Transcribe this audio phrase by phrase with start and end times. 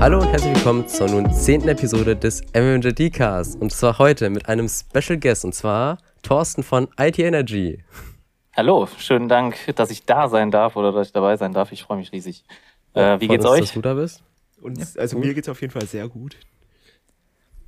[0.00, 3.60] Hallo und herzlich willkommen zur nun zehnten Episode des MMJD Cast.
[3.60, 7.84] Und zwar heute mit einem Special Guest und zwar Thorsten von IT Energy.
[8.56, 11.70] Hallo, schönen Dank, dass ich da sein darf oder dass ich dabei sein darf.
[11.72, 12.44] Ich freue mich riesig.
[12.94, 13.60] Äh, wie geht's uns, euch?
[13.60, 14.22] Dass du da bist?
[14.62, 16.36] Und also mir geht's auf jeden Fall sehr gut.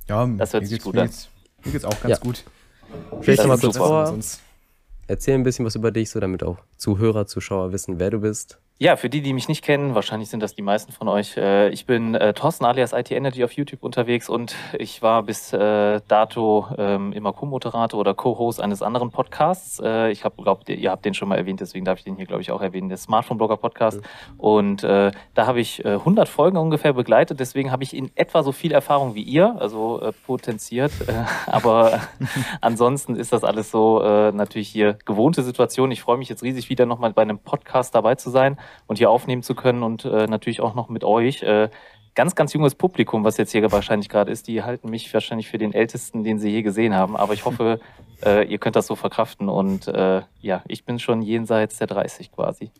[0.09, 1.07] Ja, Das hört mir sich geht's, gut mir an.
[1.07, 1.29] geht's,
[1.63, 2.17] mir geht's auch ganz Ja.
[2.17, 2.43] gut.
[3.21, 4.07] Vielleicht Das noch mal ist kurz vor.
[4.07, 4.41] Sonst-
[5.07, 8.57] Erzähl ein bisschen was über dich, so damit auch Zuhörer, Zuschauer wissen, wer du bist.
[8.83, 11.37] Ja, für die, die mich nicht kennen, wahrscheinlich sind das die meisten von euch.
[11.37, 15.53] Äh, ich bin äh, Thorsten alias IT Energy auf YouTube unterwegs und ich war bis
[15.53, 19.79] äh, dato ähm, immer Co-Moderator oder Co-Host eines anderen Podcasts.
[19.81, 22.25] Äh, ich habe, glaubt, ihr habt den schon mal erwähnt, deswegen darf ich den hier,
[22.25, 24.01] glaube ich, auch erwähnen, der Smartphone Blogger Podcast.
[24.37, 28.43] Und äh, da habe ich äh, 100 Folgen ungefähr begleitet, deswegen habe ich in etwa
[28.43, 30.91] so viel Erfahrung wie ihr, also äh, potenziert.
[31.07, 32.01] Äh, aber
[32.59, 35.89] ansonsten ist das alles so äh, natürlich hier gewohnte Situation.
[35.91, 38.57] Ich freue mich jetzt riesig wieder nochmal bei einem Podcast dabei zu sein
[38.87, 41.43] und hier aufnehmen zu können und äh, natürlich auch noch mit euch.
[41.43, 41.69] Äh,
[42.15, 45.57] ganz, ganz junges Publikum, was jetzt hier wahrscheinlich gerade ist, die halten mich wahrscheinlich für
[45.57, 47.15] den Ältesten, den sie je gesehen haben.
[47.15, 47.79] Aber ich hoffe,
[48.25, 49.49] äh, ihr könnt das so verkraften.
[49.49, 52.71] Und äh, ja, ich bin schon jenseits der 30 quasi.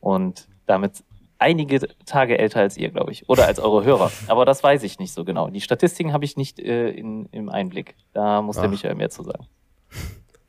[0.00, 1.04] Und damit
[1.38, 3.28] einige Tage älter als ihr, glaube ich.
[3.28, 4.10] Oder als eure Hörer.
[4.28, 5.48] Aber das weiß ich nicht so genau.
[5.48, 7.96] Die Statistiken habe ich nicht äh, in, im Einblick.
[8.12, 8.70] Da muss der Ach.
[8.70, 9.46] Michael mehr zu sagen.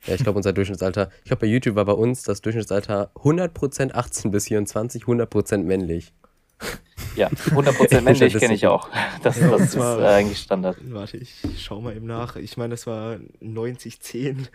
[0.06, 3.92] Ja, ich glaube, unser Durchschnittsalter, ich glaube, bei YouTube war bei uns das Durchschnittsalter 100%
[3.94, 6.12] 18 bis 24, 100% männlich.
[7.16, 8.88] Ja, 100% männlich kenne ich auch.
[9.22, 10.76] Das, Ja, das und ist zwar- äh, eigentlich Standard.
[10.92, 12.36] Warte, ich schau mal eben nach.
[12.36, 14.46] Ich meine, das war 90-10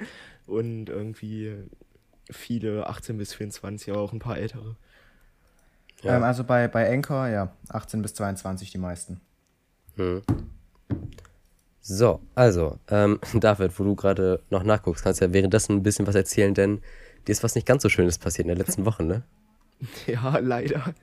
[0.45, 1.55] und irgendwie
[2.29, 4.75] viele 18 bis 24, aber auch ein paar ältere.
[6.03, 6.17] Ja.
[6.17, 9.19] Ähm, also bei, bei Anchor, ja, 18 bis 22 die meisten.
[9.95, 10.21] Hm.
[11.81, 16.15] So, also, ähm, David, wo du gerade noch nachguckst, kannst ja währenddessen ein bisschen was
[16.15, 16.81] erzählen, denn
[17.27, 19.23] dir ist was nicht ganz so Schönes passiert in der letzten Woche, ne?
[20.07, 20.93] Ja, leider.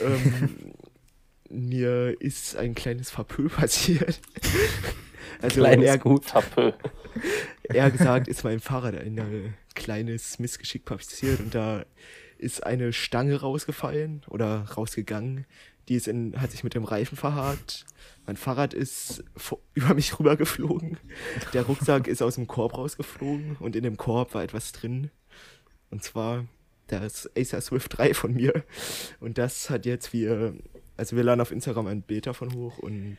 [0.00, 0.72] ähm,
[1.48, 4.20] mir ist ein kleines Verpö passiert.
[5.40, 6.26] Also Kleines eher, Gut.
[6.26, 6.72] Tapö.
[7.62, 11.84] eher gesagt ist meinem Fahrrad ein kleines Missgeschick passiert und da
[12.38, 15.46] ist eine Stange rausgefallen oder rausgegangen.
[15.88, 17.86] Die ist in, hat sich mit dem Reifen verhakt.
[18.26, 19.24] Mein Fahrrad ist
[19.74, 20.98] über mich rübergeflogen.
[21.52, 25.10] Der Rucksack ist aus dem Korb rausgeflogen und in dem Korb war etwas drin.
[25.90, 26.44] Und zwar
[26.88, 28.64] das Acer Swift 3 von mir.
[29.20, 30.54] Und das hat jetzt wir,
[30.96, 33.18] also wir laden auf Instagram ein Bild davon hoch und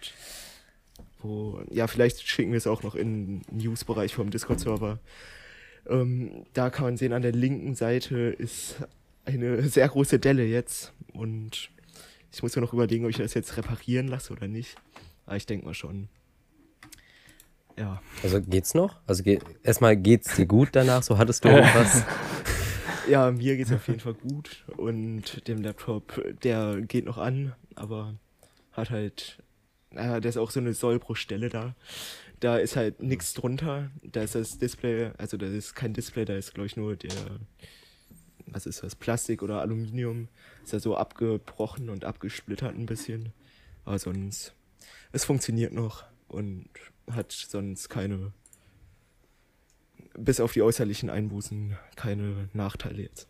[1.19, 5.00] wo, ja, vielleicht schicken wir es auch noch in den News-Bereich vom Discord-Server.
[5.88, 8.75] Ähm, da kann man sehen, an der linken Seite ist
[9.25, 11.69] eine sehr große Delle jetzt und
[12.31, 14.75] ich muss mir noch überlegen, ob ich das jetzt reparieren lasse oder nicht.
[15.27, 16.09] Aber ich denke mal schon.
[17.77, 18.01] Ja.
[18.23, 18.99] Also geht's noch?
[19.05, 21.03] Also ge erstmal geht's dir gut danach?
[21.03, 22.03] So hattest du irgendwas?
[23.09, 28.15] Ja, mir geht's auf jeden Fall gut und dem Laptop, der geht noch an, aber
[28.73, 29.41] hat halt,
[29.91, 31.73] naja, da ist auch so eine Sollbruchstelle da.
[32.41, 33.91] Da ist halt nichts drunter.
[34.03, 37.39] Da ist das Display, also da ist kein Display, da ist glaube ich nur der,
[38.47, 40.27] was ist das, Plastik oder Aluminium.
[40.65, 43.31] Ist ja so abgebrochen und abgesplittert ein bisschen.
[43.85, 44.53] Aber sonst,
[45.11, 46.69] es funktioniert noch und
[47.11, 48.33] hat sonst keine
[50.17, 53.27] bis auf die äußerlichen Einbußen keine Nachteile jetzt.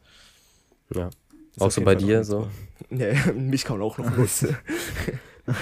[0.94, 1.08] Ja.
[1.08, 2.50] Ist Auch auf so jeden bei dir so?
[2.90, 4.56] Nee, mich kann auch noch nutzen.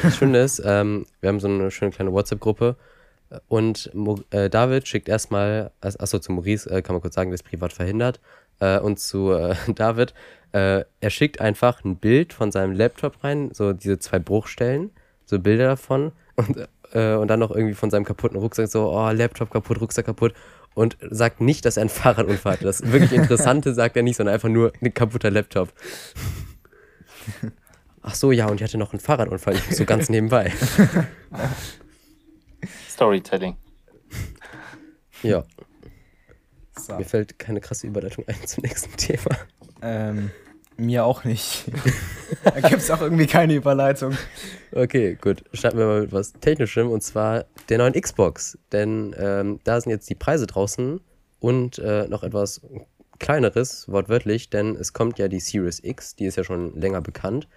[0.03, 2.75] Das Schöne ist, ähm, wir haben so eine schöne kleine WhatsApp-Gruppe
[3.47, 7.29] und Mo äh, David schickt erstmal, also, achso, zu Maurice äh, kann man kurz sagen,
[7.29, 8.19] der ist privat verhindert.
[8.59, 10.13] Äh, und zu äh, David,
[10.51, 14.91] äh, er schickt einfach ein Bild von seinem Laptop rein, so diese zwei Bruchstellen,
[15.25, 19.09] so Bilder davon und, äh, und dann noch irgendwie von seinem kaputten Rucksack, so, oh,
[19.11, 20.33] Laptop kaputt, Rucksack kaputt.
[20.73, 22.65] Und sagt nicht, dass er einen Fahrradunfall hatte.
[22.65, 25.71] Das wirklich Interessante sagt er nicht, sondern einfach nur ein kaputter Laptop.
[28.01, 30.51] Ach so, ja, und ich hatte noch einen Fahrradunfall, so ganz nebenbei.
[32.89, 33.55] Storytelling.
[35.23, 35.43] Ja,
[36.77, 36.97] So.
[36.97, 39.37] mir fällt keine krasse Überleitung ein zum nächsten Thema.
[39.81, 40.29] Ähm,
[40.77, 41.65] mir auch nicht.
[42.43, 44.17] da gibt es auch irgendwie keine Überleitung.
[44.71, 45.43] Okay, gut.
[45.53, 48.57] Starten wir mal mit was Technischem und zwar der neuen Xbox.
[48.71, 50.99] Denn ähm, da sind jetzt die Preise draußen
[51.39, 52.61] und äh, noch etwas
[53.19, 57.47] kleineres, wortwörtlich, denn es kommt ja die Series X, die ist ja schon länger bekannt,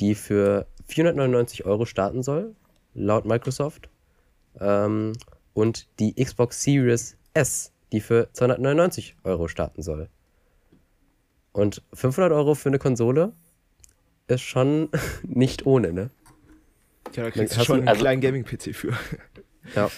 [0.00, 2.54] die für 499 Euro starten soll,
[2.94, 3.88] laut Microsoft.
[4.60, 5.12] Ähm,
[5.54, 10.08] und die Xbox Series S, die für 299 Euro starten soll.
[11.56, 13.32] Und 500 Euro für eine Konsole
[14.28, 14.90] ist schon
[15.22, 16.10] nicht ohne, ne?
[17.14, 18.92] Ja, da kriegst du schon einen also- kleinen Gaming-PC für.
[19.74, 19.88] Ja.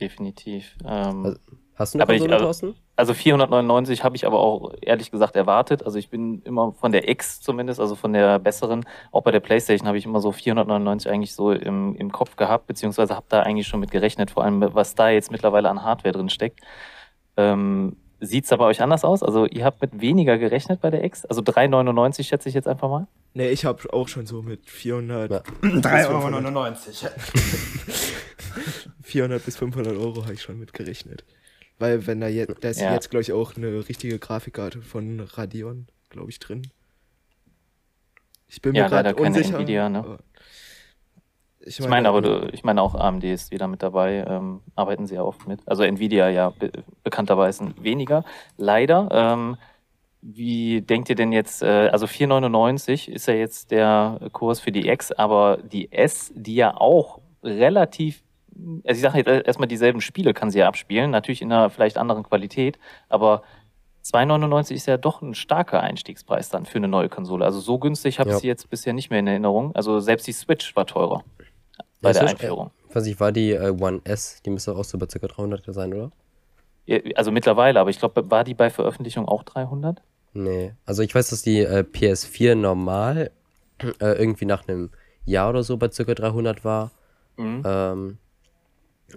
[0.00, 0.76] Definitiv.
[0.84, 1.38] Ähm, Also-
[1.74, 2.74] Hast du eine ich- Konsole, also- Thorsten?
[2.94, 5.82] Also 499 habe ich aber auch ehrlich gesagt erwartet.
[5.84, 9.40] Also ich bin immer von der X zumindest, also von der besseren, auch bei der
[9.40, 13.40] PlayStation habe ich immer so 499 eigentlich so im, im Kopf gehabt, beziehungsweise habe da
[13.42, 16.60] eigentlich schon mit gerechnet, vor allem was da jetzt mittlerweile an Hardware drin steckt.
[17.38, 19.24] Ähm, Sieht es bei euch anders aus?
[19.24, 21.24] Also ihr habt mit weniger gerechnet bei der X?
[21.24, 23.08] Also 3,99 schätze ich jetzt einfach mal?
[23.34, 25.38] Nee, ich habe auch schon so mit 400, Ja.
[25.62, 27.12] 3,99 Euro.
[29.02, 31.24] 400 bis 500 Euro habe ich schon mit gerechnet.
[31.80, 32.92] Weil wenn da jetzt, da ist Ja.
[32.94, 36.62] jetzt glaube ich auch eine richtige Grafikkarte von Radeon, glaube ich, drin.
[38.46, 39.56] Ich bin Ja, mir gerade leider keine unsicher.
[39.56, 40.18] Nvidia, ne?
[41.62, 45.06] Aber- Ich meine aber, du, ich meine auch AMD ist wieder mit dabei, ähm, arbeiten
[45.06, 45.60] sie ja oft mit.
[45.66, 46.70] Also Nvidia ja be
[47.04, 48.24] bekannterweise weniger.
[48.56, 49.08] Leider.
[49.12, 49.56] Ähm,
[50.20, 54.88] wie denkt ihr denn jetzt, äh, also 4,99 ist ja jetzt der Kurs für die
[54.88, 58.22] X, aber die S, die ja auch relativ,
[58.84, 61.98] also ich sage jetzt erstmal dieselben Spiele kann sie ja abspielen, natürlich in einer vielleicht
[61.98, 63.42] anderen Qualität, aber
[64.04, 67.44] 2,99 ist ja doch ein starker Einstiegspreis dann für eine neue Konsole.
[67.44, 68.40] Also so günstig habe ich Ja.
[68.40, 69.74] sie jetzt bisher nicht mehr in Erinnerung.
[69.76, 71.22] Also selbst die Switch war teurer
[72.02, 72.70] bei Ja, der Einführung.
[72.90, 75.26] Äh, weiß ich, war die äh, One S, die müsste auch so bei ca.
[75.26, 76.12] 300 sein, oder?
[76.86, 80.02] Ja, Also mittlerweile, aber ich glaube, war die bei Veröffentlichung auch 300?
[80.34, 80.74] Nee.
[80.84, 83.30] Also ich weiß, dass die äh, PS4 normal
[84.00, 84.90] äh, irgendwie nach einem
[85.24, 86.02] Jahr oder so bei ca.
[86.14, 86.90] 300 war.
[87.36, 87.62] Mhm.
[87.64, 88.18] Ähm,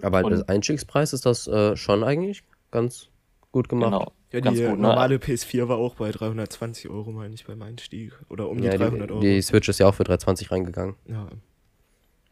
[0.02, 3.08] aber Und- als Einstiegspreis ist das äh, schon eigentlich ganz
[3.52, 3.90] gut gemacht.
[3.92, 4.12] Genau.
[4.32, 4.76] Ja, die gut, ne?
[4.76, 8.12] normale PS4 war auch bei 320 Euro, meine ich, beim Einstieg.
[8.28, 9.20] Oder um die Ja, 300 die, Euro.
[9.22, 10.96] die Switch ist ja auch für 320 reingegangen.
[11.06, 11.28] ja.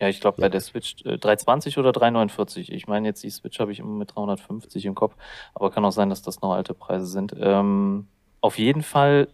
[0.00, 0.46] Ja, ich glaube Ja.
[0.46, 2.72] bei der Switch äh, 320 oder 349.
[2.72, 5.14] Ich meine jetzt die Switch habe ich immer mit 350 im Kopf,
[5.54, 7.34] aber kann auch sein, dass das noch alte Preise sind.
[7.38, 8.06] Ähm,
[8.40, 9.28] auf jeden Fall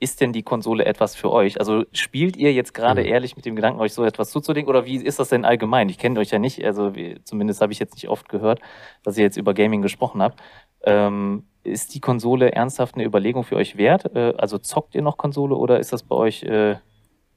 [0.00, 1.58] ist denn die Konsole etwas für euch?
[1.58, 3.08] Also spielt ihr jetzt gerade Mhm.
[3.08, 5.88] ehrlich mit dem Gedanken, euch so etwas zuzulegen oder wie ist das denn allgemein?
[5.88, 8.60] Ich kenne euch ja nicht, also wie, zumindest habe ich jetzt nicht oft gehört,
[9.02, 10.40] dass ihr jetzt über Gaming gesprochen habt.
[10.84, 14.14] Ähm, ist die Konsole ernsthaft eine Überlegung für euch wert?
[14.14, 16.76] Äh, also zockt ihr noch Konsole oder ist das bei euch äh,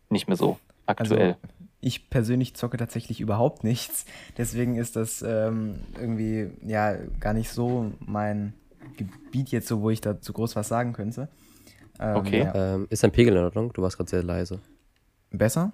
[0.10, 1.38] nicht mehr so aktuell?
[1.42, 4.06] Also, ich persönlich zocke tatsächlich überhaupt nichts.
[4.38, 8.54] Deswegen ist das ähm, irgendwie ja gar nicht so mein
[8.98, 11.28] Gebiet jetzt so, wo ich dazu groß was sagen könnte.
[12.00, 12.40] Ähm, Okay.
[12.44, 12.76] Ja.
[12.76, 13.74] Ähm, ist dein Pegel in Ordnung?
[13.74, 14.60] Du warst gerade sehr leise.
[15.32, 15.74] Besser?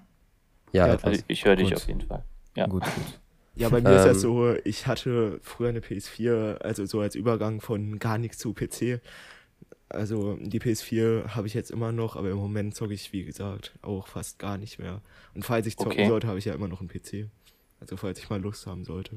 [0.72, 1.04] Ja, Ja, etwas.
[1.10, 1.76] also ich höre dich Gut.
[1.78, 2.24] auf jeden Fall.
[2.56, 2.66] Ja.
[2.66, 3.20] Gut, gut.
[3.54, 7.14] Ja, bei mir ist das Ähm, so, ich hatte früher eine PS4, also so als
[7.16, 9.00] Übergang von gar nichts zu PC.
[9.90, 13.72] Also die PS4 habe ich jetzt immer noch, aber im Moment zocke ich, wie gesagt,
[13.82, 15.00] auch fast gar nicht mehr.
[15.34, 16.08] Und falls ich zocken Okay.
[16.08, 17.28] sollte, habe ich ja immer noch einen PC.
[17.80, 19.16] Also falls ich mal Lust haben sollte.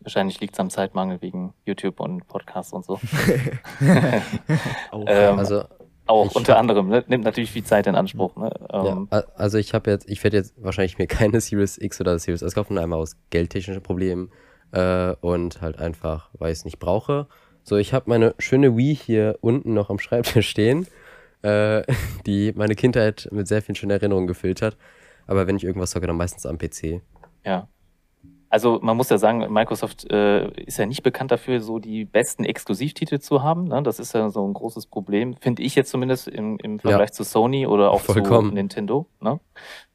[0.00, 2.94] Wahrscheinlich liegt es am Zeitmangel wegen YouTube und Podcasts und so.
[4.90, 5.04] Auch.
[5.06, 5.64] Ähm, Also,
[6.06, 7.04] Auch unter hab- anderem, ne?
[7.08, 8.34] nimmt natürlich viel Zeit in Anspruch.
[8.36, 8.50] Ne?
[8.72, 12.00] ja, Ähm, a- also ich habe jetzt, ich werde jetzt wahrscheinlich mir keine Series X
[12.00, 14.30] oder Series S kaufen, einmal aus geldtechnischen Problemen
[14.72, 17.26] äh, und halt einfach, weil ich es nicht brauche.
[17.62, 20.86] So, ich habe meine schöne Wii hier unten noch am Schreibtisch stehen,
[21.42, 21.82] äh,
[22.26, 24.76] die meine Kindheit mit sehr vielen schönen Erinnerungen gefüllt hat.
[25.26, 27.02] Aber wenn ich irgendwas zocke, dann meistens am PC.
[27.44, 27.68] Ja.
[28.48, 32.44] Also man muss ja sagen, Microsoft äh, ist ja nicht bekannt dafür, so die besten
[32.44, 33.68] Exklusivtitel zu haben.
[33.68, 33.80] Ne?
[33.84, 37.22] Das ist ja so ein großes Problem, finde ich jetzt zumindest im, im Vergleich zu
[37.22, 38.48] Sony oder auch Vollkommen.
[38.48, 39.06] zu Nintendo.
[39.20, 39.38] Ne?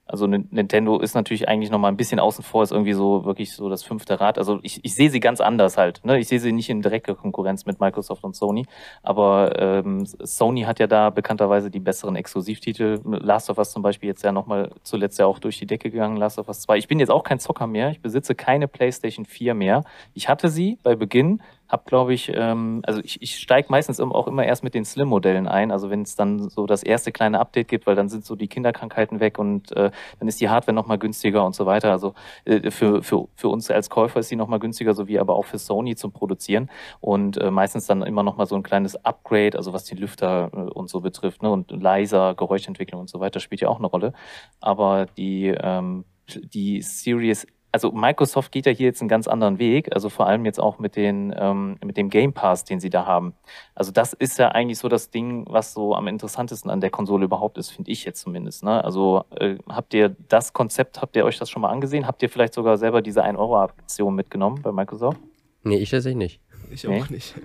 [0.07, 3.53] Also Nin- Nintendo ist natürlich eigentlich nochmal ein bisschen außen vor, ist irgendwie so wirklich
[3.53, 4.37] so das fünfte Rad.
[4.37, 6.01] Also ich, ich sehe sie ganz anders halt.
[6.05, 6.19] Ne?
[6.19, 8.65] Ich sehe sie nicht in direkter Konkurrenz mit Microsoft und Sony.
[9.01, 12.99] Aber ähm, Sony hat ja da bekannterweise die besseren Exklusivtitel.
[13.03, 16.17] Last of Us zum Beispiel jetzt ja nochmal zuletzt ja auch durch die Decke gegangen,
[16.17, 16.77] Last of Us 2.
[16.77, 17.89] Ich bin jetzt auch kein Zocker mehr.
[17.89, 19.83] Ich besitze keine PlayStation 4 mehr.
[20.13, 24.27] Ich hatte sie bei Beginn, hab glaube ich, ähm, also ich, ich steige meistens auch
[24.27, 25.71] immer erst mit den Slim-Modellen ein.
[25.71, 28.47] Also wenn es dann so das erste kleine Update gibt, weil dann sind so die
[28.47, 31.91] Kinderkrankheiten weg und äh, dann ist die Hardware nochmal günstiger und so weiter.
[31.91, 32.13] Also
[32.45, 35.57] äh, für, für, für uns als Käufer ist sie nochmal günstiger, sowie aber auch für
[35.57, 36.69] Sony zum Produzieren.
[37.01, 40.57] Und äh, meistens dann immer nochmal so ein kleines Upgrade, also was die Lüfter äh,
[40.57, 41.49] und so betrifft, ne?
[41.49, 44.13] Und leiser, Geräuschentwicklung und so weiter spielt ja auch eine Rolle.
[44.61, 49.93] Aber die, ähm, die Series also Microsoft geht ja hier jetzt einen ganz anderen Weg,
[49.93, 53.05] also vor allem jetzt auch mit den ähm, mit dem Game Pass, den sie da
[53.05, 53.33] haben.
[53.75, 57.25] Also das ist ja eigentlich so das Ding, was so am interessantesten an der Konsole
[57.25, 58.63] überhaupt ist, finde ich jetzt zumindest.
[58.63, 58.81] Ne?
[58.81, 62.07] Also äh, habt ihr das Konzept, habt ihr euch das schon mal angesehen?
[62.07, 65.19] Habt ihr vielleicht sogar selber diese 1 Euro Aktion mitgenommen bei Microsoft?
[65.63, 66.41] Nee, ich tatsächlich nicht.
[66.71, 67.01] ich nee.
[67.01, 67.35] auch nicht.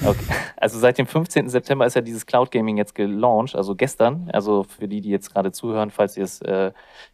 [0.00, 0.24] Okay.
[0.56, 1.48] Also seit dem 15.
[1.48, 4.30] September ist ja dieses Cloud Gaming jetzt gelauncht, also gestern.
[4.32, 6.72] Also für die, die jetzt gerade zuhören, falls ihr es äh,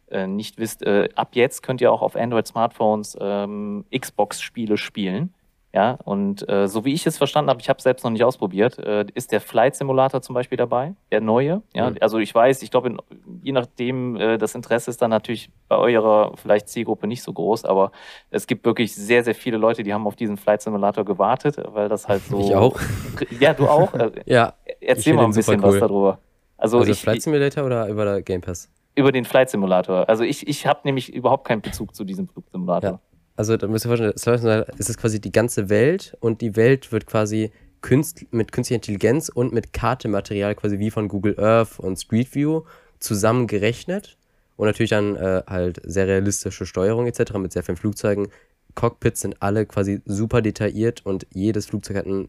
[0.09, 5.33] äh, nicht wisst, äh, ab jetzt könnt ihr auch auf Android-Smartphones ähm, Xbox-Spiele spielen.
[5.71, 8.23] Ja, und äh, so wie ich es verstanden habe, ich habe es selbst noch nicht
[8.23, 11.61] ausprobiert, äh, ist der Flight Simulator zum Beispiel dabei, der neue.
[11.75, 11.97] Ja, Mhm.
[12.01, 12.97] also ich weiß, ich glaube,
[13.43, 17.65] je nachdem, äh, das Interesse ist dann natürlich bei eurer vielleicht Zielgruppe nicht so groß,
[17.65, 17.91] aber
[18.31, 21.87] es gibt wirklich sehr, sehr viele Leute, die haben auf diesen Flight Simulator gewartet, weil
[21.87, 22.39] das halt so.
[22.39, 22.79] Ich auch.
[23.39, 23.93] Ja, du auch.
[23.93, 25.73] Äh, Ja, Erzähl mal ein bisschen cool.
[25.73, 26.19] was darüber.
[26.57, 28.69] Also, also ich, Flight Simulator oder über der Game Pass?
[28.95, 30.09] über den Flight Simulator.
[30.09, 32.89] Also ich, ich habe nämlich überhaupt keinen Bezug zu diesem Flugsimulator.
[32.89, 32.99] Ja.
[33.39, 36.91] Also da müsst ihr vorstellen, Simulator ist es quasi die ganze Welt und die Welt
[36.91, 41.95] wird quasi künst mit künstlicher Intelligenz und mit Kartematerial quasi wie von Google Earth und
[41.95, 42.63] Street View
[42.99, 44.17] zusammengerechnet
[44.57, 47.35] und natürlich dann äh, halt sehr realistische Steuerung etc.
[47.35, 48.27] mit sehr vielen Flugzeugen.
[48.75, 52.27] Cockpits sind alle quasi super detailliert und jedes Flugzeug hat ein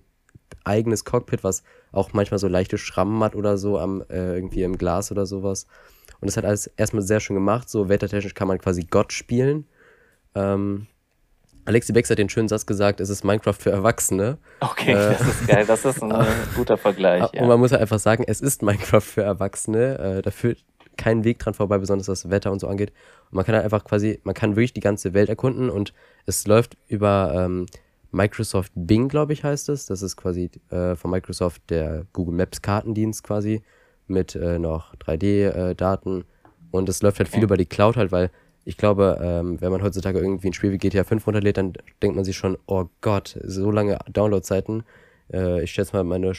[0.62, 4.78] eigenes Cockpit, was auch manchmal so leichte Schrammen hat oder so am äh, irgendwie im
[4.78, 5.66] Glas oder sowas.
[6.20, 7.68] Und das hat alles erstmal sehr schön gemacht.
[7.68, 9.66] So wettertechnisch kann man quasi Gott spielen.
[10.36, 10.86] Ähm,
[11.70, 14.38] Alexi Bex hat den schönen Satz gesagt, es ist Minecraft für Erwachsene.
[14.58, 15.64] Okay, Äh, das ist geil.
[15.66, 16.24] Das ist ein äh,
[16.56, 17.22] guter Vergleich.
[17.22, 17.46] Und Ja.
[17.46, 19.98] man muss halt einfach sagen, es ist Minecraft für Erwachsene.
[20.18, 20.64] Äh, da führt
[20.96, 22.90] kein Weg dran vorbei, besonders was Wetter und so angeht.
[23.30, 25.94] Und man kann halt einfach quasi, man kann wirklich die ganze Welt erkunden und
[26.26, 27.66] es läuft über ähm,
[28.10, 29.86] Microsoft Bing, glaube ich, heißt es.
[29.86, 33.62] Das ist quasi äh, von Microsoft der Google Maps Kartendienst quasi
[34.08, 36.24] mit äh, noch 3D-Daten.
[36.72, 37.44] und es läuft halt viel Okay.
[37.44, 38.30] über die Cloud halt, weil
[38.64, 42.16] ich glaube, ähm, wenn man heutzutage irgendwie ein Spiel wie GTA 5 runterlädt, dann denkt
[42.16, 44.82] man sich schon, oh Gott, so lange Downloadzeiten.
[45.32, 46.32] Äh, ich schätze mal, meine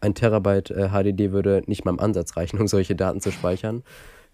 [0.00, 3.82] ein Terabyte äh, HDD würde nicht mal im Ansatz reichen, um solche Daten zu speichern,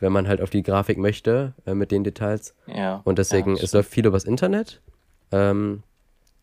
[0.01, 2.55] wenn man halt auf die Grafik möchte äh, mit den Details.
[2.67, 3.01] ja.
[3.05, 4.81] Und deswegen, ja, es läuft viel übers Internet.
[5.33, 5.83] Ähm,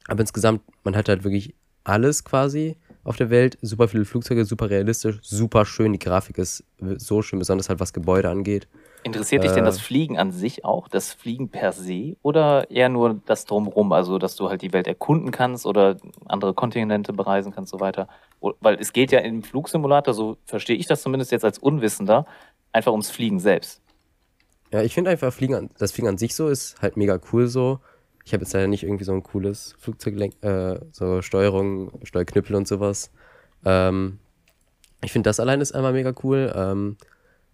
[0.08, 3.58] aber insgesamt, man hat halt wirklich alles quasi auf der Welt.
[3.62, 5.94] Super viele Flugzeuge, super realistisch, super schön.
[5.94, 6.64] Die Grafik ist
[6.98, 8.68] so schön, besonders halt was Gebäude angeht.
[9.04, 12.90] Interessiert dich denn Äh, das Fliegen an sich auch, das Fliegen per se oder eher
[12.90, 17.52] nur das drumrum, also dass du halt die Welt erkunden kannst oder andere Kontinente bereisen
[17.52, 18.08] kannst und so weiter?
[18.60, 22.26] Weil es geht ja im Flugsimulator, so verstehe ich das zumindest jetzt als Unwissender,
[22.72, 23.82] einfach ums Fliegen selbst.
[24.72, 27.48] Ja, ich finde einfach, Fliegen an, das Fliegen an sich so ist halt mega cool
[27.48, 27.80] so.
[28.24, 32.68] Ich habe jetzt leider nicht irgendwie so ein cooles Flugzeuglenk, äh, so Steuerung, Steuerknüppel und
[32.68, 33.12] sowas.
[33.66, 34.20] Ähm,
[35.04, 36.54] ich finde, das allein ist einmal mega cool.
[36.56, 36.98] Ähm,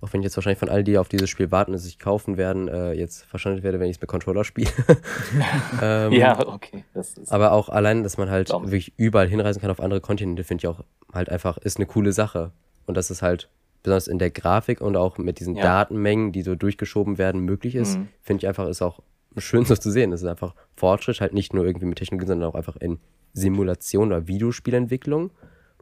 [0.01, 2.37] auch wenn ich jetzt wahrscheinlich von all die auf dieses Spiel warten, das sich kaufen
[2.37, 4.69] werden, äh, jetzt verschandelt werde, wenn ich es mit Controller spiele.
[5.81, 6.83] ähm, ja, okay.
[6.93, 8.55] Das ist, Aber auch allein, dass man halt ich.
[8.61, 12.11] wirklich überall hinreisen kann auf andere Kontinente, finde ich auch halt einfach, ist eine coole
[12.11, 12.51] Sache.
[12.85, 13.49] Und dass es halt
[13.83, 15.63] besonders in der Grafik und auch mit diesen Ja.
[15.63, 18.07] Datenmengen, die so durchgeschoben werden, möglich ist, Mhm.
[18.21, 18.99] finde ich einfach, ist auch
[19.37, 20.11] schön so zu sehen.
[20.13, 22.99] Es ist einfach Fortschritt, halt nicht nur irgendwie mit Technologie, sondern auch einfach in
[23.33, 25.31] Simulation oder Videospielentwicklung.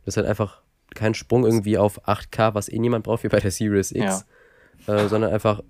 [0.03, 0.61] Das ist halt einfach
[0.95, 4.25] kein Sprung irgendwie auf 8K, was eh niemand braucht, wie bei der Series X.
[4.87, 5.63] Äh, sondern einfach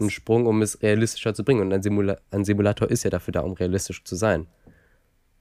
[0.00, 1.60] ein Sprung, um es realistischer zu bringen.
[1.60, 4.46] Und ein, Simula ein Simulator ist ja dafür da, um realistisch zu sein.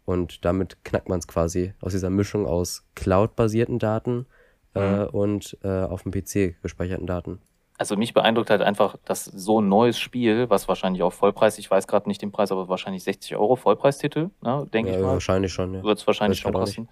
[0.05, 4.25] Und damit knackt man es quasi aus dieser Mischung aus Cloud-basierten Daten
[4.73, 7.39] äh, und äh, auf dem PC gespeicherten Daten.
[7.81, 11.71] Also mich beeindruckt halt einfach, dass so ein neues Spiel, was wahrscheinlich auch Vollpreis, ich
[11.71, 15.13] weiß gerade nicht den Preis, aber wahrscheinlich 60 Euro Vollpreistitel, ne, denke Ja, ich mal.
[15.13, 15.81] wahrscheinlich schon, ja.
[15.81, 16.89] wird es wahrscheinlich schon kosten,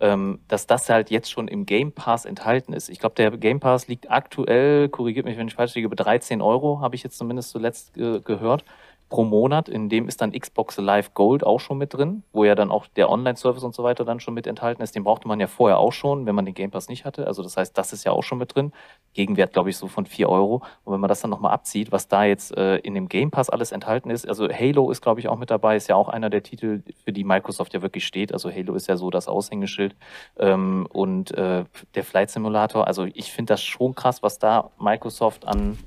[0.00, 2.88] ähm, dass das halt jetzt schon im Game Pass enthalten ist.
[2.88, 6.42] Ich glaube, der Game Pass liegt aktuell, korrigiert mich, wenn ich falsch liege, bei 13
[6.42, 8.64] Euro, habe ich jetzt zumindest zuletzt äh, gehört,
[9.08, 9.68] pro Monat.
[9.68, 12.86] In dem ist dann Xbox Live Gold auch schon mit drin, wo ja dann auch
[12.86, 14.94] der Online-Service und so weiter dann schon mit enthalten ist.
[14.94, 17.26] Den brauchte man ja vorher auch schon, wenn man den Game Pass nicht hatte.
[17.26, 18.72] Also das heißt, das ist ja auch schon mit drin.
[19.12, 20.62] Gegenwert, glaube ich, so von 4 Euro.
[20.84, 23.50] Und wenn man das dann nochmal abzieht, was da jetzt äh, in dem Game Pass
[23.50, 26.30] alles enthalten ist, also Halo ist, glaube ich, auch mit dabei, ist ja auch einer
[26.30, 28.32] der Titel, für die Microsoft ja wirklich steht.
[28.32, 29.94] Also Halo ist ja so das Aushängeschild.
[30.38, 35.46] Ähm, und äh, der Flight Simulator, also ich finde das schon krass, was da Microsoft
[35.46, 35.78] an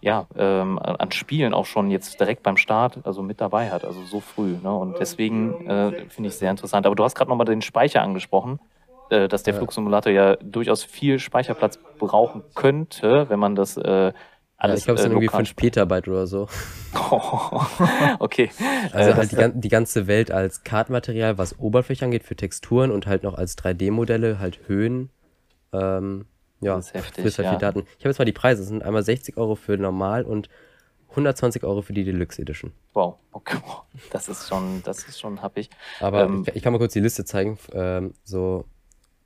[0.00, 4.04] ja, ähm, an Spielen auch schon jetzt direkt beim Start also mit dabei hat, also
[4.04, 4.58] so früh.
[4.58, 4.72] Ne?
[4.74, 6.86] Und deswegen äh, finde ich es sehr interessant.
[6.86, 8.60] Aber du hast gerade nochmal den Speicher angesprochen,
[9.08, 9.58] äh, dass der Ja.
[9.58, 14.12] Flugsimulator ja durchaus viel Speicherplatz brauchen könnte, wenn man das äh, ja
[14.58, 16.48] alles ich glaube, es äh, sind irgendwie lokal 5 Petabyte oder so.
[18.18, 18.50] okay.
[18.92, 23.06] Also Äh, halt die, die ganze Welt als Kartenmaterial, was Oberfläche angeht, für Texturen und
[23.06, 25.10] halt noch als 3D-Modelle, halt Höhen.
[25.72, 26.26] Ähm,
[26.60, 27.52] ja, Das ist heftig, frisst halt ja.
[27.52, 27.80] viel Daten.
[27.98, 28.62] Ich habe jetzt mal die Preise.
[28.62, 30.48] Es sind einmal 60 Euro für normal und
[31.10, 32.72] 120 Euro für die Deluxe Edition.
[32.92, 33.58] wow, okay.
[34.10, 35.70] Das ist schon, das ist schon happig.
[36.00, 37.58] Aber Ähm, ich, ich kann mal kurz die Liste zeigen.
[37.72, 38.64] Ähm, so,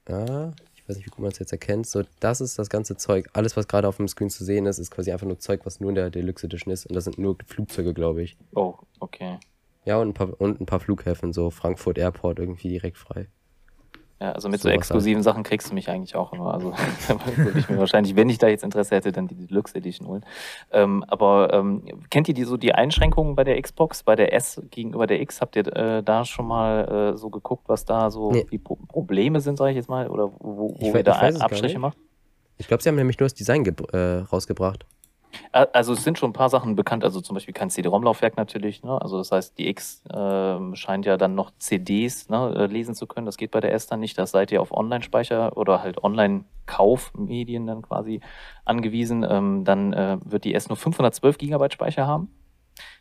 [0.09, 1.87] ja, ich weiß nicht, wie gut man es jetzt erkennt.
[1.87, 3.29] So, das ist das ganze Zeug.
[3.33, 5.81] Alles, was gerade auf dem Screen zu sehen ist, ist quasi einfach nur Zeug, was
[5.81, 6.87] nur in der Deluxe Edition ist.
[6.87, 8.37] Und das sind nur Flugzeuge, glaube ich.
[8.55, 9.39] Oh, okay.
[9.85, 13.27] Ja, und ein paar, und ein paar Flughäfen, so Frankfurt Airport irgendwie direkt frei.
[14.21, 16.53] Ja, also mit so, Sowas exklusiven Sachen kriegst du mich eigentlich auch immer.
[16.53, 16.73] Also
[17.37, 20.25] würde ich mir wahrscheinlich, wenn ich da jetzt Interesse hätte, dann die Deluxe Edition holen.
[20.73, 24.61] Ähm, aber ähm, kennt ihr die so die Einschränkungen bei der Xbox, bei der S
[24.71, 25.41] gegenüber der X?
[25.41, 28.47] Habt ihr äh, da schon mal äh, so geguckt, was da so Nee.
[28.51, 31.27] die Pro Probleme sind, sage ich jetzt mal, oder wo, Ich wo we- ihr da
[31.29, 31.97] ich Abstriche macht?
[32.59, 33.97] Ich glaube, sie haben nämlich nur das Design äh,
[34.31, 34.85] rausgebracht.
[35.53, 39.01] Also es sind schon ein paar Sachen bekannt, also zum Beispiel kein CD-ROM-Laufwerk natürlich, ne?
[39.01, 43.07] Also das heißt, die X ähm, scheint ja dann noch CDs ne, äh, lesen zu
[43.07, 43.27] können.
[43.27, 44.19] Das geht bei der S dann nicht.
[44.19, 48.21] Das seid ihr auf Online-Speicher oder halt Online-Kaufmedien dann quasi
[48.65, 49.27] angewiesen.
[49.29, 52.31] Ähm, dann äh, wird die S nur 512 Gigabyte Speicher haben.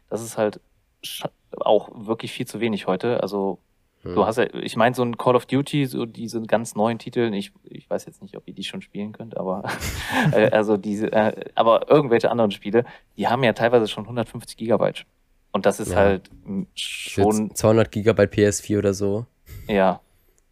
[0.09, 0.59] Das ist halt
[1.59, 3.21] auch wirklich viel zu wenig heute.
[3.21, 3.59] Also
[4.03, 4.15] Hm.
[4.15, 7.33] Du hast ja, ich meine, so ein Call of Duty, so diese ganz neuen Titel,
[7.33, 9.63] ich, ich weiß jetzt nicht, ob ihr die schon spielen könnt, aber
[10.31, 12.85] äh, also diese, äh, aber irgendwelche anderen Spiele,
[13.17, 15.05] die haben ja teilweise schon 150 Gigabyte.
[15.51, 15.97] Und das ist Ja.
[15.97, 16.29] halt
[16.75, 19.25] Schon schon, 200 Gigabyte PS4 oder so.
[19.67, 19.99] ja,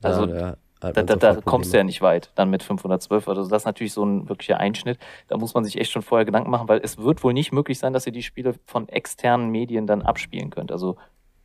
[0.01, 3.27] also da, da, da, da, kommst du ja nicht weit, dann mit 512.
[3.27, 4.99] Also das ist natürlich so ein wirklicher Einschnitt.
[5.27, 7.79] Da muss man sich echt schon vorher Gedanken machen, weil es wird wohl nicht möglich
[7.79, 10.71] sein, dass ihr die Spiele von externen Medien dann abspielen könnt.
[10.71, 10.97] Also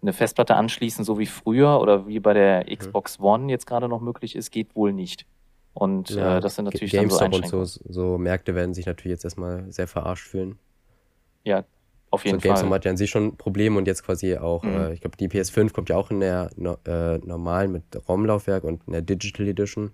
[0.03, 2.65] eine Festplatte anschließen, so wie früher oder wie bei der.
[2.77, 5.27] Xbox One jetzt gerade noch möglich ist, geht wohl nicht.
[5.75, 7.67] Und Ja, äh, das sind natürlich dann so GameStop und Einschränkungen.
[7.67, 10.59] so, so Märkte werden sich natürlich jetzt erstmal sehr verarscht fühlen.
[11.45, 11.65] Ja,
[12.11, 12.75] auf So jeden GameStop Fall.
[12.77, 14.77] hat ja an sich schon Probleme und jetzt quasi auch, Mhm.
[14.77, 18.65] äh, ich glaube, die PS5 kommt ja auch in der no, äh, normalen mit ROM-Laufwerk
[18.65, 19.93] und in der Digital Edition.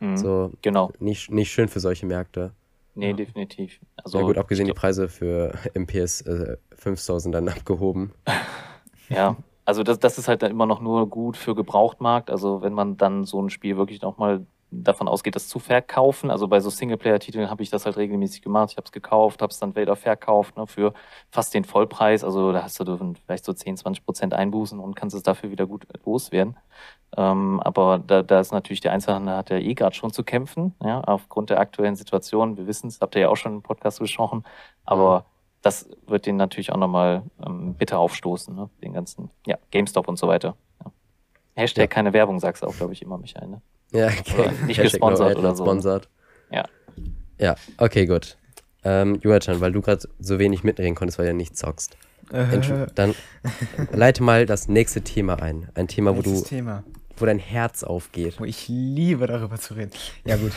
[0.00, 0.16] Mhm.
[0.16, 2.52] So Genau, nicht, nicht schön für solche Märkte.
[2.94, 3.12] nee, Ja.
[3.12, 3.78] definitiv.
[4.02, 8.12] Also, ja gut, abgesehen die Preise für im PS5 äh, sind dann abgehoben.
[9.08, 12.30] Ja, also das, das ist halt dann immer noch nur gut für Gebrauchtmarkt.
[12.30, 16.30] Also wenn man dann so ein Spiel wirklich nochmal davon ausgeht, das zu verkaufen.
[16.30, 18.70] Also bei so Singleplayer-Titeln habe ich das halt regelmäßig gemacht.
[18.72, 20.94] Ich habe es gekauft, habe es dann wieder verkauft ne, für
[21.30, 22.24] fast den Vollpreis.
[22.24, 25.66] Also da hast du vielleicht so 10, 20 Prozent Einbußen und kannst es dafür wieder
[25.66, 26.56] gut loswerden.
[27.16, 30.74] Ähm, aber da, da ist natürlich der Einzelhandel hat ja eh gerade schon zu kämpfen,
[30.82, 32.56] ja, aufgrund der aktuellen Situation.
[32.56, 34.44] Wir wissen es, habt ihr ja auch schon im Podcast gesprochen.
[34.84, 35.26] Aber
[35.62, 38.68] das wird den natürlich auch nochmal ähm, bitter aufstoßen, ne?
[38.82, 40.56] den ganzen, ja, GameStop und so weiter.
[40.84, 40.92] Ja.
[41.54, 41.86] Hashtag Ja.
[41.86, 43.48] keine Werbung, sagst du auch, glaube ich, immer, Michael.
[43.48, 43.62] Ne?
[43.92, 45.64] Ja, Oder nicht Hashtag gesponsert no oder so.
[45.64, 46.08] Sponsored.
[46.50, 46.64] Ja.
[47.38, 48.36] Ja, okay, gut.
[48.84, 51.96] Ähm, Jonathan, weil du gerade so wenig mitreden konntest, weil du ja nicht zockst.
[52.30, 53.14] Entschuldigung, Äh, dann
[53.92, 55.68] leite mal das nächste Thema ein.
[55.74, 56.82] Ein Thema, wo du, Thema,
[57.16, 58.40] wo dein Herz aufgeht.
[58.40, 59.92] wo ich liebe, darüber zu reden.
[60.24, 60.52] Ja, gut.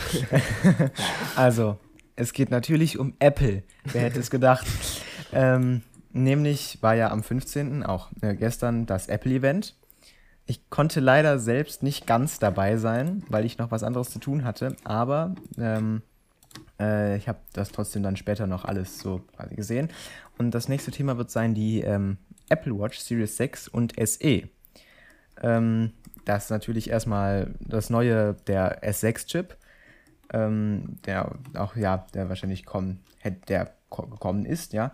[1.36, 1.76] also,
[2.16, 3.62] es geht natürlich um Apple.
[3.84, 4.66] Wer hätte es gedacht?
[5.32, 9.76] ähm, nämlich war ja am 15., auch äh, gestern, das Apple-Event.
[10.46, 14.44] Ich konnte leider selbst nicht ganz dabei sein, weil ich noch was anderes zu tun
[14.44, 16.02] hatte, aber ähm,
[16.80, 19.90] äh, ich habe das trotzdem dann später noch alles so quasi gesehen.
[20.38, 24.48] Und das nächste Thema wird sein die ähm, Apple Watch Series 6 und SE.
[25.42, 25.92] Ähm,
[26.24, 29.56] das ist natürlich erstmal das neue, der S6-Chip,
[30.32, 34.92] ähm, der auch, ja, der wahrscheinlich kommen, hätte, der ko- gekommen ist, ja.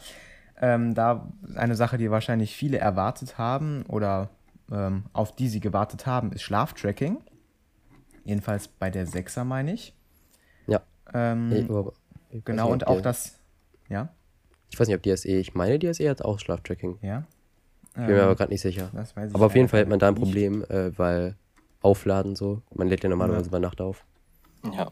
[0.60, 4.30] Ähm, da eine Sache, die wahrscheinlich viele erwartet haben oder
[4.70, 7.18] ähm, auf die sie gewartet haben, ist Schlaftracking.
[8.24, 9.94] Jedenfalls bei der 6er, meine ich.
[10.68, 10.80] Ja.
[11.12, 13.38] Ähm, Ich, ich genau, nicht, und auch das,
[13.88, 14.08] ja,
[14.70, 16.98] Ich weiß nicht, ob die SE, ich meine, die SE hat auch Schlaftracking.
[17.02, 17.24] ja.
[17.94, 18.88] Ich bin mir aber gerade nicht sicher.
[18.94, 20.14] das weiß ich Aber auf jeden Fall hat man da ein.
[20.14, 21.36] Problem, äh, weil
[21.82, 24.04] Aufladen so, man lädt ja normalerweise bei Nacht auf.
[24.72, 24.88] Ja.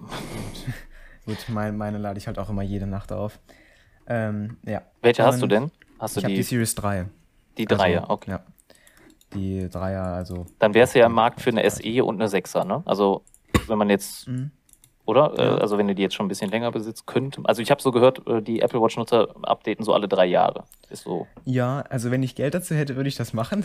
[1.26, 3.38] Gut, mein, meine lade ich halt auch immer jede Nacht auf.
[4.06, 4.82] Ähm, ja.
[5.02, 5.70] Welche hast du Und denn?
[5.98, 7.06] Hast du Ich die, die Series 3.
[7.58, 8.00] die Dreier?
[8.02, 8.30] Also, okay.
[8.32, 8.40] Ja.
[9.34, 10.46] Die Dreier, also.
[10.58, 12.82] Dann wärst du ja im Markt für eine SE und eine 6er, ne?
[12.86, 13.22] Also
[13.68, 14.50] wenn man jetzt, Mhm.
[15.04, 15.34] oder?
[15.36, 15.56] Ja.
[15.58, 17.42] Äh, also wenn du die jetzt schon ein bisschen länger besitzt, könnte.
[17.44, 20.64] Also ich habe so gehört, äh, die Apple Watch-Nutzer updaten so alle drei Jahre.
[20.88, 21.28] Ist so.
[21.44, 23.62] Ja, also wenn ich Geld dazu hätte, würde ich das machen.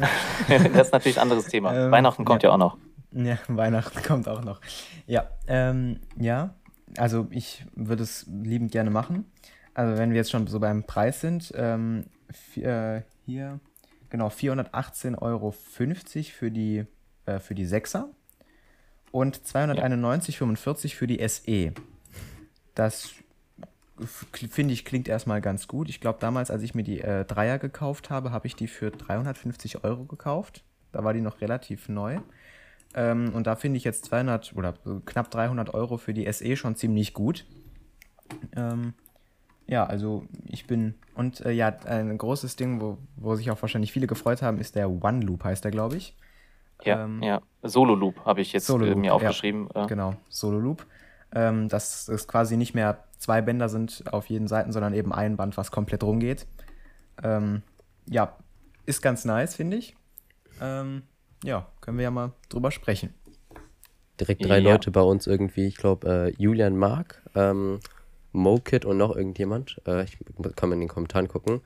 [0.48, 1.72] das ist natürlich ein anderes Thema.
[1.86, 2.50] Ähm, Weihnachten kommt ja.
[2.50, 2.54] ja.
[2.54, 2.76] auch noch.
[3.12, 4.60] Ja, Weihnachten kommt auch noch.
[5.06, 6.54] Ja, ähm, ja.
[6.96, 9.26] Also ich würde es liebend gerne machen.
[9.74, 12.06] Also wenn wir jetzt schon so beim Preis sind, ähm,
[12.56, 13.60] äh, hier,
[14.10, 16.84] genau, 418,50 Euro für die,
[17.26, 18.06] äh, für die 6er
[19.12, 21.72] und 291,45 für die SE.
[22.74, 23.10] Das
[24.06, 25.88] finde ich klingt erstmal ganz gut.
[25.88, 28.90] Ich glaube, damals, als ich mir die äh, Dreier gekauft habe, habe ich die für
[28.90, 30.64] 350 Euro gekauft.
[30.92, 32.18] Da war die noch relativ neu.
[32.94, 36.56] Ähm, und da finde ich jetzt 200 oder so knapp 300 Euro für die SE
[36.56, 37.44] schon ziemlich gut.
[38.56, 38.94] Ähm,
[39.66, 40.94] ja, also ich bin.
[41.14, 44.74] Und äh, ja, ein großes Ding, wo, wo sich auch wahrscheinlich viele gefreut haben, ist
[44.74, 46.16] der One Loop, heißt der, glaube ich.
[46.84, 47.42] Ja, Ähm, ja.
[47.62, 49.12] Solo Loop habe ich jetzt äh, mir ja.
[49.12, 49.68] aufgeschrieben.
[49.74, 50.86] Äh, Genau, Solo Loop.
[51.34, 55.36] Ähm, dass es quasi nicht mehr zwei Bänder sind auf jeden Seiten, sondern eben ein
[55.36, 56.46] Band, was komplett rumgeht.
[57.22, 57.62] Ähm,
[58.08, 58.34] ja,
[58.86, 59.94] ist ganz nice, finde ich.
[60.62, 61.02] Ähm,
[61.44, 63.14] ja, können wir ja mal drüber sprechen.
[64.20, 64.72] direkt drei Ja.
[64.72, 65.66] Leute bei uns irgendwie.
[65.66, 67.78] Ich glaube, äh, Julian Mark, ähm,
[68.32, 69.80] Mokit und noch irgendjemand.
[69.86, 70.18] Äh, ich
[70.56, 71.60] kann mal in den Kommentaren gucken.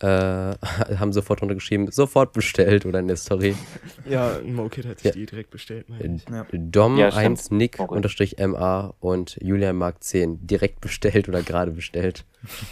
[0.00, 0.06] Äh,
[0.98, 3.54] haben sofort runtergeschrieben, sofort bestellt oder in der Story.
[4.08, 5.12] Ja, Mokit hat sich Ja.
[5.12, 6.24] die direkt bestellt, meine ich.
[6.28, 6.46] Ja.
[6.52, 7.26] Dom Ja, stimmt.
[7.26, 7.96] 1 Nick Mokit.
[7.96, 12.24] unterstrich MA und Julian Mark 10 direkt bestellt oder gerade bestellt.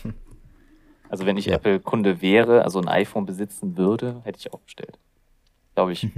[1.11, 1.55] Also wenn ich Ja.
[1.55, 4.99] Apple-Kunde wäre, also ein iPhone besitzen würde, hätte ich auch bestellt.
[5.79, 6.09] Glaube ich.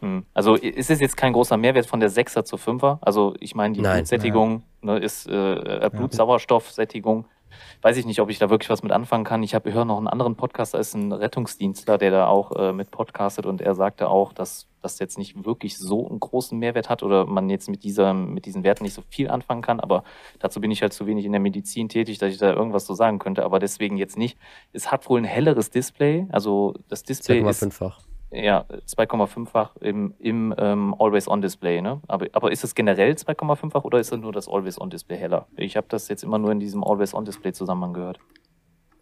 [0.00, 0.24] Hm.
[0.34, 2.98] Also i- es ist jetzt kein großer Mehrwert von der 6er zur 5er.
[3.00, 3.94] Also ich meine, die Nein.
[3.96, 7.24] Blutsättigung ne, ist äh, äh, Blutsauerstoffsättigung.
[7.80, 9.42] Weiß ich nicht, ob ich da wirklich was mit anfangen kann.
[9.42, 12.72] Ich habe höre noch einen anderen Podcast, da ist ein Rettungsdienstler, der da auch äh,
[12.74, 16.90] mit podcastet und er sagte auch, dass das jetzt nicht wirklich so einen großen Mehrwert
[16.90, 19.80] hat oder man jetzt mit dieser mit diesen Werten nicht so viel anfangen kann.
[19.80, 20.04] Aber
[20.40, 22.92] dazu bin ich halt zu wenig in der Medizin tätig, dass ich da irgendwas so
[22.92, 23.44] sagen könnte.
[23.44, 24.36] Aber deswegen jetzt nicht.
[24.74, 26.26] Es hat wohl ein helleres Display.
[26.30, 28.00] Also das Display ist 2,5-fach.
[28.30, 31.80] Ja, 2,5-fach im, im ähm, Always-On-Display.
[31.82, 32.00] Ne?
[32.08, 35.46] Aber, aber ist es generell 2,5-fach oder ist es nur das Always-On-Display heller?
[35.56, 38.18] Ich habe das jetzt immer nur in diesem Always-On-Display-Zusammenhang gehört.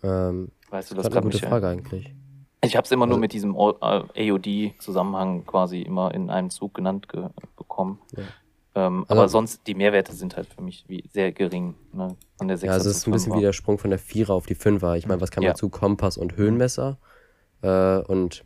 [0.03, 1.39] Ähm, Weißt du das ist eine gute?
[1.39, 2.13] Frage eigentlich.
[2.63, 6.51] Ich habe es immer nur Also- mit diesem All- äh, AOD-Zusammenhang quasi immer in einem
[6.51, 8.01] Zug genannt ge bekommen.
[8.17, 8.23] Ja.
[8.77, 11.75] Ähm, Also- aber sonst, die Mehrwerte sind halt für mich wie sehr gering.
[11.93, 12.17] Ne?
[12.39, 14.35] Von der 6 Ja, also es ist ein bisschen wie der Sprung von der Vierer
[14.35, 14.97] auf die Fünfer.
[14.97, 15.53] Ich meine, was kann man Ja.
[15.53, 15.69] dazu?
[15.69, 16.99] Kompass und Höhenmesser.
[17.63, 18.45] Äh, und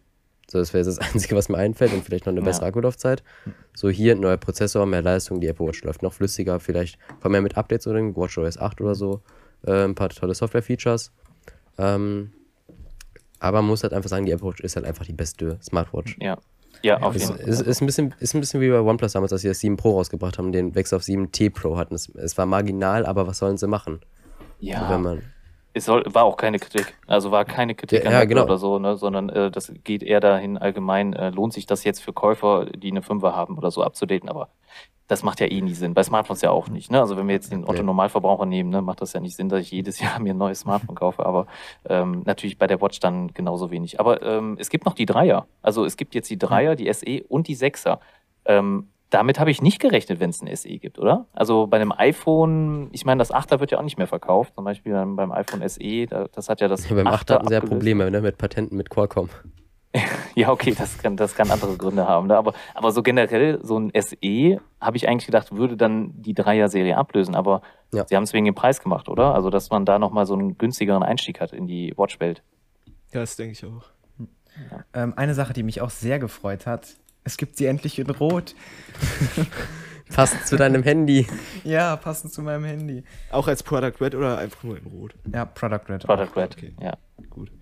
[0.50, 2.46] so, das wäre jetzt das Einzige, was mir einfällt und vielleicht noch eine Ja.
[2.46, 3.22] bessere Akkulaufzeit.
[3.74, 7.34] So hier ein neuer Prozessor, mehr Leistung, die Apple Watch läuft noch flüssiger, vielleicht kommen
[7.34, 9.20] ja mit Updates oder den WatchOS 8 oder so
[9.66, 11.12] äh, ein paar tolle Software-Features.
[11.78, 12.32] Ähm,
[13.40, 16.16] aber man muss halt einfach sagen, die Apple Watch ist halt einfach die beste Smartwatch.
[16.20, 16.38] Ja,
[16.82, 17.48] ja auf Es jeden Fall.
[17.48, 19.76] ist, ist, ein bisschen, ist ein bisschen wie bei OnePlus damals, als sie das 7
[19.76, 21.94] Pro rausgebracht haben, den Wechsel auf 7T Pro hatten.
[21.94, 24.00] Es, es war marginal, aber was sollen sie machen?
[24.60, 25.22] Ja, Wenn man,
[25.74, 26.94] Es soll, war auch keine Kritik.
[27.06, 28.44] Also war keine Kritik Ja, an ja, genau.
[28.44, 32.00] oder so, ne, sondern äh, das geht eher dahin allgemein, äh, lohnt sich das jetzt
[32.00, 34.48] für Käufer, die eine Fünfer haben oder so abzudaten, aber
[35.08, 35.94] das macht ja eh nie Sinn.
[35.94, 36.90] Bei Smartphones ja auch nicht.
[36.90, 37.00] Ne?
[37.00, 37.82] Also wenn wir jetzt den Otto.
[37.82, 40.60] Normalverbraucher nehmen, ne, macht das ja nicht Sinn, dass ich jedes Jahr mir ein neues
[40.60, 41.46] Smartphone kaufe, aber
[41.88, 43.98] ähm, natürlich bei der Watch dann genauso wenig.
[44.00, 45.46] Aber ähm, es gibt noch die Dreier.
[45.62, 48.00] Also es gibt jetzt die Dreier, die SE und die Sechser.
[48.44, 51.26] Ähm, damit habe ich nicht gerechnet, wenn es ein SE gibt, oder?
[51.32, 54.54] Also bei einem iPhone, ich meine, das 8er wird ja auch nicht mehr verkauft.
[54.54, 57.54] Zum Beispiel dann beim iPhone SE, da, das hat ja das beim 8 hatten sie
[57.54, 57.60] ja.
[57.60, 59.30] Probleme ne, mit Patenten mit Qualcomm.
[60.34, 62.28] Ja, okay, das kann, das kann andere Gründe haben.
[62.28, 62.36] Ne?
[62.36, 66.96] Aber, aber so generell, so ein SE, habe ich eigentlich gedacht, würde dann die Dreier-Serie
[66.96, 67.34] ablösen.
[67.34, 68.06] Aber Ja.
[68.06, 69.34] sie haben es wegen dem Preis gemacht, oder?
[69.34, 72.42] Also, dass man da nochmal so einen günstigeren Einstieg hat in die Watch-Welt.
[73.12, 73.86] Ja, das denke ich auch.
[74.94, 76.94] Ähm, eine Sache, die mich auch sehr gefreut hat,
[77.28, 78.54] es gibt sie endlich in Rot.
[80.08, 81.26] Passt zu deinem Handy.
[81.64, 83.04] Ja, passend zu meinem Handy.
[83.30, 85.14] Auch als Product Red oder einfach nur in Rot?
[85.30, 86.04] Ja, Product Red.
[86.04, 86.56] Product Red.
[86.56, 86.74] Okay.
[86.80, 86.96] Ja.
[87.28, 87.52] Gut.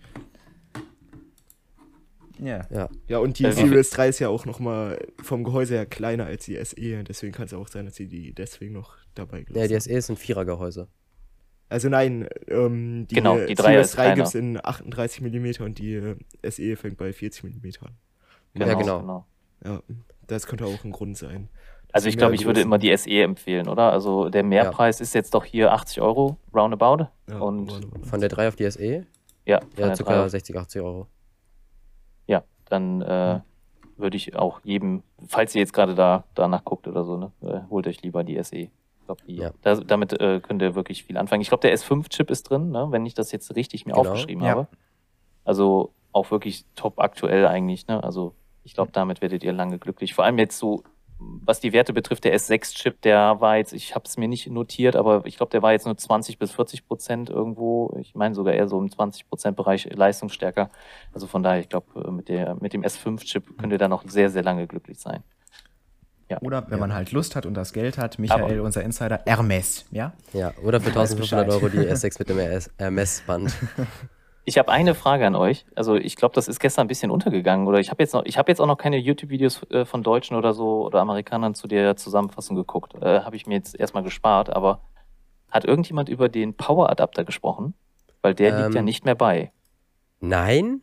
[2.38, 2.64] Ja.
[2.70, 6.44] Ja, Ja, und die Series 3 ist ja auch nochmal vom Gehäuse her kleiner als
[6.44, 7.02] die SE.
[7.02, 9.80] Deswegen kann es auch sein, dass sie die deswegen noch dabei gelassen ja die.
[9.80, 10.86] SE ist ein Vierergehäuse.
[11.68, 14.14] Also nein, ähm, die Genau, die Dreier Series ist 3 kleiner.
[14.14, 16.16] gibt es in 38 mm und die äh,
[16.48, 17.96] SE fängt bei 40 mm an.
[18.54, 19.26] Ja, genau.
[19.66, 19.80] Ja,
[20.26, 21.48] das könnte auch ein Grund sein.
[21.92, 23.90] Also ich glaube, ich würde immer die SE empfehlen, oder?
[23.92, 27.06] Also der Mehrpreis ist jetzt doch hier 80 Euro, roundabout.
[27.28, 27.70] Ja, und.
[28.02, 29.06] Von der 3 auf die SE?
[29.46, 31.06] ja, Ja, 3 60, 80 Euro.
[32.26, 33.40] Ja, dann äh,
[33.96, 37.60] würde ich auch jedem, falls ihr jetzt gerade da danach guckt oder so, ne, äh,
[37.70, 38.56] holt euch lieber die SE.
[38.56, 38.70] Ich
[39.06, 39.52] glaub, die, Ja.
[39.62, 41.40] da, damit äh, könnt ihr wirklich viel anfangen.
[41.40, 44.10] Ich glaube, der S5-Chip ist drin, ne, wenn ich das jetzt richtig mir Genau.
[44.10, 44.50] aufgeschrieben Ja.
[44.50, 44.68] habe.
[45.44, 47.86] Also auch wirklich top aktuell eigentlich.
[47.86, 48.02] Ne?
[48.02, 48.34] Also
[48.66, 50.12] ich glaube, damit werdet ihr lange glücklich.
[50.14, 50.82] Vor allem jetzt so,
[51.18, 54.96] was die Werte betrifft, der S6-Chip, der war jetzt, ich habe es mir nicht notiert,
[54.96, 57.96] aber ich glaube, der war jetzt nur 20 bis 40 Prozent irgendwo.
[58.00, 60.68] Ich meine sogar eher so im 20 Prozent Bereich leistungsstärker.
[61.14, 64.30] Also von daher, ich glaube, mit, der, mit dem S5-Chip könnt ihr da noch sehr,
[64.30, 65.22] sehr lange glücklich sein.
[66.28, 66.38] Ja.
[66.42, 69.86] Oder wenn man halt Lust hat und das Geld hat, Michael, Aber- unser Insider, Hermes,
[69.92, 70.12] ja?
[70.32, 71.62] Ja, oder für weiß 1500 Bescheid.
[71.62, 72.38] Euro die S6 mit dem
[72.78, 73.54] Hermes-Band.
[74.48, 75.66] Ich habe eine Frage an euch.
[75.74, 77.66] Also ich glaube, das ist gestern ein bisschen untergegangen.
[77.66, 80.36] Oder ich habe jetzt noch, ich habe jetzt auch noch keine YouTube-Videos äh, von Deutschen
[80.36, 82.94] oder so oder Amerikanern zu der Zusammenfassung geguckt.
[82.94, 84.48] Äh, habe ich mir jetzt erstmal gespart.
[84.54, 84.82] Aber
[85.50, 87.74] hat irgendjemand über den Power-Adapter gesprochen?
[88.22, 89.50] Weil der liegt ja Ähm, nicht mehr bei.
[90.20, 90.80] Nein?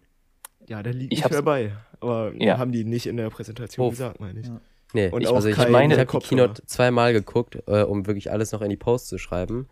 [0.67, 1.71] Ja, der liegt Ich nicht mehr bei.
[2.02, 2.58] Aber Ja.
[2.58, 3.89] haben die nicht in der Präsentation Oh.
[3.91, 4.47] gesagt, meine ich.
[4.47, 4.60] Ja.
[4.91, 6.28] Nee, Und ich, also ich, meine, ich habe die.
[6.28, 9.69] Keynote zweimal geguckt, äh, um wirklich alles noch in die Post zu schreiben.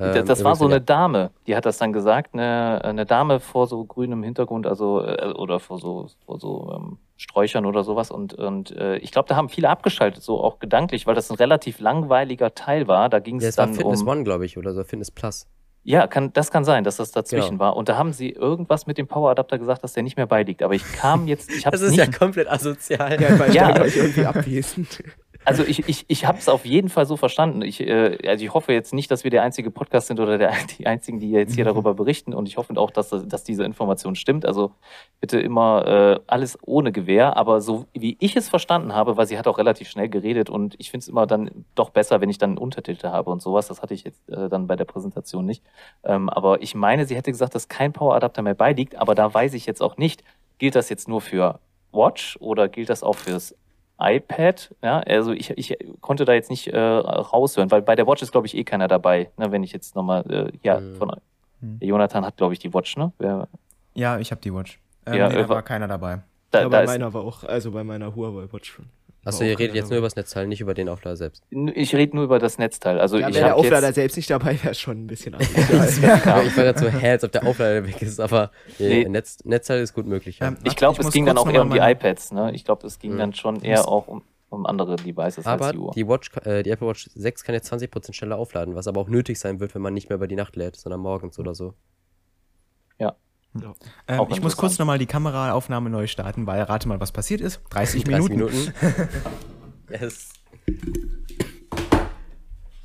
[0.00, 3.38] Das, Ähm, das war so eine Dame, die hat das dann gesagt, eine, eine Dame
[3.40, 8.10] vor so grünem Hintergrund, also äh, oder vor so, vor so ähm, Sträuchern oder sowas.
[8.10, 11.36] Und, und äh, ich glaube, da haben viele abgeschaltet, so auch gedanklich, weil das ein
[11.36, 13.08] relativ langweiliger Teil war.
[13.08, 14.08] Da ging Ja, es war dann Fitness um.
[14.08, 15.46] One, glaube ich, oder so, Fitness Plus.
[15.82, 17.60] Ja, kann, das kann sein, dass das dazwischen Genau.
[17.60, 17.76] war.
[17.76, 20.62] Und da haben sie irgendwas mit dem Power-Adapter gesagt, dass der nicht mehr beiliegt.
[20.62, 23.18] Aber ich kam jetzt, ich habe Das ist nicht, ja komplett asozial.
[23.20, 23.70] Ja, weil Ja.
[23.76, 23.84] ja.
[23.86, 25.02] ich irgendwie abwesend.
[25.50, 27.62] Also ich, ich, ich habe es auf jeden Fall so verstanden.
[27.62, 30.52] Ich, äh, also ich hoffe jetzt nicht, dass wir der einzige Podcast sind oder der,
[30.78, 32.32] die einzigen, die jetzt hier darüber berichten.
[32.34, 34.46] Und ich hoffe auch, dass, das- dass diese Information stimmt.
[34.46, 34.72] Also
[35.20, 37.36] bitte immer äh, alles ohne Gewehr.
[37.36, 40.74] Aber so wie ich es verstanden habe, weil sie hat auch relativ schnell geredet und
[40.78, 43.68] ich finde es immer dann doch besser, wenn ich dann Untertitel habe und sowas.
[43.68, 45.62] Das hatte ich jetzt äh, dann bei der Präsentation nicht.
[46.04, 48.96] Ähm, aber ich meine, sie hätte gesagt, dass kein Power-Adapter mehr beiliegt.
[48.96, 50.22] Aber da weiß ich jetzt auch nicht,
[50.58, 51.58] gilt das jetzt nur für
[51.92, 53.54] Watch oder gilt das auch fürs
[54.00, 54.74] iPad?
[54.82, 58.32] Ja, also ich, ich konnte da jetzt nicht äh, raushören, weil bei der Watch ist,
[58.32, 59.30] glaube ich, eh keiner dabei.
[59.36, 60.96] Ne, wenn ich jetzt nochmal, äh, ja, Mhm.
[60.96, 61.10] von
[61.60, 61.78] Hm.
[61.78, 63.12] der Jonathan hat, glaube ich, die Watch, ne?
[63.18, 63.48] Wer,
[63.94, 64.80] Ja, ich habe die Watch.
[65.06, 66.20] Ähm, Ja, nee, da war keiner dabei.
[66.50, 68.78] da, ja, da bei ist, meiner war auch, also bei meiner Huawei Watch.
[68.78, 68.86] war
[69.24, 71.42] Achso, ihr redet jetzt nur über das Netzteil, nicht über den Auflader selbst.
[71.50, 72.98] ich rede nur über das Netzteil.
[73.00, 75.50] Also Ja, ich wenn der Auflader jetzt, selbst nicht dabei wäre, schon ein bisschen anders.
[75.98, 79.04] ich war gerade so, hä, als ob der Auflader weg ist, aber nee.
[79.08, 80.38] Netz, Netzteil ist gut möglich.
[80.38, 80.48] Ja.
[80.48, 82.52] Ähm, ich glaube, es ging dann auch eher um die iPads, ne?
[82.54, 83.18] Ich glaube, es ging Mhm.
[83.18, 85.92] dann schon eher auch um, um andere Devices aber als die Uhr.
[85.94, 89.08] die, Watch, äh, die Apple Watch 6 kann jetzt 20% schneller aufladen, was aber auch
[89.08, 91.74] nötig sein wird, wenn man nicht mehr über die Nacht lädt, sondern morgens oder so.
[93.54, 93.74] Ja.
[94.06, 97.60] Ähm, ich muss kurz nochmal die Kameraaufnahme neu starten, weil rate mal, was passiert ist.
[97.70, 98.54] 30 30 Minuten.
[98.56, 98.72] Minuten.
[99.90, 100.30] yes.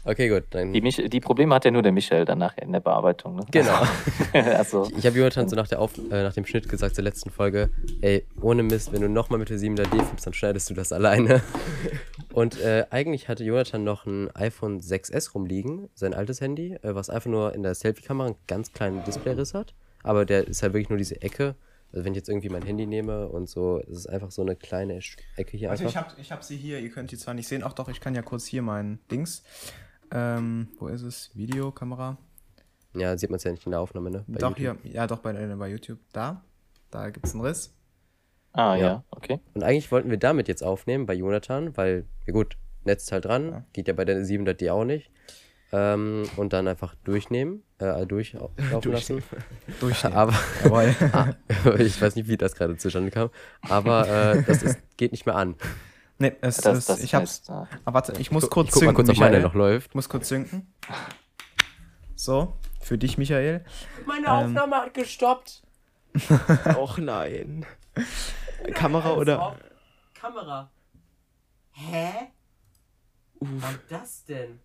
[0.07, 0.43] Okay, gut.
[0.51, 3.37] Dann, Die, Mich die Probleme hat ja nur der Michael dann nachher in der Bearbeitung,
[3.37, 3.45] ne?
[3.49, 3.81] genau.
[4.33, 7.31] also, Ich habe Jonathan so nach, der Auf äh, nach dem Schnitt gesagt zur letzten
[7.31, 10.75] Folge, ey, ohne Mist, wenn du nochmal mit der 7er D filmst, dann schneidest du
[10.75, 11.41] das alleine.
[12.33, 17.09] Und äh, eigentlich hatte Jonathan noch ein iPhone 6S rumliegen, sein altes Handy, äh, was
[17.09, 19.73] einfach nur in der Selfie-Kamera einen ganz kleinen Displayriss hat.
[20.05, 21.55] Aber der ist halt wirklich nur diese Ecke.
[21.91, 24.55] Also wenn ich jetzt irgendwie mein Handy nehme und so, es ist einfach so eine
[24.55, 24.99] kleine
[25.35, 26.11] Ecke hier Also ich einfach.
[26.11, 28.13] habe ich hab sie hier, ihr könnt die zwar nicht sehen, auch doch, ich kann
[28.15, 29.43] ja kurz hier mein Dings.
[30.11, 31.31] Ähm, wo ist es?
[31.35, 32.17] Videokamera.
[32.95, 34.23] Ja, sieht man es ja nicht in der Aufnahme, ne?
[34.27, 34.77] Bei doch YouTube.
[34.83, 35.99] hier, ja doch bei, äh, bei YouTube.
[36.13, 36.43] Da.
[36.91, 37.73] Da gibt es einen Riss.
[38.53, 39.03] ah ja, Ja.
[39.11, 39.39] okay.
[39.53, 43.65] Und eigentlich wollten wir damit jetzt aufnehmen bei Jonathan, weil, ja gut, Netzteil dran, Ja.
[43.73, 45.09] geht ja bei der 700D auch nicht.
[45.71, 48.53] Ähm, und dann einfach durchnehmen, äh, durchlaufen
[48.91, 49.23] lassen.
[49.79, 50.15] Durchnehmen.
[50.15, 50.95] Aber Jawohl.
[51.11, 51.33] ah,
[51.79, 53.29] ich weiß nicht, wie das gerade zustande kam.
[53.67, 55.55] Aber äh, das ist, geht nicht mehr an.
[56.19, 57.49] nee, es Das, ist, das ich hab's.
[57.49, 59.43] heißt, äh, Ah, warte, ich muss Ich kurz guck mal zünken, kurz, ob meine Michael.
[59.47, 59.89] noch läuft.
[59.89, 60.71] Ich muss kurz zünken.
[62.15, 63.65] So, für dich, Michael.
[64.05, 65.63] Meine Aufnahme hat gestoppt.
[66.77, 67.65] Och nein.
[68.73, 69.57] Kamera oder.
[70.13, 70.71] Kamera.
[71.71, 72.11] Hä?
[73.39, 74.59] Was das denn?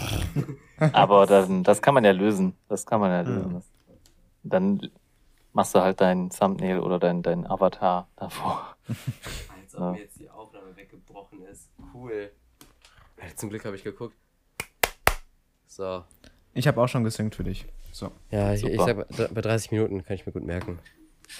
[0.92, 2.56] aber dann, das kann man ja lösen.
[2.68, 3.54] Das kann man ja lösen.
[3.54, 3.64] Das,
[4.42, 4.90] dann
[5.52, 8.76] machst du halt dein Thumbnail oder dein, dein Avatar davor.
[9.60, 9.92] Als ob Ja.
[9.92, 11.70] mir jetzt die Aufnahme weggebrochen ist.
[11.94, 12.32] Cool.
[13.36, 14.16] Zum Glück habe ich geguckt.
[15.66, 16.04] So.
[16.54, 17.66] Ich habe auch schon gesynkt für dich.
[17.92, 18.10] So.
[18.30, 20.78] Ja, ich, ich sag, bei 30 Minuten kann ich mir gut merken.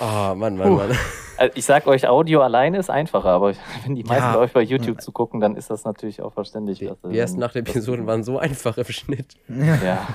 [0.00, 0.96] Oh, Mann, Mann, Mann.
[1.36, 4.34] Also ich sag euch, Audio alleine ist einfacher, aber wenn die meisten Ja.
[4.34, 6.78] Leute bei YouTube zu gucken, dann ist das natürlich auch verständlich.
[6.78, 9.34] Die, dass, die ersten acht Episoden waren so einfach im Schnitt.
[9.48, 10.06] Ja,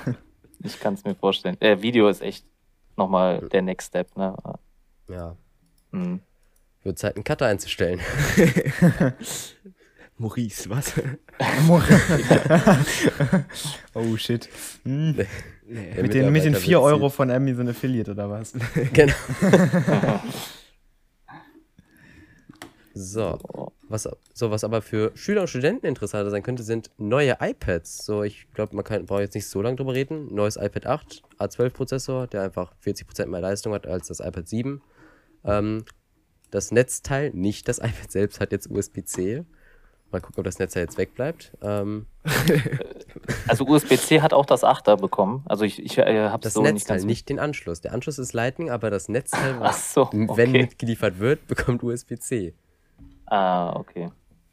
[0.63, 1.59] ich kann es mir vorstellen.
[1.61, 2.45] Äh, Video ist echt
[2.95, 4.15] nochmal der Next Step.
[4.17, 4.35] Ne?
[5.09, 5.35] Ja.
[5.91, 6.21] Mhm.
[6.83, 7.99] Wird Zeit, einen Cutter einzustellen.
[10.17, 10.93] Maurice, was?
[13.93, 14.49] oh shit.
[14.83, 15.25] Hm.
[15.67, 15.93] Nee.
[15.93, 18.53] Der Mit den, mit den Mitarbeiter 4 wird Euro von Amazon Affiliate oder was?
[18.93, 19.13] Genau.
[22.93, 23.71] So.
[23.89, 28.05] Was, so, was aber für Schüler und Studenten interessanter sein könnte, sind neue iPads.
[28.05, 30.27] So, ich glaube, man kann, braucht jetzt nicht so lange drüber reden.
[30.35, 34.81] Neues iPad 8, A12-Prozessor, der einfach 40% mehr Leistung hat als das iPad 7.
[35.45, 35.85] Ähm,
[36.51, 39.45] das Netzteil, nicht das iPad selbst, hat jetzt USB-C.
[40.11, 41.51] Mal gucken, ob das Netzteil jetzt wegbleibt.
[41.61, 42.05] Ähm,
[43.47, 45.43] Also USB-C hat auch das 8er bekommen.
[45.45, 47.81] Also ich, ich äh, habe das so nicht Netzteil, ganz nicht den Anschluss.
[47.81, 50.61] Der Anschluss ist Lightning, aber das Netzteil, so, wenn okay.
[50.61, 52.53] mitgeliefert wird, bekommt USB-C.
[53.25, 54.09] Ah, okay.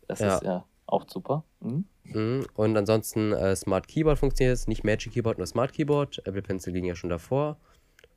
[0.09, 0.35] Das Ja.
[0.37, 1.45] ist ja auch super.
[1.61, 1.85] Mhm.
[2.05, 2.47] Mhm.
[2.55, 6.19] Und ansonsten äh, Smart Keyboard funktioniert jetzt, nicht Magic Keyboard, nur Smart Keyboard.
[6.27, 7.57] Apple Pencil liegen ja schon davor.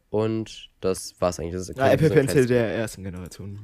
[0.10, 1.54] Und das war's eigentlich.
[1.54, 3.60] Das ist Ja, Apple so Pencil der ersten Generation.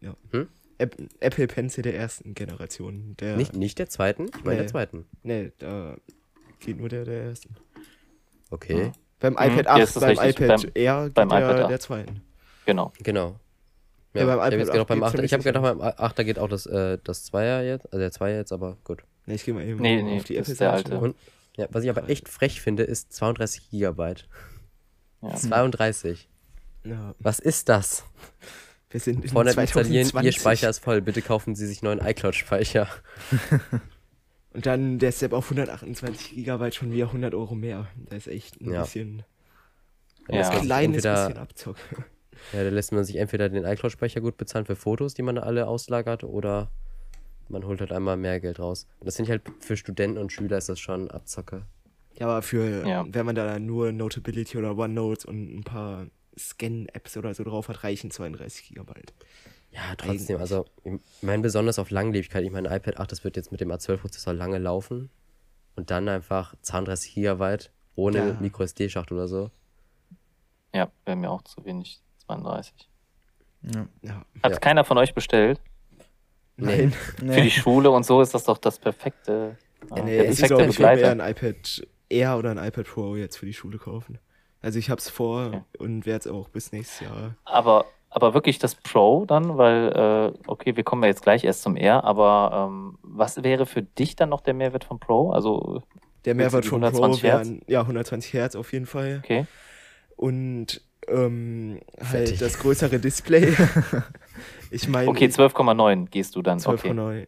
[0.00, 0.14] Ja.
[0.32, 0.48] Hm?
[0.80, 3.16] App, Apple Pencil der ersten Generation.
[3.20, 4.26] Der, Nicht, nicht der zweiten?
[4.36, 4.70] Ich meine der Nee.
[4.70, 5.06] zweiten.
[5.22, 5.96] Nee, da
[6.60, 7.54] geht nur der der ersten.
[8.50, 10.46] Okay, Beim Mhm, iPad ja, 8, ist das beim richtig.
[10.46, 11.70] iPad Beim- Air geht beim der, iPad 8.
[11.70, 12.20] der zweiten.
[12.66, 12.92] Genau.
[13.02, 13.36] genau.
[14.14, 16.16] Ja, Ja, beim ich habe iPad 8 beim geht's 8, ich habe gedacht, beim 8
[16.24, 19.02] geht auch das, äh, das Zweier jetzt, also der Zweier jetzt, aber gut.
[19.26, 20.98] Nee, ich gehe mal eben Nee, nee, auf die Apple ist der alte.
[20.98, 21.14] Und
[21.56, 24.26] ja, was ich aber echt frech finde, ist 32 Gigabyte.
[25.22, 25.34] Ja.
[25.36, 26.28] 32.
[26.84, 28.04] Ja, Was ist das?
[28.90, 30.24] Wir sind in Vorne installieren, 2020.
[30.26, 32.88] Ihr Speicher ist voll, bitte kaufen Sie sich neuen iCloud-Speicher.
[34.52, 37.86] Und dann der Step auf 128 Gigabyte schon wieder 100 Euro mehr.
[38.08, 38.82] Da ist echt ein Ja.
[38.82, 39.22] bisschen
[40.28, 40.48] Ja.
[40.60, 41.76] kleines entweder- bisschen Abzock.
[42.54, 45.42] Ja, da lässt man sich entweder den iCloud-Speicher gut bezahlen für Fotos, die man da
[45.42, 46.70] alle auslagert, oder
[47.50, 48.86] man holt halt einmal mehr Geld raus.
[48.98, 51.66] Und das finde ich halt für Studenten und Schüler ist das schon Abzocke.
[52.18, 53.04] Ja, aber für, Ja.
[53.10, 56.06] wenn man da nur Notability oder OneNote und ein paar
[56.40, 59.12] Scan-Apps oder so drauf hat, reichen 32 Gigabyte.
[59.72, 60.40] Ja, trotzdem, Eigentlich.
[60.40, 62.42] also ich meine besonders auf Langlebigkeit.
[62.42, 65.10] Ich meine, iPad 8, das wird jetzt mit dem A12-Prozessor lange laufen.
[65.76, 68.36] Und dann einfach 32 Gigabyte ohne Ja.
[68.40, 69.50] Micro-SD-Schacht oder so.
[70.74, 72.00] Ja, wäre mir auch zu wenig.
[72.26, 72.88] 32.
[73.62, 73.86] Ja.
[74.02, 74.24] Ja.
[74.42, 74.58] Hat Ja.
[74.58, 75.60] keiner von euch bestellt?
[76.56, 76.92] Nein.
[77.16, 79.56] Für die Schule und so ist das doch das perfekte,
[79.94, 82.86] Ja, nee, der es ist perfekte auch, ich will ein iPad Air oder ein iPad
[82.86, 84.18] Pro jetzt für die Schule kaufen.
[84.62, 85.60] Also ich hab's vor Okay.
[85.78, 87.34] und werde es auch bis nächstes Jahr.
[87.44, 91.62] Aber, aber wirklich das Pro dann, weil, äh, okay, wir kommen ja jetzt gleich erst
[91.62, 95.30] zum R, aber ähm, was wäre für dich dann noch der Mehrwert vom Pro?
[95.30, 95.82] Also,
[96.26, 97.48] Der Mehrwert von Pro 120 Hertz?
[97.48, 99.20] wären ja 120 Hertz auf jeden Fall.
[99.24, 99.46] okay.
[100.16, 102.12] Und ähm, Fertig.
[102.32, 103.54] halt das größere Display.
[104.70, 106.58] ich meine, Okay, 12,9 gehst du dann.
[106.58, 107.22] 12,9.
[107.22, 107.26] Okay.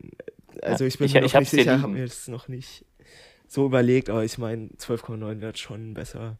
[0.61, 2.85] Also ich bin ich- mir noch ich nicht sicher, habe mir das noch nicht
[3.49, 6.37] so überlegt, aber ich meine, 12,9 wird schon besser.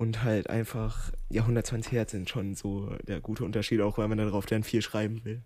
[0.00, 4.16] Und halt einfach, ja, 120 Hertz sind schon so der gute Unterschied, auch weil man
[4.16, 5.42] darauf dann viel schreiben will.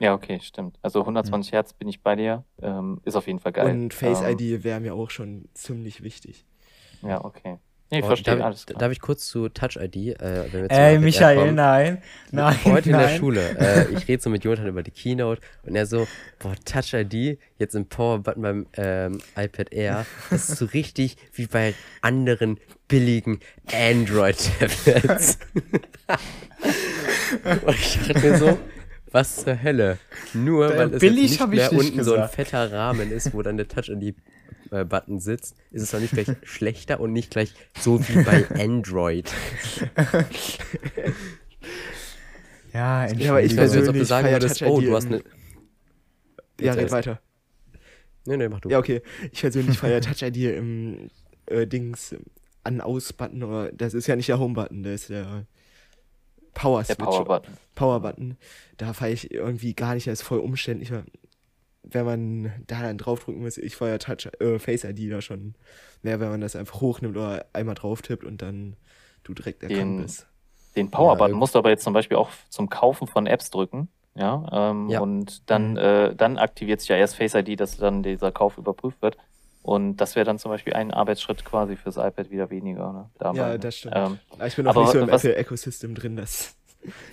[0.00, 0.76] Ja, okay, stimmt.
[0.82, 2.42] Also 120 Hertz bin ich bei dir.
[2.60, 3.74] Ähm, ist auf jeden Fall geil.
[3.76, 6.44] Und Face ähm, ID wäre mir auch schon ziemlich wichtig.
[7.02, 7.58] Ja, okay.
[7.90, 8.80] Nee, ich Oh, verstehe, darf, alles klar.
[8.80, 9.96] darf ich kurz zu Touch ID?
[10.20, 11.54] Äh, wenn wir zum Ey, Michael, kommen?
[11.54, 12.02] nein.
[12.32, 12.56] Nein.
[12.64, 13.18] Heute in der nein.
[13.18, 13.40] Schule.
[13.60, 16.08] Äh, ich rede so mit Jonathan über die Keynote und er so,
[16.40, 21.46] boah, Touch ID, jetzt im Power-Button beim ähm, iPad Air, das ist so richtig wie
[21.46, 23.38] bei anderen billigen
[23.72, 25.38] Android-Tablets.
[27.66, 28.58] und ich dachte mir so,
[29.12, 29.98] was zur Hölle?
[30.34, 32.34] Nur Äh, weil es billig jetzt nicht hab ich mehr nicht unten so ein gesagt.
[32.34, 33.88] fetter Rahmen ist, wo dann der Touch
[34.72, 39.32] ID-Button sitzt, ist es doch nicht gleich schlechter und nicht gleich so wie bei Android.
[42.72, 45.22] Ja, Ja, aber ich Also, als ob du persönlich sagen würdest, oh, du hast eine.
[46.60, 47.20] Ja, red weiter.
[48.26, 48.68] Nee, nee, mach du.
[48.68, 49.02] Ja, okay.
[49.32, 51.10] Ich persönlich feiere Touch ID im
[51.46, 52.14] äh, Dings
[52.64, 55.46] an-aus-Button, oder das ist ja nicht der Home-Button, das ist der
[56.54, 56.98] Power-Switch.
[56.98, 57.54] Der Power-Button.
[57.76, 58.36] Power-Button.
[58.76, 60.90] Da feiere ich irgendwie gar nicht, das ist voll umständlich,
[61.88, 63.58] wenn man da dann draufdrücken muss.
[63.58, 65.54] Ich feiere Touch, äh, Face ID da schon
[66.02, 68.76] mehr, wenn man das einfach hochnimmt oder einmal drauf tippt und dann
[69.24, 70.26] du direkt erkannt Den- bist.
[70.76, 73.88] Den Power-Button Ja, musst du aber jetzt zum Beispiel auch zum Kaufen von Apps drücken.
[74.14, 75.00] Ja, ähm, Ja.
[75.00, 75.76] und dann, Mhm.
[75.78, 79.16] äh, dann aktiviert sich ja erst Face ID, dass dann dieser Kauf überprüft wird.
[79.62, 82.92] Und das wäre dann zum Beispiel ein Arbeitsschritt quasi fürs iPad wieder weniger.
[82.92, 83.10] Ne?
[83.18, 83.94] Dabei, Ja, das stimmt.
[83.96, 86.56] Ähm, Aber ich bin auch nicht so im Apple-Ecosystem drin, das.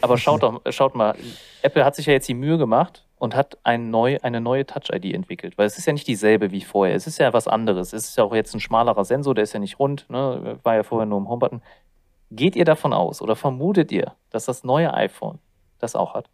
[0.02, 1.16] aber schaut doch, schaut mal,
[1.62, 5.14] Apple hat sich ja jetzt die Mühe gemacht und hat ein neu, eine neue Touch-ID
[5.14, 6.94] entwickelt, weil es ist ja nicht dieselbe wie vorher.
[6.94, 7.94] Es ist ja was anderes.
[7.94, 10.60] Es ist ja auch jetzt ein schmalerer Sensor, der ist ja nicht rund, ne?
[10.64, 11.62] war ja vorher nur im Homebutton.
[12.32, 15.40] Geht ihr davon aus oder vermutet ihr, dass das neue iPhone
[15.80, 16.30] das auch hat?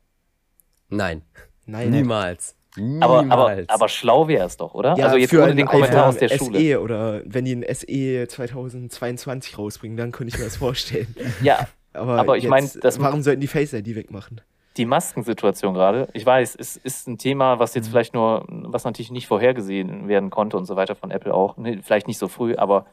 [0.90, 1.22] Nein,
[1.68, 1.92] Nein.
[1.92, 2.56] niemals.
[3.02, 3.32] Aber, Niemals.
[3.70, 4.96] aber, aber schlau wäre es doch, oder?
[4.98, 6.82] Ja, also jetzt für ohne den Kommentar aus der SE Schule.
[6.82, 11.16] oder wenn die ein SE 2022 rausbringen, dann könnte ich mir das vorstellen.
[11.44, 14.42] Ja, Aber, Aber ich jetzt, mein, das- warum sollten die Face ID wegmachen?
[14.80, 17.92] Die Maskensituation gerade, ich weiß, es ist ein Thema, was jetzt Mhm.
[17.92, 22.08] vielleicht nur, was natürlich nicht vorhergesehen werden konnte und so weiter von Apple auch, vielleicht
[22.08, 22.86] nicht so früh, aber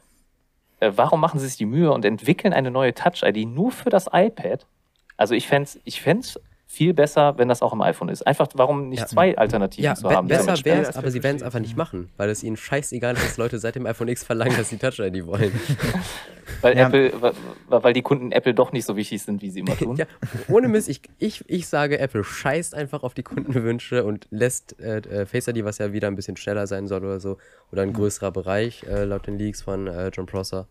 [0.79, 4.07] äh, warum machen sie sich die Mühe und entwickeln eine neue Touch-ID nur für das
[4.11, 4.67] iPad?
[5.15, 6.39] Also ich fände es ich fänd's
[6.69, 8.27] viel besser, wenn das auch im iPhone ist.
[8.27, 9.07] Einfach, warum nicht Ja.
[9.07, 10.27] zwei Alternativen ja, zu be haben?
[10.27, 13.23] besser wäre es, aber sie werden es einfach nicht machen, weil es ihnen scheißegal ist,
[13.25, 15.51] dass Leute seit dem iPhone X verlangen, dass sie Touch ID wollen.
[16.61, 16.87] Weil, Ja.
[16.87, 17.33] Apple,
[17.67, 19.97] weil die Kunden Apple doch nicht so wichtig sind, wie sie immer tun.
[19.97, 20.05] ja,
[20.47, 24.97] ohne Mist, ich, ich, ich sage, Apple scheißt einfach auf die Kundenwünsche und lässt äh,
[24.99, 27.37] äh, Face ID, was ja wieder ein bisschen schneller sein soll oder so,
[27.71, 30.67] oder ein größerer Bereich, äh, laut den Leaks von äh, John Prosser.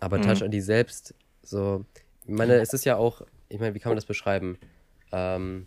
[0.00, 0.22] Aber Mhm.
[0.22, 1.84] Touch ID selbst, so,
[2.26, 4.58] ich meine, es ist ja auch, ich meine, wie kann man das beschreiben?
[5.16, 5.66] Ähm,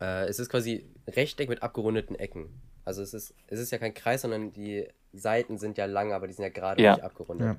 [0.00, 2.48] äh, es ist quasi Rechteck mit abgerundeten Ecken.
[2.84, 6.26] Also es ist, es ist ja kein Kreis, sondern die Seiten sind ja lang, aber
[6.26, 6.92] die sind ja gerade Ja.
[6.94, 7.46] nicht abgerundet.
[7.46, 7.56] Ja.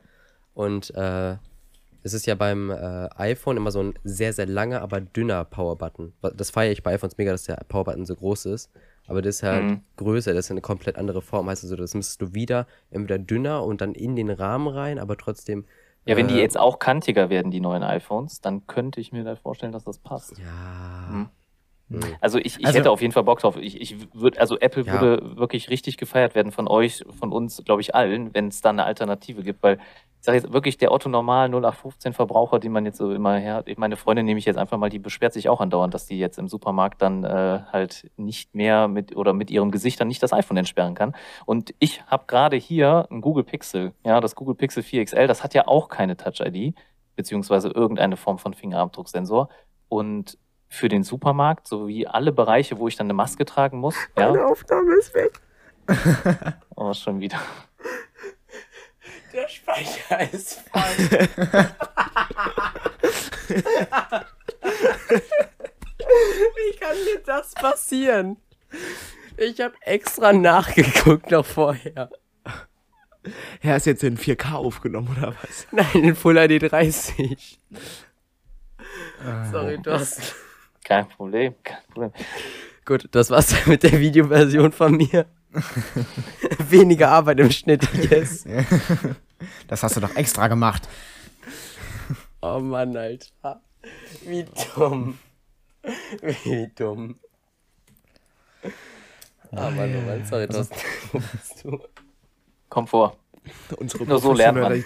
[0.53, 1.37] Und äh,
[2.03, 6.13] es ist ja beim äh, iPhone immer so ein sehr, sehr langer, aber dünner Power-Button.
[6.35, 8.69] Das feiere ich bei iPhones mega, dass der Power-Button so groß ist.
[9.07, 9.81] Aber das ist halt Mhm.
[9.97, 11.49] größer, das ist eine komplett andere Form.
[11.49, 15.17] Heißt also, das müsstest du wieder entweder dünner und dann in den Rahmen rein, aber
[15.17, 15.65] trotzdem.
[16.05, 19.23] Ja, wenn die äh, jetzt auch kantiger werden, die neuen iPhones, dann könnte ich mir
[19.23, 20.37] da vorstellen, dass das passt.
[20.37, 21.07] Ja.
[21.09, 21.29] Hm.
[21.89, 21.99] Hm.
[22.21, 23.57] Also ich, ich Also- hätte auf jeden Fall Bock drauf.
[23.57, 24.99] Ich, ich würde, also Apple Ja.
[25.01, 28.69] würde wirklich richtig gefeiert werden von euch, von uns, glaube ich, allen, wenn es da
[28.71, 29.77] eine Alternative gibt, weil
[30.19, 33.63] ich sage jetzt wirklich der Otto Normal 0815 Verbraucher, den man jetzt so immer her,
[33.77, 36.39] meine Freundin nehme ich jetzt einfach mal, die beschwert sich auch andauernd, dass die jetzt
[36.39, 40.33] im Supermarkt dann äh, halt nicht mehr mit oder mit ihrem Gesicht dann nicht das
[40.33, 41.13] iPhone entsperren kann.
[41.45, 45.43] Und ich habe gerade hier ein Google Pixel, ja, das Google Pixel 4 XL, das
[45.43, 46.73] hat ja auch keine Touch ID,
[47.15, 49.49] beziehungsweise irgendeine Form von Fingerabdrucksensor.
[49.89, 50.39] Und
[50.75, 53.95] für den Supermarkt sowie alle Bereiche, wo ich dann eine Maske tragen muss.
[54.17, 54.29] Ja?
[54.31, 55.39] Meine Aufnahme ist weg.
[56.77, 57.39] Oh, schon wieder.
[59.31, 60.81] Der Speicher ist voll.
[65.97, 68.35] Wie kann dir das passieren?
[69.37, 72.09] Ich habe extra nachgeguckt noch vorher.
[73.61, 75.65] Ja, ist jetzt in 4K aufgenommen oder was?
[75.71, 77.59] Nein, in Full HD 30.
[79.51, 80.23] Sorry, Thorsten.
[80.85, 82.11] Kein Problem, kein Problem.
[82.85, 85.25] Gut, das war's mit der Videoversion von mir.
[86.69, 88.45] Weniger Arbeit im Schnitt, yes.
[89.67, 90.87] Das hast du doch extra gemacht.
[92.41, 93.61] Oh Mann, Alter.
[94.23, 95.17] Wie dumm.
[96.21, 97.19] Wie dumm.
[99.51, 100.77] Ah, Mann, oh Mann, sorry, Thorsten.
[101.11, 101.79] Wo bist du?
[102.69, 103.17] Komm vor.
[103.77, 104.83] Unsere Nur so lernt man.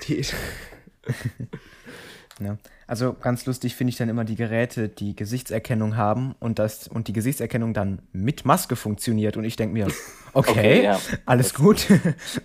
[2.39, 2.57] Ja.
[2.89, 7.07] Also ganz lustig finde ich dann immer die Geräte, die Gesichtserkennung haben und das und
[7.07, 9.87] die Gesichtserkennung dann mit Maske funktioniert und ich denke mir,
[10.33, 10.97] okay, Okay, ja.
[11.27, 11.87] alles gut.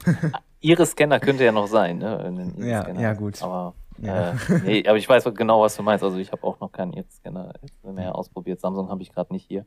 [0.61, 2.53] Ihre Scanner könnte ja noch sein, ne?
[2.59, 3.43] Ja, ja, gut.
[3.43, 4.33] Aber, Ja.
[4.33, 4.35] Äh,
[4.65, 6.05] nee, aber ich weiß genau, was du meinst.
[6.05, 8.61] Also ich habe auch noch keinen Iris-Scanner mehr ausprobiert.
[8.61, 9.65] Samsung habe ich gerade nicht hier.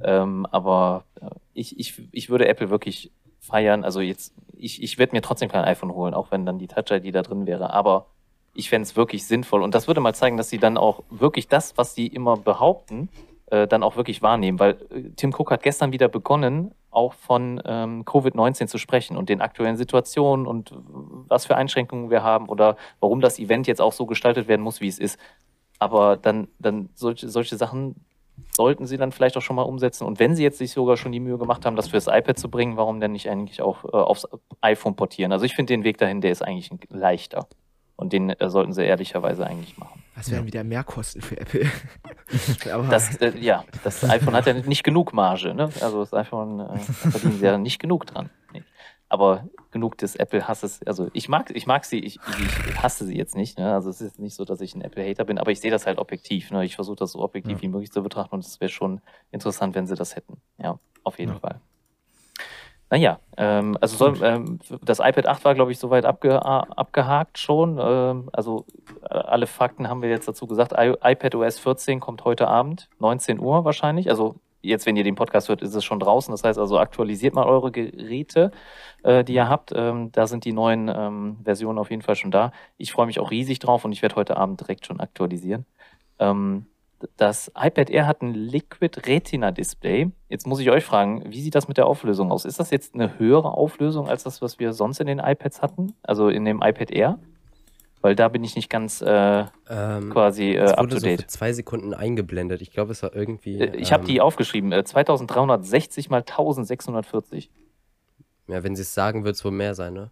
[0.00, 3.84] Ähm, aber äh, ich, ich, ich würde Apple wirklich feiern.
[3.84, 7.14] Also jetzt, ich, ich werde mir trotzdem kein iPhone holen, auch wenn dann die Touch-ID
[7.14, 7.74] da drin wäre.
[7.74, 8.06] Aber
[8.54, 9.62] ich fände es wirklich sinnvoll.
[9.62, 13.08] Und das würde mal zeigen, dass sie dann auch wirklich das, was sie immer behaupten,
[13.46, 14.58] äh, dann auch wirklich wahrnehmen.
[14.58, 19.28] Weil äh, Tim Cook hat gestern wieder begonnen, auch von ähm, Covid-19 zu sprechen und
[19.28, 20.72] den aktuellen Situationen und
[21.28, 24.80] was für Einschränkungen wir haben oder warum das Event jetzt auch so gestaltet werden muss,
[24.80, 25.18] wie es ist.
[25.78, 27.96] Aber dann, dann solche, solche Sachen
[28.50, 30.04] sollten sie dann vielleicht auch schon mal umsetzen.
[30.04, 32.48] Und wenn sie jetzt sich sogar schon die Mühe gemacht haben, das fürs iPad zu
[32.50, 34.26] bringen, warum denn nicht eigentlich auch äh, aufs
[34.60, 35.32] iPhone portieren?
[35.32, 37.48] Also ich finde den Weg dahin, der ist eigentlich leichter.
[37.96, 40.02] Und den äh, sollten sie ehrlicherweise eigentlich machen.
[40.16, 41.66] Das wären wieder Mehrkosten für Apple.
[42.72, 45.70] Aber Das, äh, ja, das iPhone hat ja nicht genug Marge, ne?
[45.80, 48.30] Also das iPhone äh, verdienen sie ja nicht genug dran.
[48.52, 48.62] Nee.
[49.08, 50.80] Aber genug des Apple-Hasses.
[50.86, 52.18] Also ich mag, ich mag sie, ich,
[52.68, 53.58] ich hasse sie jetzt nicht.
[53.58, 53.72] Ne?
[53.72, 55.98] Also es ist nicht so, dass ich ein Apple-Hater bin, aber ich sehe das halt
[55.98, 56.50] objektiv.
[56.50, 56.64] Ne?
[56.64, 57.62] Ich versuche das so objektiv Ja.
[57.62, 60.38] wie möglich zu betrachten und es wäre schon interessant, wenn sie das hätten.
[60.58, 61.38] Ja, auf jeden Ja.
[61.38, 61.60] Fall.
[62.90, 67.78] Naja, ähm, also soll, ähm, das iPad 8 war, glaube ich, soweit abge abgehakt schon.
[67.80, 68.66] Ähm, also
[69.02, 70.72] äh, alle Fakten haben wir jetzt dazu gesagt.
[70.72, 74.10] I iPad OS 14 kommt heute Abend, 19 Uhr wahrscheinlich.
[74.10, 76.32] Also jetzt, wenn ihr den Podcast hört, ist es schon draußen.
[76.32, 78.50] Das heißt also, aktualisiert mal eure Geräte,
[79.02, 79.72] äh, die ihr habt.
[79.74, 82.52] Ähm, da sind die neuen ähm, Versionen auf jeden Fall schon da.
[82.76, 85.66] Ich freue mich auch riesig drauf und ich werde heute Abend direkt schon aktualisieren.
[86.18, 86.66] Ähm,
[87.16, 90.10] das iPad Air hat ein Liquid Retina Display.
[90.28, 92.44] Jetzt muss ich euch fragen, wie sieht das mit der Auflösung aus?
[92.44, 95.94] Ist das jetzt eine höhere Auflösung als das, was wir sonst in den iPads hatten?
[96.02, 97.18] Also in dem iPad Air?
[98.00, 101.16] Weil da bin ich nicht ganz äh, Ähm, quasi äh, up wurde to so für
[101.16, 101.30] date.
[101.30, 102.60] zwei Sekunden eingeblendet.
[102.60, 103.58] Ich glaube, es war irgendwie.
[103.58, 107.50] Äh, ich habe ähm, die aufgeschrieben, äh, 2360 mal 1640.
[108.48, 110.10] Ja, wenn sie es sagen, wird es wohl mehr sein, ne?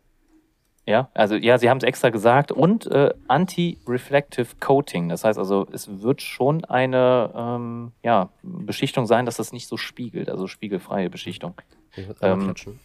[0.84, 5.08] Ja, also ja, sie haben es extra gesagt und äh, Anti-Reflective Coating.
[5.08, 9.76] Das heißt also, es wird schon eine ähm, ja, Beschichtung sein, dass das nicht so
[9.76, 11.54] spiegelt, also spiegelfreie Beschichtung.
[11.94, 12.80] Ich muss Ähm, klatschen.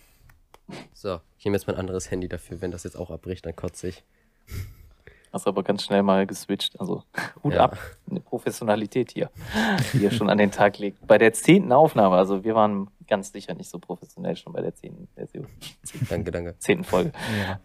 [0.94, 2.62] So, ich nehme jetzt mein anderes Handy dafür.
[2.62, 4.04] Wenn das jetzt auch abbricht, dann kotze ich.
[5.38, 6.80] Hast aber ganz schnell mal geswitcht.
[6.80, 7.04] Also
[7.44, 7.66] Hut Ja.
[7.66, 7.78] ab,
[8.10, 9.30] eine Professionalität hier,
[9.94, 11.06] die ihr schon an den Tag legt.
[11.06, 14.74] Bei der zehnten Aufnahme, also wir waren ganz sicher nicht so professionell schon bei der
[14.74, 15.46] zehnten Version,
[16.10, 16.56] Danke, danke.
[16.58, 17.12] zehnten Folge.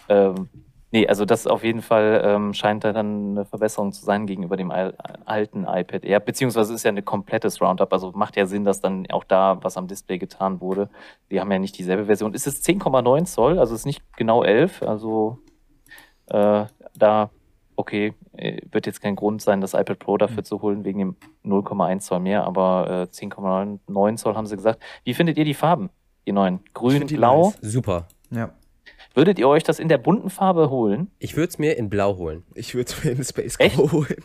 [0.08, 0.26] Ja.
[0.28, 0.50] Ähm,
[0.90, 4.58] nee, also das auf jeden Fall ähm, scheint da dann eine Verbesserung zu sein gegenüber
[4.58, 4.94] dem al
[5.24, 9.06] alten iPad Air, beziehungsweise ist ja ein komplettes Roundup, also macht ja Sinn, dass dann
[9.10, 10.90] auch da was am Display getan wurde.
[11.30, 12.34] Die haben ja nicht dieselbe Version.
[12.34, 15.38] Es ist 10,9 Zoll, also es ist nicht genau 11, also
[16.26, 17.30] äh, da,
[17.82, 21.16] okay, äh, wird jetzt kein Grund sein, das iPad Pro dafür zu holen, wegen dem
[21.44, 24.80] 0,1 Zoll mehr, aber äh, 10,9 Zoll haben sie gesagt.
[25.02, 25.90] Wie findet ihr die Farben,
[26.26, 26.60] die neuen?
[26.74, 27.46] Grün, blau?
[27.60, 27.72] nice.
[27.72, 28.06] Super.
[28.30, 28.52] ja.
[29.14, 31.10] Würdet ihr euch das in der bunten Farbe holen?
[31.18, 32.44] Ich würde es mir in Blau holen.
[32.54, 33.76] ich würde mir in Space Echt?
[33.76, 34.24] Holen.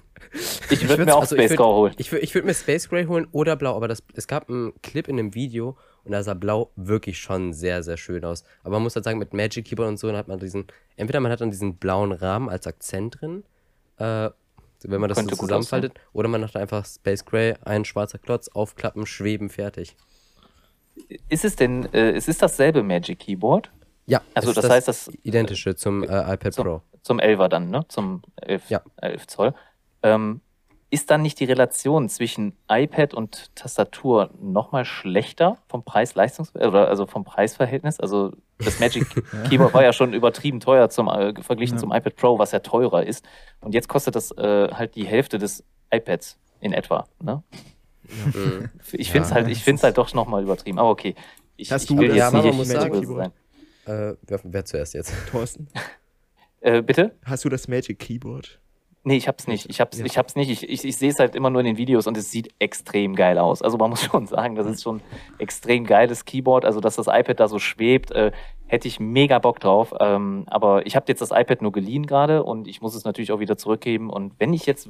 [0.70, 1.94] Ich würde mir auch also Space würd- Grau holen.
[1.98, 4.74] Ich würde ich würd mir Space Gray holen oder Blau, aber das, es gab einen
[4.82, 8.44] Clip in einem Video und da sah Blau wirklich schon sehr, sehr schön aus.
[8.64, 11.20] Aber man muss halt sagen, mit Magic Keyboard und so, dann hat man diesen, entweder
[11.20, 13.44] man hat dann diesen blauen Rahmen als Akzent drin,
[13.98, 14.30] äh,
[14.84, 18.48] wenn man das Könnte so zusammenfaltet, oder man hat einfach Space Gray, ein schwarzer Klotz,
[18.48, 19.96] aufklappen, schweben, fertig.
[21.30, 23.72] Ist es denn, äh, es ist dasselbe Magic Keyboard?
[24.06, 26.82] Ja, Also ist das heißt, das identische zum äh, iPad zum, Pro.
[27.02, 27.86] zum 11er dann, ne?
[27.90, 28.82] Zum 11, Ja.
[29.02, 29.54] 11 Zoll.
[30.16, 30.42] Ähm,
[30.90, 37.06] ist dann nicht die Relation zwischen iPad und Tastatur nochmal schlechter vom Preis-Leistungs- oder also
[37.06, 38.00] vom Preisverhältnis?
[38.00, 39.06] Also das Magic
[39.50, 41.82] Keyboard war ja schon übertrieben teuer zum, äh, verglichen Ja.
[41.82, 43.26] zum iPad Pro, was ja teurer ist.
[43.60, 47.06] Und jetzt kostet das äh, halt die Hälfte des iPads in etwa.
[47.22, 47.44] Ne?
[48.34, 48.70] Mhm.
[48.94, 49.36] Ich finde es Ja.
[49.36, 50.80] halt, ich find's halt doch nochmal übertrieben.
[50.80, 51.16] Aber okay.
[51.58, 53.32] Ich, Hast ich du will jetzt Ja, aber nicht muss sagen- Keyboard?
[53.86, 54.12] sein.
[54.14, 55.12] Äh, wer, wer zuerst jetzt?
[55.32, 55.68] Thorsten,
[56.62, 57.14] Äh, bitte?
[57.26, 58.60] hast du das Magic Keyboard?
[59.08, 59.70] Nee, ich hab's nicht.
[59.70, 60.06] Ich hab's, Ja.
[60.06, 60.50] ich hab's nicht.
[60.50, 63.16] Ich, ich, ich sehe es halt immer nur in den Videos und es sieht extrem
[63.16, 63.62] geil aus.
[63.62, 65.00] Also man muss schon sagen, das ist schon
[65.38, 66.66] extrem geiles Keyboard.
[66.66, 68.34] Also dass das iPad da so schwebt, äh,
[68.66, 69.94] hätte ich mega Bock drauf.
[70.02, 73.32] Ähm, aber ich habe jetzt das iPad nur geliehen gerade und ich muss es natürlich
[73.32, 74.10] auch wieder zurückgeben.
[74.10, 74.90] Und wenn ich jetzt,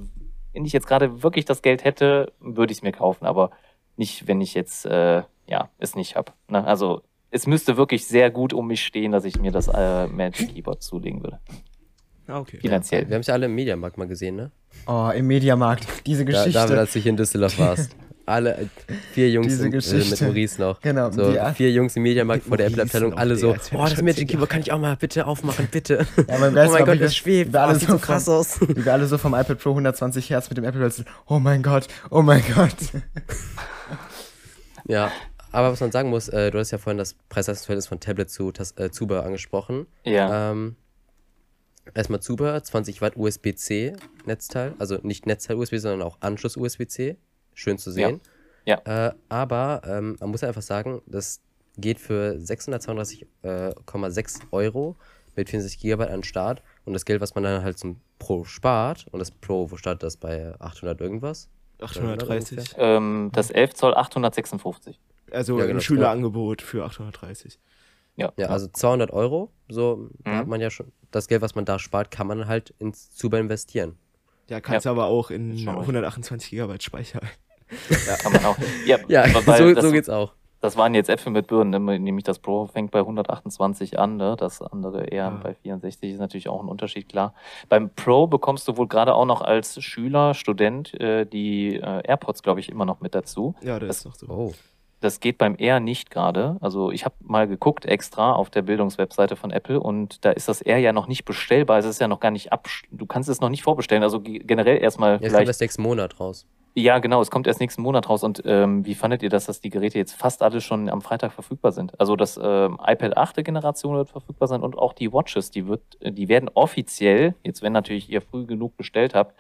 [0.52, 3.28] wenn ich jetzt gerade wirklich das Geld hätte, würde ich es mir kaufen.
[3.28, 3.52] Aber
[3.98, 6.32] nicht, wenn ich jetzt äh, ja es nicht habe.
[6.50, 6.66] Ne?
[6.66, 10.56] Also es müsste wirklich sehr gut um mich stehen, dass ich mir das äh, Magic
[10.56, 11.40] Keyboard zulegen würde.
[12.28, 12.60] Ah, okay.
[12.60, 13.08] Finanziell.
[13.08, 14.52] Wir haben es ja alle im Mediamarkt mal gesehen, ne?
[14.86, 15.88] Oh, im Mediamarkt.
[16.06, 16.52] Diese Da, Geschichte.
[16.60, 17.92] David, als du hier in Düsseldorf warst.
[18.26, 18.66] Alle, äh,
[19.14, 20.26] vier Jungs Diese im, äh, mit Geschichte.
[20.26, 20.82] Maurice noch.
[20.82, 23.86] Genau, So, die- vier Jungs im Mediamarkt vor der Maurice Apple-Abteilung, noch, alle so, oh,
[23.86, 26.06] das Magic Keyboard kann ich auch mal bitte aufmachen, bitte.
[26.28, 28.00] Ja, mein oh mein Gott, das schwebt, wie wir oh, alle das sieht so so
[28.04, 28.60] krass vom- aus.
[28.68, 31.06] Wie wir alle so vom iPad Pro 120 Hertz mit dem Apple Pencil.
[31.28, 32.76] Oh mein Gott, oh mein Gott.
[34.90, 35.12] Ja,
[35.52, 38.52] aber was man sagen muss, äh, du hast ja vorhin das Preis-Leistungs-Verhältnis von Tablet zu
[38.52, 39.86] Tas- äh, Zubehör angesprochen.
[40.04, 40.52] Ja.
[40.52, 40.76] Ähm,
[41.94, 43.94] erstmal Zubehör, 20 Watt USB-C
[44.26, 47.18] Netzteil, also nicht Netzteil USB, sondern auch Anschluss USB-C.
[47.54, 48.22] Schön zu sehen.
[48.66, 48.82] Ja.
[48.86, 51.42] Äh, aber ähm, man muss einfach sagen, das
[51.78, 54.96] geht für 632,6 Euro
[55.36, 58.46] mit 64 GB an den Start und das Geld, was man dann halt zum Pro
[58.46, 61.50] spart, und das Pro, wo startet das bei 800 irgendwas?
[61.82, 62.76] 830.
[62.78, 65.00] Ähm, das 11 Zoll 856.
[65.32, 65.80] Also Ja, ein genau.
[65.80, 67.60] Schülerangebot für 830.
[68.18, 68.34] Ja.
[68.38, 70.36] Ja, also 200 Euro, so da Mhm.
[70.38, 73.42] hat man ja schon, das Geld, was man da spart, kann man halt ins Zubehör
[73.42, 73.98] investieren.
[74.50, 75.82] Ja, kannst aber auch in Schon richtig.
[75.96, 77.22] 128 GB Speicher.
[78.22, 78.58] Kann man auch.
[78.86, 80.34] Ja, Ja, so, das, so geht's auch.
[80.62, 81.84] das waren jetzt Äpfel mit Birnen.
[81.84, 82.00] ne?
[82.00, 84.36] Nämlich das Pro fängt bei 128 an, ne?
[84.40, 85.30] das andere eher Ja.
[85.44, 87.34] bei 64 ist natürlich auch ein Unterschied, klar.
[87.70, 92.42] Beim Pro bekommst du wohl gerade auch noch als Schüler, Student äh, die äh, AirPods,
[92.42, 93.54] glaube ich, immer noch mit dazu.
[93.62, 94.28] Ja, das Das- ist noch so.
[94.30, 94.54] Oh.
[95.00, 96.58] Das geht beim Air nicht gerade.
[96.60, 100.62] Also ich habe mal geguckt extra auf der Bildungswebseite von Apple und da ist das
[100.62, 101.78] Air ja noch nicht bestellbar.
[101.78, 102.68] Es ist ja noch gar nicht ab.
[102.92, 104.02] Du kannst es noch nicht vorbestellen.
[104.04, 105.50] Also ge- generell erstmal Jetzt kommt vielleicht.
[105.50, 106.48] das nächsten Monat raus.
[106.74, 107.22] Ja, genau.
[107.22, 108.24] Es kommt erst nächsten Monat raus.
[108.24, 111.32] Und ähm, wie fandet ihr das, dass die Geräte jetzt fast alle schon am Freitag
[111.34, 112.00] verfügbar sind?
[112.00, 113.44] Also das ähm, iPad 8.
[113.44, 115.50] Generation wird verfügbar sein und auch die Watches.
[115.52, 119.34] Die wird, die werden offiziell jetzt, wenn natürlich ihr früh genug bestellt habt,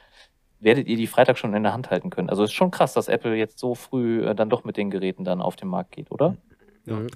[0.59, 2.29] werdet ihr die Freitag schon in der Hand halten können.
[2.29, 4.89] Also es ist schon krass, dass Apple jetzt so früh äh, dann doch mit den
[4.89, 6.35] Geräten dann auf den Markt geht, oder?
[6.85, 6.95] Ja.
[6.95, 7.07] Mhm.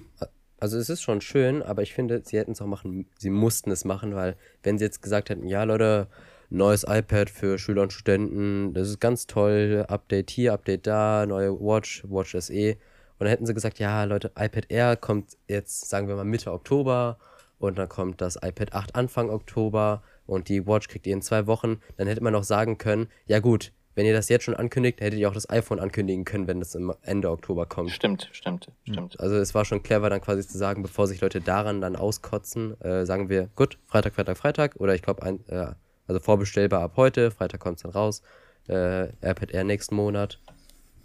[0.60, 3.72] Also es ist schon schön, aber ich finde, sie hätten es auch machen, sie mussten
[3.72, 6.06] es machen, weil wenn sie jetzt gesagt hätten, ja Leute,
[6.50, 11.58] neues iPad für Schüler und Studenten, das ist ganz toll, Update hier, Update da, neue
[11.60, 12.70] Watch, Watch SE.
[12.72, 12.76] Und
[13.18, 17.18] dann hätten sie gesagt, ja Leute, iPad Air kommt jetzt, sagen wir mal, Mitte Oktober
[17.58, 21.46] und dann kommt das iPad 8 Anfang Oktober und die Watch kriegt ihr in zwei
[21.46, 21.80] Wochen.
[21.96, 25.18] Dann hätte man noch sagen können, ja gut, wenn ihr das jetzt schon ankündigt, hättet
[25.18, 27.90] ihr auch das iPhone ankündigen können, wenn das im Ende Oktober kommt.
[27.90, 29.20] Stimmt, stimmt, stimmt.
[29.20, 32.80] Also es war schon clever, dann quasi zu sagen, bevor sich Leute daran dann auskotzen,
[32.80, 34.76] äh, sagen wir, gut, Freitag, Freitag, Freitag.
[34.76, 35.66] Oder ich glaube, äh,
[36.06, 38.22] also vorbestellbar ab heute, Freitag kommt es dann raus.
[38.68, 40.38] Äh, AirPad Air nächsten Monat.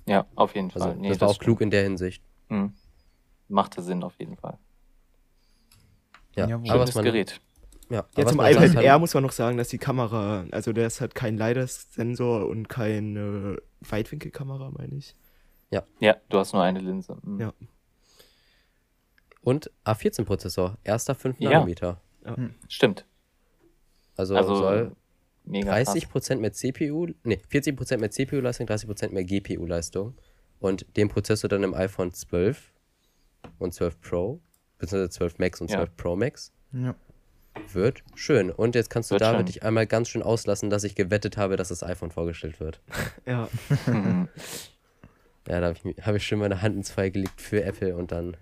[0.06, 0.96] Ja, auf jeden Also Fall.
[0.96, 1.44] Nee, das war auch stimmt.
[1.44, 2.24] klug in der Hinsicht.
[2.48, 2.74] Mhm.
[3.50, 4.58] Machte Sinn auf jeden Fall.
[6.36, 6.70] Ja, Jawohl.
[6.70, 7.42] aber Schönes was man, Gerät.
[7.90, 11.00] Ja, Ja, zum iPad Air muss man noch sagen, dass die Kamera, also der ist
[11.00, 15.16] halt kein LiDAR-Sensor und keine Weitwinkelkamera, meine ich.
[15.70, 17.18] Ja, du hast nur eine Linse.
[17.24, 17.40] Mhm.
[17.40, 17.54] Ja.
[19.42, 21.52] Und A14-Prozessor, erster 5 Ja.
[21.52, 22.02] Nanometer.
[22.68, 23.06] Stimmt.
[24.18, 24.92] Also, Also soll
[25.46, 25.96] mega krass.
[25.96, 30.16] 30% mehr CPU, nee, 40% mehr CPU-Leistung, 30% mehr GPU-Leistung.
[30.60, 32.74] Und den Prozessor dann im iPhone 12
[33.60, 34.42] und 12 Pro,
[34.80, 35.78] beziehungsweise 12 Max und Ja.
[35.78, 36.52] 12 Pro Max.
[36.74, 36.96] Ja.
[37.74, 38.50] Wird schön.
[38.52, 39.46] Und jetzt kannst du Wird David schön.
[39.48, 42.80] dich einmal ganz schön auslassen, dass ich gewettet habe, dass das iPhone vorgestellt wird.
[43.26, 43.48] Ja.
[45.50, 48.12] Ja, da habe ich, hab ich schön meine Hand ins Feuer gelegt für Apple und
[48.12, 48.36] dann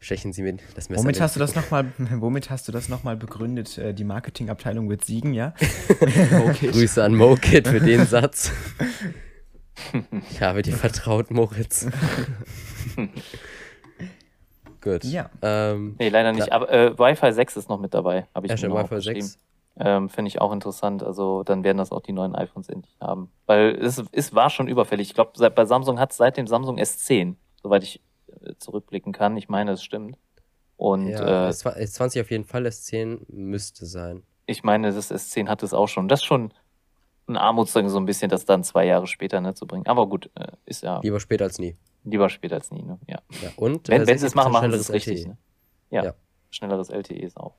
[0.00, 1.02] stechen sie mir das Messer.
[1.02, 3.76] Womit hast du das nochmal, womit hast du das nochmal begründet?
[3.76, 5.52] Äh, Die Marketingabteilung wird siegen, ja?
[6.00, 6.68] Okay.
[6.70, 8.52] Grüße an MoKit für den Satz.
[10.30, 11.86] Ich habe dir vertraut, Moritz.
[14.82, 15.04] Gut.
[15.04, 15.30] Ja.
[15.42, 16.52] Ähm, Nee, leider nicht.
[16.52, 18.26] Aber äh, Wi-Fi 6 ist noch mit dabei.
[18.34, 19.22] Habe ich ja, noch Wi-Fi aufgeschrieben.
[19.22, 19.38] 6.
[19.78, 21.02] Ähm, Finde ich auch interessant.
[21.02, 23.30] Also dann werden das auch die neuen iPhones endlich haben.
[23.46, 25.08] Weil es, es war schon überfällig.
[25.08, 28.00] Ich glaube, bei Samsung hat es seit dem Samsung S10, soweit ich
[28.42, 29.36] äh, zurückblicken kann.
[29.38, 30.18] Ich meine, es stimmt.
[30.76, 34.24] Und Ja, äh, S20 S20 auf jeden Fall, S10 müsste sein.
[34.46, 36.08] ich meine, das S10 hat es auch schon.
[36.08, 36.52] Das ist schon
[37.32, 39.86] ein Armutszeugnis so ein bisschen, das dann zwei Jahre später ne, zu bringen.
[39.86, 41.76] Aber gut, äh, ist ja Lieber später als nie.
[42.04, 42.82] lieber später als nie.
[42.82, 42.98] Ne?
[43.06, 43.18] Ja.
[43.42, 45.20] Ja, und Wenn, äh, wenn sie es 60% machen, machen sie es richtig.
[45.20, 45.28] LTE.
[45.30, 45.38] Ne?
[45.90, 46.04] Ja.
[46.04, 46.14] Ja.
[46.50, 47.54] Schnelleres LTE ist auch.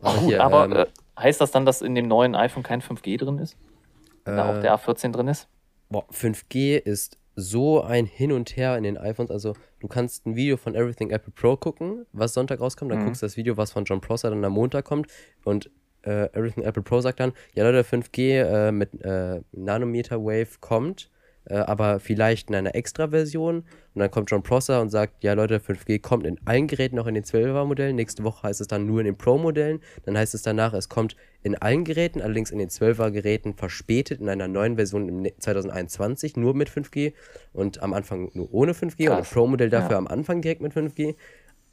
[0.00, 0.86] Aber Gut, hier, aber ähm, äh,
[1.18, 3.56] heißt das dann, dass in dem neuen iPhone kein 5G drin ist?
[4.24, 5.48] Da auch äh, der A14 drin ist?
[5.88, 9.30] Boah, 5G ist so ein Hin und Her in den iPhones.
[9.30, 12.90] Also, du kannst ein Video von Everything Apple Pro gucken, was Sonntag rauskommt.
[12.90, 13.04] Dann Mhm.
[13.06, 15.06] guckst du das Video, was von John Prosser dann am Montag kommt.
[15.44, 15.70] Und
[16.06, 21.10] äh, Everything Apple Pro sagt dann: Ja, Leute, 5G äh, mit äh, Nanometer Wave kommt,
[21.46, 23.58] äh, aber vielleicht in einer Extra-Version.
[23.94, 27.06] Und dann kommt John Prosser und sagt: Ja, Leute, 5G kommt in allen Geräten, auch
[27.06, 27.96] in den 12er-Modellen.
[27.96, 29.80] Nächste Woche heißt es dann nur in den Pro-Modellen.
[30.04, 34.28] Dann heißt es danach, es kommt in allen Geräten, allerdings in den 12er-Geräten verspätet in
[34.28, 37.12] einer neuen Version im Ne- 2021 nur mit 5G
[37.52, 39.18] und am Anfang nur ohne 5G und Krass.
[39.20, 39.98] das Pro-Modell dafür Ja.
[39.98, 41.14] am Anfang direkt mit 5G.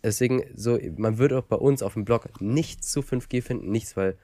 [0.03, 3.95] Deswegen, so, man würde auch bei uns auf dem Blog nichts zu 5G finden, nichts,
[3.95, 4.17] weil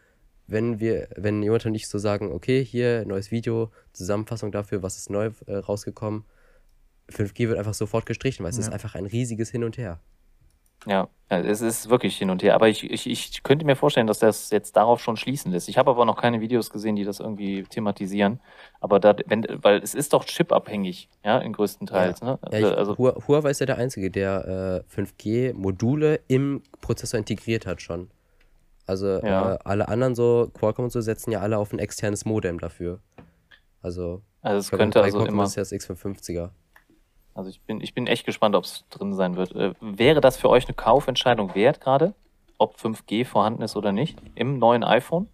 [0.47, 4.97] wenn wir, wenn jemand und ich so sagen, okay, hier neues Video, Zusammenfassung dafür, was
[4.97, 6.25] ist neu äh, rausgekommen,
[7.09, 8.63] 5G wird einfach sofort gestrichen, weil es Ja.
[8.63, 9.99] ist einfach ein riesiges Hin und Her.
[10.85, 12.55] Ja, ja, es ist wirklich hin und her.
[12.55, 15.69] Aber ich, ich, ich könnte mir vorstellen, dass das jetzt darauf schon schließen lässt.
[15.69, 18.39] Ich habe aber noch keine Videos gesehen, die das irgendwie thematisieren.
[18.79, 22.21] Aber da, wenn, weil es ist doch chipabhängig, ja, in größten Teils.
[22.21, 22.39] Ne?
[22.51, 27.65] Ja, ich, also, Hu- Huawei ist ja der Einzige, der äh, 5G-Module im Prozessor integriert
[27.67, 28.09] hat schon.
[28.87, 29.55] Also Ja.
[29.55, 33.01] äh, alle anderen so, Qualcomm und so, setzen ja alle auf ein externes Modem dafür.
[33.81, 35.43] Also, also es könnte also immer.
[35.43, 36.49] ist ja das X550er.
[37.39, 39.55] Also ich bin, ich bin echt gespannt, ob es drin sein wird.
[39.55, 42.13] Äh, wäre das für euch eine Kaufentscheidung wert gerade?
[42.57, 44.17] Ob 5G vorhanden ist oder nicht?
[44.35, 45.29] Im neuen iPhone?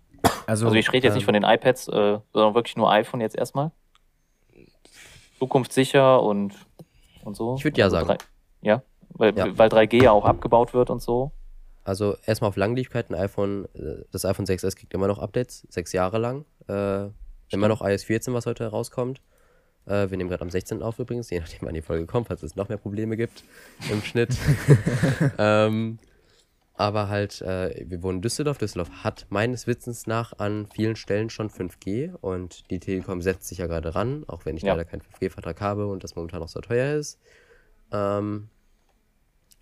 [0.45, 3.21] Also, Also ich rede jetzt ähm, nicht von den iPads, äh, sondern wirklich nur iPhone
[3.21, 3.71] jetzt erstmal.
[5.39, 6.53] Zukunftssicher und,
[7.23, 7.55] und so.
[7.55, 8.19] Ich würd ja Also sagen.
[8.61, 9.57] ja, weil, Ja.
[9.57, 11.31] weil 3G ja auch abgebaut wird und so.
[11.83, 15.91] Also erstmal auf Langlebigkeit, ein iPhone, äh, das iPhone 6S kriegt immer noch Updates, sechs
[15.91, 16.45] Jahre lang.
[16.67, 17.07] Äh,
[17.49, 19.21] immer noch iOS 14, was heute rauskommt.
[19.85, 20.81] Äh, wir nehmen gerade am 16.
[20.81, 23.43] auf übrigens, je nachdem wann die Folge kommt, falls es noch mehr Probleme gibt
[23.91, 24.35] im Schnitt.
[25.37, 25.99] ähm,
[26.77, 28.57] aber halt, äh, wir wohnen in Düsseldorf.
[28.57, 33.59] Düsseldorf hat meines Wissens nach an vielen Stellen schon 5G und die Telekom setzt sich
[33.59, 34.73] ja gerade ran, auch wenn ich Ja.
[34.73, 37.19] leider keinen 5G-Vertrag habe und das momentan noch so teuer ist.
[37.91, 38.49] Ähm,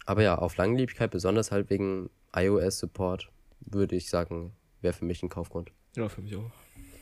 [0.05, 5.29] aber ja, auf Langlebigkeit, besonders halt wegen iOS-Support, würde ich sagen, wäre für mich ein
[5.29, 5.71] Kaufgrund.
[5.95, 6.51] Ja, für mich auch.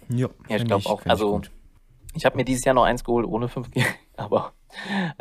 [0.09, 1.05] Ja, Ja, ich glaube auch.
[1.05, 1.51] Also gut.
[2.13, 3.85] Ich habe mir dieses Jahr noch eins geholt ohne 5G,
[4.17, 4.53] aber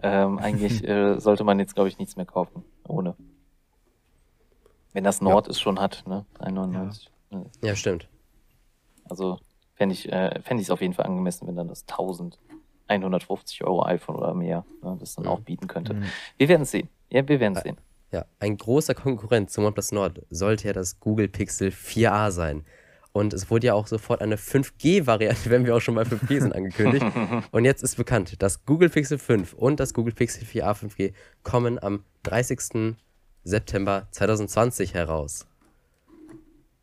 [0.03, 3.15] ähm, eigentlich äh, sollte man jetzt, glaube ich, nichts mehr kaufen ohne.
[4.93, 6.27] Wenn das Nord es schon hat, ne?
[6.41, 7.09] 1,99.
[7.31, 7.47] Ne?
[7.63, 8.09] Ja, stimmt.
[9.09, 9.39] Also
[9.75, 14.35] fände ich äh, es auf jeden Fall angemessen, wenn dann das 1150 Euro iPhone oder
[14.35, 15.31] mehr ne, das dann Mhm.
[15.31, 15.95] auch bieten könnte.
[15.95, 16.05] Mhm.
[16.39, 16.89] Wir werden es sehen.
[17.09, 17.79] Ja, wir werden es sehen.
[18.13, 22.65] Ja, ein großer Konkurrent zum OnePlus Nord sollte ja das Google Pixel 4a sein.
[23.13, 26.55] Und es wurde ja auch sofort eine 5G-Variante, wenn wir auch schon bei 5G sind,
[26.55, 27.05] angekündigt.
[27.51, 31.83] Und jetzt ist bekannt, das Google Pixel 5 und das Google Pixel 4a 5G kommen
[31.83, 32.95] am 30.
[33.43, 35.47] September 2020 heraus.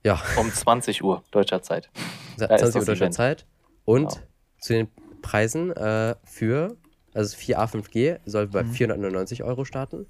[0.03, 1.89] Ja, Um 20 Uhr deutscher Zeit.
[2.37, 3.13] ist 20 Uhr deutscher Event.
[3.13, 3.45] Zeit.
[3.85, 4.21] Und Genau.
[4.59, 4.87] zu den
[5.21, 6.75] Preisen äh, für,
[7.13, 10.07] also 4A 5G soll bei 499 Euro starten.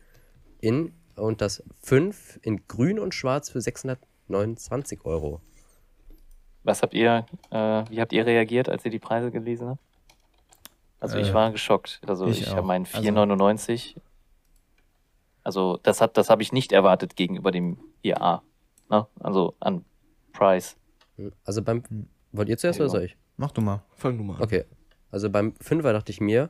[0.61, 5.41] In, und das 5 in grün und schwarz für 629 Euro.
[6.67, 9.81] Was habt ihr, äh, wie habt ihr reagiert, als ihr die Preise gelesen habt?
[10.99, 12.01] Also ich Äh, war geschockt.
[12.05, 13.95] Also ich, ich habe meinen Also- 4,99.
[15.43, 18.41] Also das hat, das habe ich nicht erwartet gegenüber dem 4A.
[18.89, 19.07] Ne?
[19.21, 19.85] Also an
[20.33, 20.75] Price.
[21.45, 21.83] Also beim,
[22.33, 23.17] wollt ihr zuerst oder soll ich?
[23.37, 23.83] Mach du mal.
[23.95, 24.41] Fang du mal an.
[24.43, 24.65] Okay.
[25.09, 26.49] Also beim 5er dachte ich mir,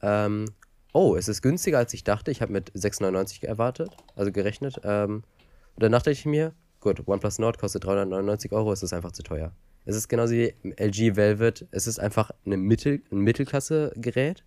[0.00, 0.46] ähm,
[0.94, 2.30] oh, es ist günstiger als ich dachte.
[2.30, 4.80] Ich habe mit 6,99 erwartet, also gerechnet.
[4.84, 5.16] Ähm,
[5.74, 9.22] und danach dachte ich mir, gut, OnePlus Nord kostet 399 Euro, es ist einfach zu
[9.22, 9.52] teuer.
[9.84, 14.44] Es ist genauso wie LG Velvet, es ist einfach eine Mittel, ein Mittelklasse-Gerät,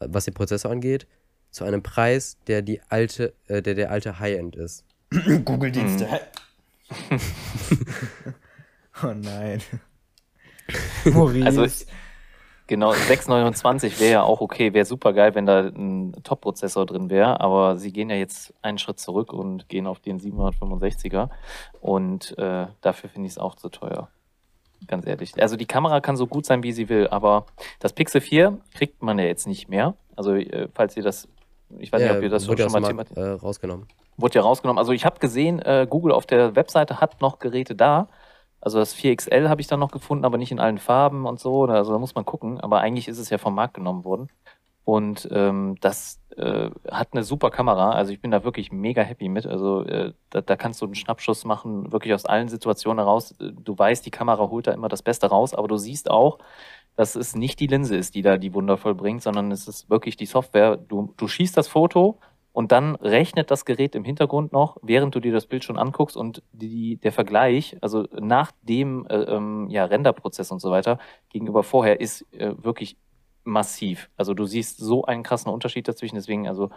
[0.00, 1.06] was den Prozessor angeht,
[1.50, 4.84] zu einem Preis, der die alte, äh, der der alte High-End ist.
[5.44, 6.08] Google-Dienste.
[9.02, 9.60] oh nein.
[11.04, 11.46] Maurice.
[11.46, 11.84] Also
[12.68, 17.40] Genau, 629 wäre ja auch okay, wäre super geil, wenn da ein Top-Prozessor drin wäre,
[17.40, 21.28] aber sie gehen ja jetzt einen Schritt zurück und gehen auf den 765er
[21.80, 24.08] und äh, dafür finde ich es auch zu teuer.
[24.86, 25.40] Ganz ehrlich.
[25.40, 27.46] Also die Kamera kann so gut sein, wie sie will, aber
[27.80, 29.94] das Pixel 4 kriegt man ja jetzt nicht mehr.
[30.16, 31.28] Also äh, falls ihr das,
[31.78, 33.86] ich weiß nicht, ob ihr das schon, mal thematisiert Markt, äh, rausgenommen.
[34.16, 34.78] Wurde ja rausgenommen.
[34.78, 38.08] Also ich habe gesehen, äh, Google auf der Webseite hat noch Geräte da.
[38.62, 41.64] Also das 4XL habe ich dann noch gefunden, aber nicht in allen Farben und so.
[41.64, 42.60] Also da muss man gucken.
[42.60, 44.28] Aber eigentlich ist es ja vom Markt genommen worden.
[44.84, 47.90] Und ähm, das äh, hat eine super Kamera.
[47.90, 49.46] Also ich bin da wirklich mega happy mit.
[49.46, 53.34] Also äh, da, da kannst du einen Schnappschuss machen, wirklich aus allen Situationen heraus.
[53.38, 56.38] Du weißt, die Kamera holt da immer das Beste raus, aber du siehst auch,
[56.94, 60.16] dass es nicht die Linse ist, die da die Wunder vollbringt, sondern es ist wirklich
[60.16, 60.76] die Software.
[60.76, 62.18] Du, du schießt das Foto
[62.52, 66.16] und dann rechnet das Gerät im Hintergrund noch, während du dir das Bild schon anguckst
[66.16, 70.98] und die, der Vergleich, also nach dem äh, ähm, ja, Renderprozess und so weiter,
[71.30, 72.96] gegenüber vorher ist äh, wirklich
[73.44, 74.10] massiv.
[74.16, 76.70] Also du siehst so einen krassen Unterschied dazwischen, deswegen also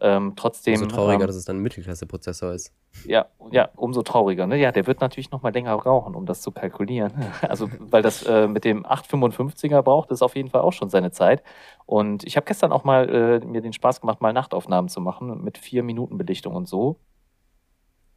[0.00, 0.74] ähm, trotzdem.
[0.74, 2.72] Umso trauriger, ähm, dass es dann ein Mittelklasse-Prozessor ist.
[3.06, 4.46] ja, ja, umso trauriger.
[4.46, 4.56] Ne?
[4.56, 7.12] Ja, der wird natürlich noch mal länger brauchen, um das zu kalkulieren.
[7.48, 11.10] Also, weil das äh, mit dem 855er braucht, ist auf jeden Fall auch schon seine
[11.12, 11.42] Zeit.
[11.86, 15.42] Und ich habe gestern auch mal äh, mir den Spaß gemacht, mal Nachtaufnahmen zu machen
[15.42, 16.98] mit vier Minuten Belichtung und so.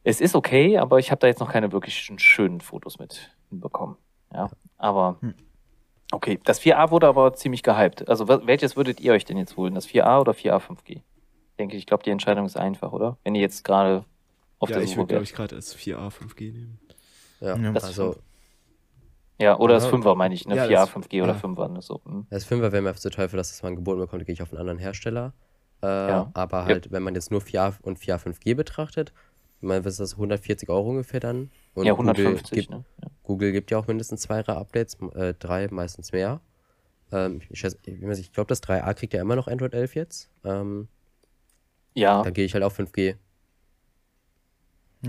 [0.04, 3.96] Es ist okay, aber ich habe da jetzt noch keine wirklich schönen Fotos mit hinbekommen.
[4.32, 5.34] Ja, aber Hm.
[6.12, 6.38] Okay.
[6.44, 8.08] Das 4A wurde aber ziemlich gehypt.
[8.08, 9.74] Also wel- welches würdet ihr euch denn jetzt holen?
[9.74, 11.00] Das 4A oder 4A 5G?
[11.58, 13.18] Denke ich, ich glaube, die Entscheidung ist einfach, oder?
[13.24, 14.04] Wenn ihr jetzt gerade
[14.58, 16.78] auf ja, der ich Suche würde, glaube ich, gerade das 4A 5G nehmen.
[17.40, 17.72] Ja, Ja.
[17.72, 18.16] Das also
[19.40, 19.90] Ja, oder das Ja.
[19.90, 20.54] 5er meine ich, ne?
[20.56, 21.38] Ja, 4A, das- 5G oder ja.
[21.40, 21.68] 5er.
[21.68, 21.82] Ne?
[21.82, 22.26] So, hm.
[22.30, 24.50] das 5er wäre mir zu teuer für das, was man geboten bekommt, gehe ich auf
[24.52, 25.32] einen anderen Hersteller.
[25.82, 26.30] Äh, Ja.
[26.34, 29.12] Aber halt, wenn man jetzt nur 4A und 4A 5G betrachtet,
[29.60, 31.50] ich was ist das 140 Euro ungefähr dann?
[31.74, 32.84] Und ja, Google 150, gibt, ne?
[33.22, 36.40] Google gibt ja auch mindestens zwei Updates, äh, drei, meistens mehr.
[37.12, 40.30] Ähm, ich ich, ich glaube, das 3A kriegt ja immer noch Android 11 jetzt.
[40.44, 40.88] Ähm,
[41.94, 43.16] ja, Da gehe ich halt auf 5G.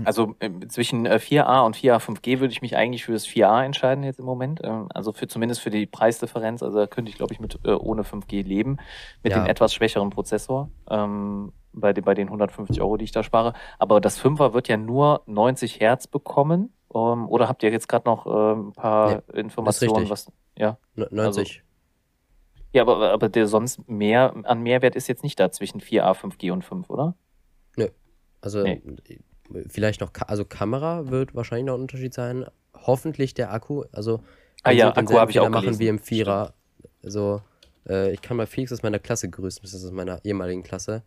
[0.04, 3.64] also äh, zwischen äh, 4A und 4A 5G würde ich mich eigentlich für das 4A
[3.64, 4.60] entscheiden jetzt im Moment.
[4.62, 6.62] Ähm, also für zumindest für die Preisdifferenz.
[6.62, 8.78] Also da könnte ich, glaube ich, mit äh, ohne 5G leben.
[9.22, 9.40] Mit Ja.
[9.42, 10.68] dem etwas schwächeren Prozessor.
[10.90, 13.54] Ähm, bei, den, bei den 150 Euro, die ich da spare.
[13.78, 16.73] Aber das 5er wird ja nur 90 Hertz bekommen.
[16.94, 20.10] Ähm, oder habt ihr jetzt gerade noch ähm, ein paar Informationen, richtig.
[20.10, 20.32] was.
[20.56, 20.78] Ja.
[20.94, 21.62] Ne- 90.
[22.72, 26.50] Ja, aber, aber der sonst mehr an Mehrwert ist jetzt nicht da zwischen 4A, 5G
[26.52, 27.14] und 5, oder?
[28.40, 28.82] Also Nee.
[29.68, 32.44] vielleicht noch, also Kamera wird wahrscheinlich noch ein Unterschied sein.
[32.74, 33.84] Hoffentlich der Akku.
[33.90, 34.20] Also
[34.62, 35.80] Ah ja, Akku habe ich auch machen gelesen.
[35.80, 36.52] wie im Vierer.
[37.02, 37.40] Also
[37.88, 41.04] äh, ich kann mal Felix aus meiner Klasse grüßen, das ist aus meiner ehemaligen Klasse.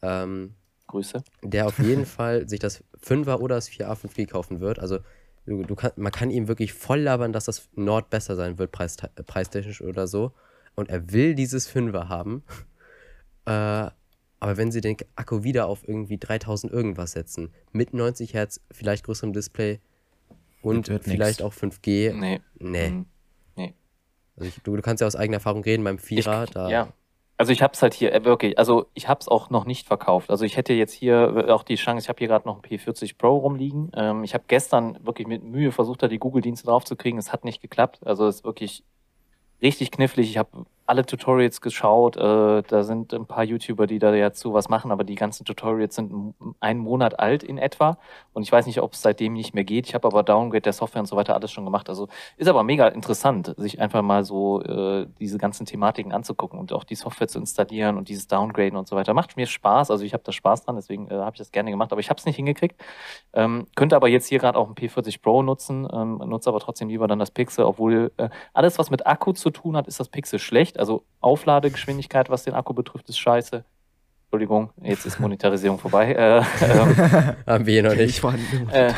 [0.00, 0.54] Ähm,
[0.86, 1.22] Grüße.
[1.42, 4.78] der auf jeden Fall sich das 5er oder das 4A 5G kaufen wird.
[4.78, 5.00] Also
[5.48, 8.72] du, du kann, man kann ihm wirklich voll labern, dass das Nord besser sein wird,
[8.72, 8.96] preis,
[9.26, 10.32] preistechnisch oder so.
[10.74, 12.42] Und er will dieses 5er haben.
[13.46, 13.90] Äh,
[14.40, 19.04] aber wenn sie den Akku wieder auf irgendwie 3000 irgendwas setzen, mit 90 Hertz, vielleicht
[19.04, 19.80] größerem Display
[20.62, 21.42] und vielleicht nix.
[21.42, 22.40] auch 5G, Nee.
[22.58, 22.90] nee.
[22.90, 23.06] Mhm.
[24.36, 26.92] Also ich, du, du kannst ja aus eigener Erfahrung reden, beim Vierer, ich, da Ja.
[27.38, 29.86] Also ich habe es halt hier, äh, wirklich, also ich habe es auch noch nicht
[29.86, 30.28] verkauft.
[30.28, 32.62] Also ich hätte jetzt hier äh, auch die Chance, ich habe hier gerade noch ein
[32.62, 33.92] P40 Pro rumliegen.
[33.94, 37.16] Ähm, ich habe gestern wirklich mit Mühe versucht, da die Google-Dienste draufzukriegen.
[37.16, 38.00] Es hat nicht geklappt.
[38.04, 38.82] Also es ist wirklich
[39.62, 40.28] richtig knifflig.
[40.28, 42.16] Ich habe alle Tutorials geschaut.
[42.16, 45.44] Äh, da sind ein paar YouTuber, die da ja zu was machen, aber die ganzen
[45.44, 47.98] Tutorials sind einen Monat alt in etwa.
[48.32, 49.86] Und ich weiß nicht, ob es seitdem nicht mehr geht.
[49.86, 51.88] Ich habe aber Downgrade der Software und so weiter alles schon gemacht.
[51.90, 56.72] Also ist aber mega interessant, sich einfach mal so äh, diese ganzen Thematiken anzugucken und
[56.72, 59.12] auch die Software zu installieren und dieses Downgraden und so weiter.
[59.12, 59.90] Macht mir Spaß.
[59.90, 62.08] Also ich habe da Spaß dran, deswegen äh, habe ich das gerne gemacht, aber ich
[62.08, 62.80] habe es nicht hingekriegt.
[63.34, 66.88] Ähm, könnte aber jetzt hier gerade auch ein P40 Pro nutzen, ähm, nutze aber trotzdem
[66.88, 70.08] lieber dann das Pixel, obwohl äh, alles, was mit Akku zu tun hat, ist das
[70.08, 70.77] Pixel schlecht.
[70.78, 73.64] Also Aufladegeschwindigkeit, was den Akku betrifft, ist scheiße.
[74.24, 76.12] Entschuldigung, jetzt ist Monetarisierung vorbei.
[76.12, 76.96] Äh, ähm,
[77.46, 78.22] haben wir hier noch nicht.
[78.72, 78.92] äh,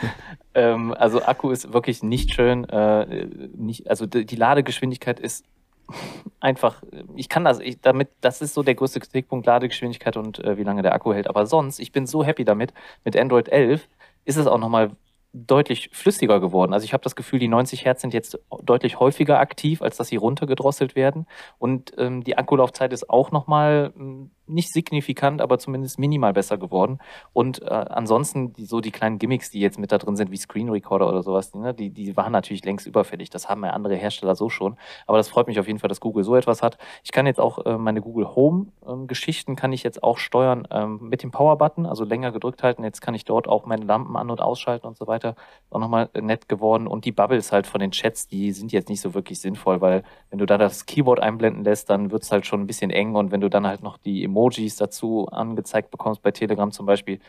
[0.54, 2.64] ähm, also Akku ist wirklich nicht schön.
[2.68, 3.26] Äh,
[3.56, 5.46] nicht, also die, die Ladegeschwindigkeit ist
[6.40, 6.82] einfach,
[7.16, 10.64] ich kann das, ich, damit, das ist so der größte Kritikpunkt, Ladegeschwindigkeit und äh, wie
[10.64, 11.28] lange der Akku hält.
[11.28, 12.72] Aber sonst, ich bin so happy damit,
[13.04, 13.88] mit Android 11
[14.24, 14.90] ist es auch nochmal
[15.34, 16.72] deutlich flüssiger geworden.
[16.72, 20.08] Also ich habe das Gefühl, die 90 Hertz sind jetzt deutlich häufiger aktiv, als dass
[20.08, 21.26] sie runtergedrosselt werden.
[21.58, 26.98] Und ähm, die Akkulaufzeit ist auch nochmal ähm, nicht signifikant, aber zumindest minimal besser geworden.
[27.32, 30.36] Und äh, ansonsten die, so die kleinen Gimmicks, die jetzt mit da drin sind, wie
[30.36, 33.30] Screen Recorder oder sowas, die, ne, die, die waren natürlich längst überfällig.
[33.30, 34.76] Das haben ja andere Hersteller so schon.
[35.06, 36.78] Aber das freut mich auf jeden Fall, dass Google so etwas hat.
[37.02, 40.66] Ich kann jetzt auch äh, meine Google Home ähm, Geschichten kann ich jetzt auch steuern
[40.70, 42.84] ähm, mit dem Power Button, also länger gedrückt halten.
[42.84, 45.34] Jetzt kann ich dort auch meine Lampen an- und ausschalten und so weiter.
[45.70, 46.86] Auch nochmal äh, nett geworden.
[46.86, 50.02] Und die Bubbles halt von den Chats, die sind jetzt nicht so wirklich sinnvoll, weil
[50.30, 53.14] wenn du da das Keyboard einblenden lässt, dann wird's halt schon ein bisschen eng.
[53.14, 57.20] Und wenn du dann halt noch die Emojis dazu angezeigt bekommst, bei Telegram zum Beispiel,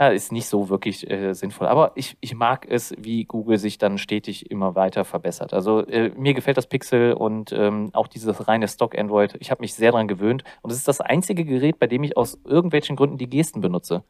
[0.00, 1.66] ja, ist nicht so wirklich äh, sinnvoll.
[1.66, 5.52] Aber ich, ich mag es, wie Google sich dann stetig immer weiter verbessert.
[5.52, 9.36] Also äh, mir gefällt das Pixel und ähm, auch dieses reine Stock Android.
[9.40, 10.44] Ich habe mich sehr dran gewöhnt.
[10.62, 14.04] Und es ist das einzige Gerät, bei dem ich aus irgendwelchen Gründen die Gesten benutze.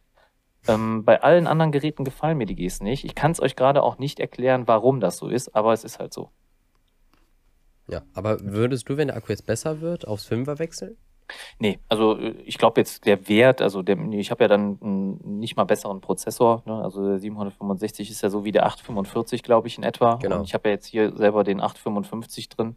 [0.66, 3.04] Ähm, bei allen anderen Geräten gefallen mir die Gesten nicht.
[3.04, 5.98] Ich kann es euch gerade auch nicht erklären, warum das so ist, aber es ist
[5.98, 6.28] halt so.
[7.86, 10.98] Ja, aber würdest du, wenn der Akku jetzt besser wird, aufs 5er wechseln?
[11.58, 15.38] Nee, also äh, ich glaube jetzt der Wert, also der, ich habe ja dann einen
[15.38, 16.82] nicht mal besseren Prozessor, ne?
[16.82, 20.16] also der 765 ist ja so wie der 845, glaube ich, in etwa.
[20.16, 20.38] Genau.
[20.38, 22.76] Und ich habe ja jetzt hier selber den 855 drin.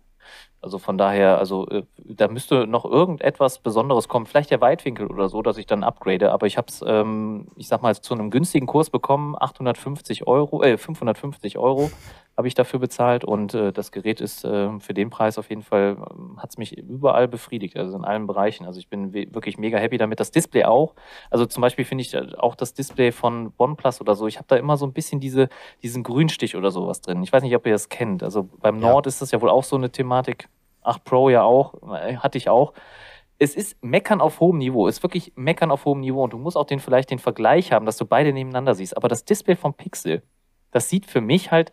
[0.61, 5.27] Also von daher, also äh, da müsste noch irgendetwas Besonderes kommen, vielleicht der Weitwinkel oder
[5.27, 6.31] so, dass ich dann upgrade.
[6.31, 10.61] Aber ich habe es, ähm, ich sag mal, zu einem günstigen Kurs bekommen, 850 Euro,
[10.61, 11.89] äh, 550 Euro
[12.37, 15.61] habe ich dafür bezahlt und äh, das Gerät ist äh, für den Preis auf jeden
[15.61, 18.65] Fall, äh, hat es mich überall befriedigt, also in allen Bereichen.
[18.65, 20.19] Also ich bin wirklich mega happy damit.
[20.19, 20.95] Das Display auch.
[21.29, 24.47] Also zum Beispiel finde ich äh, auch das Display von OnePlus oder so, ich habe
[24.47, 25.49] da immer so ein bisschen diese,
[25.83, 27.21] diesen Grünstich oder sowas drin.
[27.23, 28.23] Ich weiß nicht, ob ihr das kennt.
[28.23, 30.47] Also beim Nord ist das ja wohl auch so eine Thematik.
[30.83, 32.73] 8 Pro ja auch, äh, hatte ich auch
[33.41, 36.37] es ist Meckern auf hohem Niveau, es ist wirklich Meckern auf hohem Niveau und du
[36.37, 38.95] musst auch den vielleicht den Vergleich haben, dass du beide nebeneinander siehst.
[38.95, 40.21] Aber das Display vom Pixel,
[40.69, 41.71] das sieht für mich halt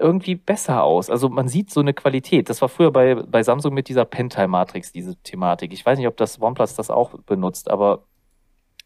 [0.00, 1.10] irgendwie besser aus.
[1.10, 2.48] Also man sieht so eine Qualität.
[2.48, 5.72] Das war früher bei, bei Samsung mit dieser Pentile-Matrix, diese Thematik.
[5.72, 8.04] Ich weiß nicht, ob das OnePlus das auch benutzt, aber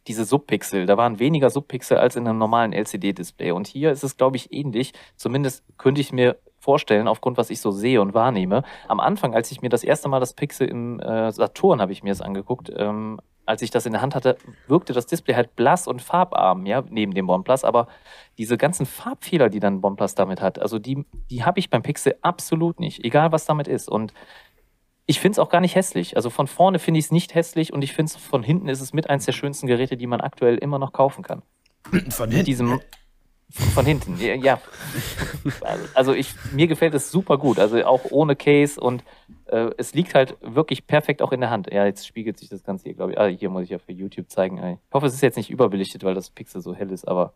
[0.07, 3.53] diese Subpixel, da waren weniger Subpixel als in einem normalen LCD-Display.
[3.53, 4.93] Und hier ist es, glaube ich, ähnlich.
[5.17, 6.39] Zumindest könnte ich mir
[6.69, 8.63] vorstellen, aufgrund was ich so sehe und wahrnehme.
[8.89, 12.03] Am Anfang, als ich mir das erste Mal das Pixel im äh, Saturn habe ich
[12.03, 15.57] mir das angeguckt, ähm, als ich das in der Hand hatte, wirkte das Display halt
[15.57, 17.65] blass und farbarm, ja, neben dem OnePlus.
[17.65, 17.89] Aber
[18.37, 22.17] diese ganzen Farbfehler, die dann OnePlus damit hat, also die, die habe ich beim Pixel
[22.21, 23.89] absolut nicht, egal was damit ist.
[23.89, 24.13] Und
[25.07, 26.17] ich finde es auch gar nicht hässlich.
[26.17, 28.83] Also von vorne finde ich es nicht hässlich und ich finde es von hinten ist
[28.83, 31.41] es mit eins der schönsten Geräte, die man aktuell immer noch kaufen kann.
[32.11, 32.45] Von hinten?
[32.45, 32.79] Diesem,
[33.51, 34.61] von hinten, ja.
[35.95, 37.59] Also ich, mir gefällt es super gut.
[37.59, 39.03] Also auch ohne Case und
[39.47, 41.73] äh, es liegt halt wirklich perfekt auch in der Hand.
[41.73, 43.19] Ja, jetzt spiegelt sich das Ganze hier, glaube ich.
[43.19, 44.59] Ah, hier muss ich ja für YouTube zeigen.
[44.59, 47.33] Ich hoffe, es ist jetzt nicht überbelichtet, weil das Pixel so hell ist, aber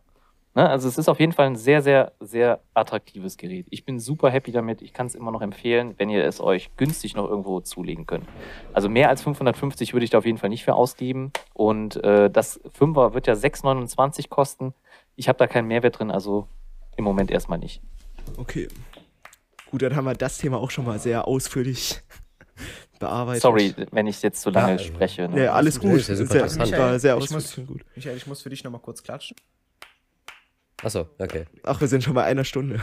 [0.55, 3.65] ne, also es ist auf jeden Fall ein sehr, sehr, sehr attraktives Gerät.
[3.69, 4.81] Ich bin super happy damit.
[4.81, 8.25] Ich kann es immer noch empfehlen, wenn ihr es euch günstig noch irgendwo zulegen könnt.
[8.73, 11.31] Also mehr als 550 würde ich da auf jeden Fall nicht für ausgeben.
[11.53, 14.73] Und äh, das 5er wird ja 6,29 kosten.
[15.15, 16.47] Ich habe da keinen Mehrwert drin, also
[16.97, 17.81] im Moment erstmal nicht.
[18.37, 18.67] Okay.
[19.69, 22.01] Gut, dann haben wir das Thema auch schon mal sehr ausführlich
[22.99, 23.41] bearbeitet.
[23.41, 25.27] Sorry, wenn ich jetzt so lange ja, spreche.
[25.27, 25.45] Ne?
[25.45, 25.97] Ja, alles gut.
[25.99, 27.85] Das ist ja sehr, war sehr ausführlich und gut.
[27.95, 29.35] Michael, ich muss für dich nochmal kurz klatschen.
[30.83, 31.45] Achso, okay.
[31.63, 32.81] Ach, wir sind schon bei einer Stunde.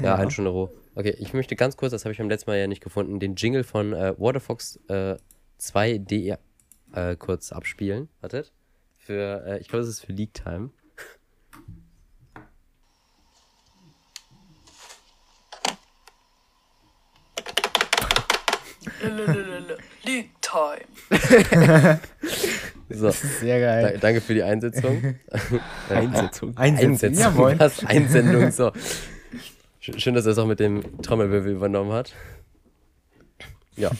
[0.00, 0.70] ja, eine Stunde roh.
[0.94, 3.34] Okay, ich möchte ganz kurz, das habe ich beim letzten Mal ja nicht gefunden, den
[3.34, 5.16] Jingle von äh, Waterfox äh,
[5.60, 6.38] 2D
[6.92, 8.08] äh, kurz abspielen.
[8.20, 8.52] Wartet.
[8.98, 10.70] Für, äh, ich glaube, es ist für League Time.
[20.04, 22.00] League Time.
[22.90, 23.10] So.
[23.10, 23.92] Sehr geil.
[23.94, 25.14] Da, danke für die Einsetzung.
[25.88, 26.56] Einsetzung.
[26.56, 27.14] Einsetzung.
[27.14, 27.58] Jawohl.
[27.58, 27.84] Was?
[27.84, 28.50] Einsendung.
[28.50, 28.72] So.
[29.80, 32.12] Schön, dass er es auch mit dem Trommelwirbel übernommen hat.
[33.76, 33.90] Ja.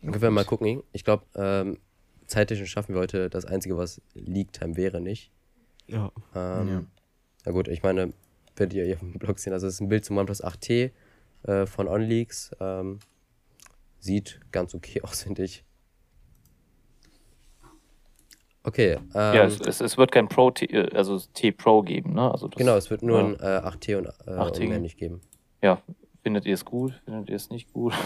[0.00, 0.82] Wir mal gucken.
[0.92, 1.78] Ich glaube, ähm,
[2.26, 5.30] zeittechnisch schaffen wir heute das Einzige, was League Time wäre, nicht.
[5.86, 6.12] Ja.
[6.34, 6.82] Ähm, Ja.
[7.44, 8.12] Na gut, ich meine,
[8.56, 9.52] werdet ihr hier auf dem Blog sehen.
[9.52, 10.90] Also, es ist ein Bild zum OnePlus 8T
[11.44, 12.50] äh, von OnLeaks.
[12.60, 12.98] Ähm,
[14.00, 15.64] sieht ganz okay aus, finde ich.
[18.64, 18.94] Okay.
[18.94, 22.30] Ähm, ja, es, es, es wird kein Pro, T, äh, also T Pro geben, ne?
[22.30, 23.26] Also das, genau, es wird nur ja.
[23.26, 24.60] ein äh, 8T und, äh, 8T.
[24.62, 25.20] und mehr nicht geben.
[25.62, 25.80] Ja,
[26.22, 27.00] findet ihr es gut?
[27.04, 27.94] Findet ihr es nicht gut?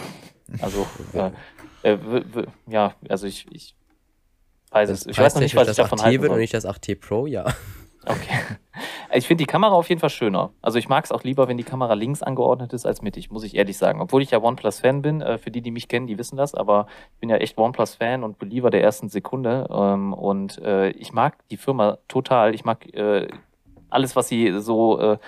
[0.61, 1.33] Also, ja,
[1.83, 3.75] äh, w- ja, also ich, ich
[4.71, 5.07] weiß es.
[5.07, 7.01] Ich weiß noch nicht, was ich das davon 8T halten wird und nicht das 8T
[7.01, 7.47] Pro, ja.
[8.05, 8.39] Okay.
[9.15, 10.51] Ich finde die Kamera auf jeden Fall schöner.
[10.63, 13.45] Also ich mag es auch lieber, wenn die Kamera links angeordnet ist als mittig, muss
[13.45, 14.01] ich ehrlich sagen.
[14.01, 16.87] Obwohl ich ja OnePlus-Fan bin, äh, für die, die mich kennen, die wissen das, aber
[17.15, 19.69] ich bin ja echt OnePlus-Fan und Believer der ersten Sekunde.
[19.71, 22.55] Ähm, und äh, ich mag die Firma total.
[22.55, 23.29] Ich mag äh,
[23.91, 25.19] alles, was sie so,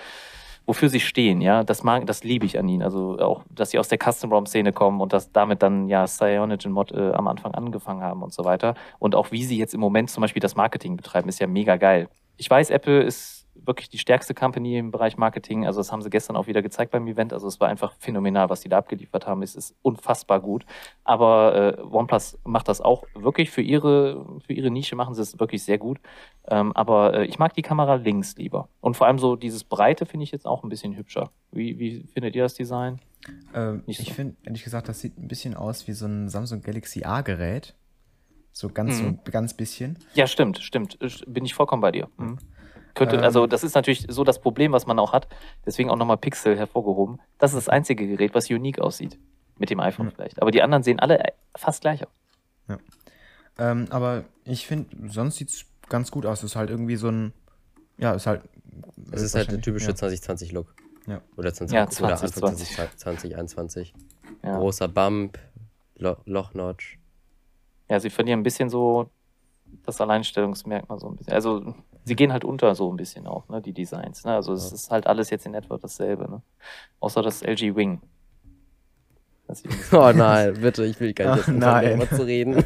[0.65, 2.81] wofür sie stehen, ja, das mag, das liebe ich an ihnen.
[2.81, 7.11] Also auch, dass sie aus der Custom-ROM-Szene kommen und dass damit dann ja Cyanogen-Mod äh,
[7.11, 8.73] am Anfang angefangen haben und so weiter.
[8.99, 11.77] Und auch wie sie jetzt im Moment zum Beispiel das Marketing betreiben, ist ja mega
[11.77, 12.09] geil.
[12.37, 15.65] Ich weiß, Apple ist wirklich die stärkste Company im Bereich Marketing.
[15.65, 17.33] Also das haben sie gestern auch wieder gezeigt beim Event.
[17.33, 19.41] Also es war einfach phänomenal, was die da abgeliefert haben.
[19.41, 20.65] Es ist unfassbar gut.
[21.03, 25.39] Aber äh, OnePlus macht das auch wirklich für ihre, für ihre Nische machen sie es
[25.39, 25.99] wirklich sehr gut.
[26.47, 28.69] Ähm, aber äh, ich mag die Kamera links lieber.
[28.81, 31.29] Und vor allem so dieses Breite finde ich jetzt auch ein bisschen hübscher.
[31.51, 32.99] Wie, wie findet ihr das Design?
[33.53, 34.13] Ähm, Nicht ich so.
[34.13, 37.73] finde, ehrlich gesagt, das sieht ein bisschen aus wie so ein Samsung Galaxy A-Gerät.
[38.51, 39.19] So ganz, Mhm.
[39.25, 39.97] so ganz bisschen.
[40.13, 40.97] Ja, stimmt, stimmt.
[41.27, 42.07] Bin ich vollkommen bei dir.
[42.17, 42.37] Mhm.
[42.95, 43.23] Könnte, Ähm.
[43.23, 45.27] also das ist natürlich so das Problem, was man auch hat.
[45.65, 47.19] Deswegen auch nochmal Pixel hervorgehoben.
[47.37, 49.19] Das ist das einzige Gerät, was unique aussieht.
[49.57, 50.11] Mit dem iPhone Mhm.
[50.11, 50.41] vielleicht.
[50.41, 52.11] Aber die anderen sehen alle äh, fast gleich aus.
[53.57, 56.39] Ähm, aber ich finde, sonst sieht es ganz gut aus.
[56.39, 57.31] Es ist halt irgendwie so ein.
[57.97, 58.41] Ja, ist halt.
[59.11, 59.93] Es ist halt der typische ja.
[59.93, 60.75] 2020-Look.
[61.07, 61.21] Ja.
[61.37, 62.97] Oder 20, Ja, oder Anfang 2020.
[62.97, 63.93] 2021.
[64.43, 64.57] Ja.
[64.57, 65.37] Großer Bump,
[65.97, 66.97] Lo Lochnotch.
[67.89, 69.09] ja, sie verlieren ein bisschen so
[69.85, 71.33] das Alleinstellungsmerkmal so ein bisschen.
[71.33, 71.75] Also
[72.05, 74.23] sie gehen halt unter so ein bisschen auch, ne, die Designs.
[74.23, 74.33] Ne?
[74.33, 74.75] Also es Ja.
[74.75, 76.29] ist halt alles jetzt in etwa dasselbe.
[76.29, 76.41] Ne?
[77.01, 78.01] Außer das LG Wing.
[79.47, 81.99] Das Oh nein, bitte, ich will gar nicht nein.
[81.99, 82.63] darüber zu reden.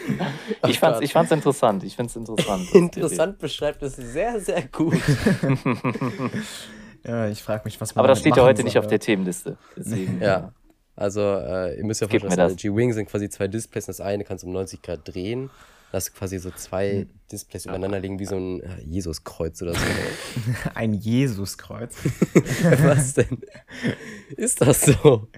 [0.68, 1.82] ich fand's, ich fand's interessant.
[1.84, 2.72] Ich find's interessant.
[2.74, 4.94] Interessant beschreibt es sehr, sehr gut.
[7.04, 9.00] Ja, ich frage mich, was man Aber das steht ja heute nicht soll, auf der
[9.00, 9.56] Themenliste.
[9.76, 10.52] Deswegen, Ja.
[10.94, 12.54] Also, äh, ihr müsst ja vorstellen, das.
[12.56, 13.86] G-Wing sind quasi zwei Displays.
[13.86, 15.48] Das eine kannst du um 90 Grad drehen.
[15.92, 19.74] Da hast du quasi so zwei Displays übereinander liegen, wie so ein äh, Jesuskreuz oder
[19.74, 19.80] so.
[20.74, 21.96] Ein Jesuskreuz.
[22.82, 23.42] Was denn?
[24.34, 25.28] Ist das so?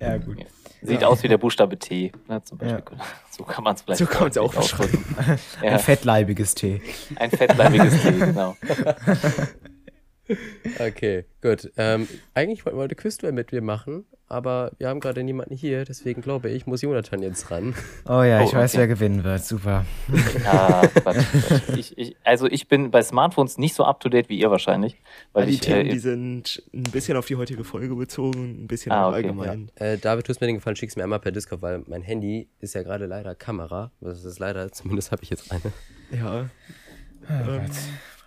[0.00, 0.38] Ja, gut.
[0.82, 2.82] Sieht aus wie der Buchstabe T, ne, zum Beispiel.
[3.30, 4.52] So kann man es vielleicht So kann man's auch.
[5.62, 6.82] Ja, Ein fettleibiges Tee.
[7.14, 8.56] ein fettleibiges T, genau.
[10.78, 11.70] Okay, gut.
[11.76, 15.84] Ähm, eigentlich wollten wir heute Quizduell mit mir machen, aber wir haben gerade niemanden hier,
[15.84, 17.74] deswegen glaube ich, muss Jonathan jetzt ran.
[18.08, 18.78] Oh ja, ich Oh, weiß, okay.
[18.80, 19.44] wer gewinnen wird.
[19.44, 19.84] Super.
[20.44, 21.62] Ja, Quatsch, Quatsch.
[21.76, 24.96] Ich, ich, also ich bin bei Smartphones nicht so up-to-date wie ihr wahrscheinlich.
[25.32, 28.66] Weil die ich, Themen, äh, die sind ein bisschen auf die heutige Folge bezogen, ein
[28.68, 29.70] bisschen Ah, okay, allgemein.
[29.76, 32.74] Äh, David, tust mir den Gefallen, schick's mir einmal per Discord, weil mein Handy ist
[32.74, 33.90] ja gerade leider Kamera.
[34.00, 35.72] Das ist leider, zumindest habe ich jetzt eine.
[36.12, 36.48] Ja.
[37.28, 37.76] Oh Ähm, Gott.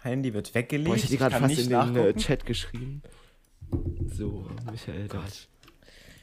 [0.04, 0.88] Handy wird weggelegt.
[0.89, 2.20] Boah, ich hätte die gerade fast nicht in den äh, nachgucken.
[2.20, 3.01] Chat geschrieben.
[4.16, 5.24] So, Michael, da.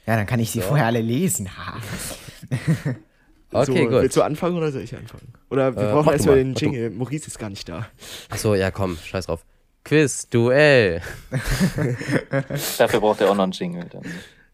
[0.07, 0.69] Ja, dann kann ich sie So.
[0.69, 1.49] vorher alle lesen.
[1.57, 1.77] Ha.
[3.53, 4.03] Okay, so, gut.
[4.03, 5.33] Willst du anfangen oder soll ich anfangen?
[5.51, 6.55] Oder wir Äh, brauchen erstmal mal, den.
[6.55, 6.91] Jingle.
[6.91, 7.89] Maurice ist gar nicht da.
[8.29, 9.45] Achso, ja, komm, scheiß drauf.
[9.83, 11.03] Quiz, Duell.
[12.79, 13.87] dafür braucht er auch noch einen Jingle.
[13.91, 14.05] Dann.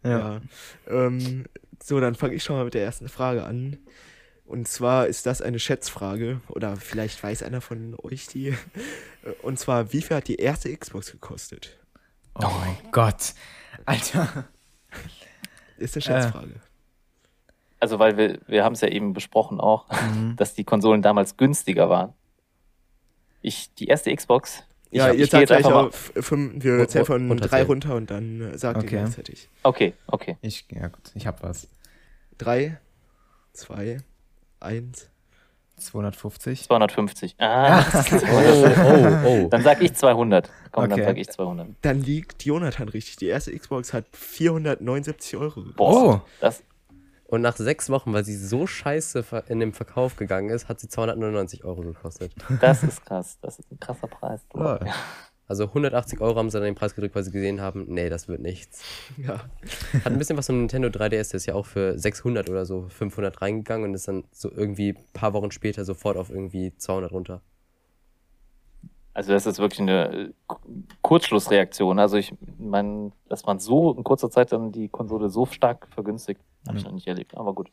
[0.02, 0.40] Ja.
[0.88, 1.44] Ähm,
[1.84, 3.76] so, dann fange ich schon mal mit der ersten Frage an.
[4.46, 6.40] Und zwar ist das eine Schätzfrage.
[6.48, 8.54] Oder vielleicht weiß einer von euch die.
[9.42, 11.76] Und zwar, wie viel hat die erste Xbox gekostet?
[12.36, 13.34] Oh mein Gott.
[13.86, 14.44] Alter.
[15.78, 16.22] Ist eine Äh.
[16.22, 16.54] Schätzfrage.
[17.80, 20.36] Also weil wir, wir haben es ja eben besprochen auch, Mhm.
[20.36, 22.14] dass die Konsolen damals günstiger waren.
[23.42, 26.64] Ich, die erste Xbox, ich, ja, hab- ihr ich gehe sagt jetzt gleich auf fünf,
[26.64, 28.86] wir zählen von drei runter und dann äh, sagt Okay.
[28.96, 29.48] ihr gleichzeitig.
[29.62, 30.36] Okay, okay.
[30.40, 31.68] Ich, ja gut, ich hab was.
[32.38, 32.78] Drei,
[33.52, 33.98] zwei,
[34.60, 35.10] eins.
[35.78, 36.64] 250.
[36.64, 37.36] 250.
[37.38, 39.48] Ah, Oh, oh, oh.
[39.50, 40.50] dann sag ich 200.
[40.72, 41.04] Komm, dann Okay.
[41.04, 41.68] sag ich 200.
[41.82, 43.16] Dann liegt Jonathan richtig.
[43.16, 45.76] Die erste Xbox hat 479 Euro gekostet.
[45.76, 46.20] Boah, Oh.
[46.40, 46.62] das,
[47.26, 50.88] Und nach sechs Wochen, weil sie so scheiße in den Verkauf gegangen ist, hat sie
[50.88, 52.32] 299 Euro gekostet.
[52.62, 53.36] das ist krass.
[53.42, 54.40] Das ist ein krasser Preis.
[54.54, 54.58] Du.
[55.48, 58.28] Also 180 Euro haben sie dann den Preis gedrückt, weil sie gesehen haben, nee, das
[58.28, 58.82] wird nichts.
[59.16, 59.44] Ja.
[60.04, 62.88] Hat ein bisschen was von Nintendo 3DS, der ist ja auch für 600 oder so,
[62.88, 67.12] 500 reingegangen und ist dann so irgendwie ein paar Wochen später sofort auf irgendwie 200
[67.12, 67.40] runter.
[69.14, 70.32] Also das ist wirklich eine äh,
[71.00, 71.98] Kurzschlussreaktion.
[71.98, 76.42] Also ich meine, dass man so in kurzer Zeit dann die Konsole so stark vergünstigt,
[76.68, 77.34] habe ich noch nicht erlebt.
[77.34, 77.70] Aber gut.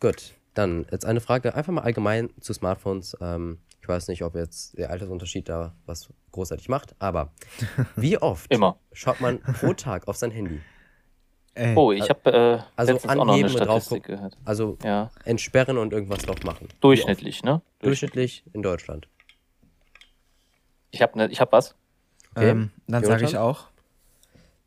[0.00, 3.16] Gut, dann jetzt eine Frage einfach mal allgemein zu Smartphones.
[3.20, 7.32] Ähm, ich weiß nicht, ob jetzt der Altersunterschied da was großartig macht, aber
[7.96, 8.78] wie oft Immer.
[8.94, 10.62] schaut man pro Tag auf sein Handy?
[11.52, 14.38] Ey, Oh, ich habe äh, Also letztens auch noch eine anheben und drauf gehört.
[14.46, 16.68] Also Ja, entsperren und irgendwas drauf machen.
[16.80, 17.56] Durchschnittlich, ne?
[17.56, 17.62] oft?
[17.82, 19.06] Durchschnittlich in Deutschland.
[20.90, 21.74] Ich habe ne, ich hab was.
[22.34, 22.48] Okay.
[22.48, 23.68] ähm, dann sage ich auch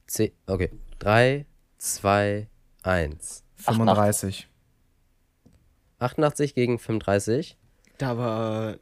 [0.05, 0.70] C okay.
[0.99, 1.47] 3,
[1.80, 2.47] 2,
[2.84, 3.43] 1.
[3.55, 4.47] 35.
[5.97, 7.57] 88 gegen 35.
[7.97, 8.76] Da war.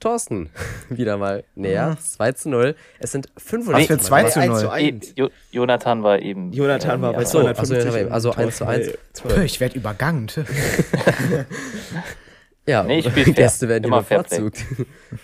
[0.00, 0.50] Thorsten,
[0.90, 1.96] wieder mal näher.
[2.00, 2.76] 2 zu 0.
[2.98, 3.86] Es sind Was 85.
[3.86, 4.72] für 2 zu 1 zu 0?
[4.72, 5.08] 1.
[5.10, 6.52] E- Jo Jonathan war eben.
[6.52, 8.12] Jonathan ähm, war bei Ach so, 250.
[8.12, 8.86] also, also 1 zu Thorsten 1.
[8.88, 8.92] bei
[9.22, 9.44] Puh, 12.
[9.44, 10.30] Ich werde übergangen.
[12.68, 13.00] Ja, Nee.
[13.00, 14.64] Gäste werden Immer bevorzugt.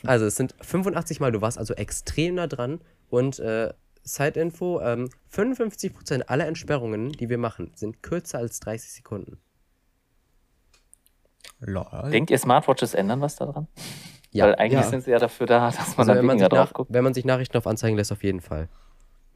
[0.05, 2.81] Also es sind 85 Mal, du warst also extrem nah dran.
[3.11, 3.73] Und äh,
[4.05, 9.39] Side-Info, ähm, 55% aller Entsperrungen, die wir machen, sind kürzer als 30 Sekunden.
[11.59, 12.11] Lol.
[12.11, 13.67] Denkt ihr, Smartwatches ändern was daran?
[14.33, 14.47] Ja.
[14.47, 14.89] Weil eigentlich Ja.
[14.89, 16.73] sind sie ja dafür da, dass man Also da wenn man, weniger sich drauf nach,
[16.75, 16.93] guckt.
[16.93, 18.69] wenn man sich Nachrichten auf anzeigen lässt, auf jeden Fall.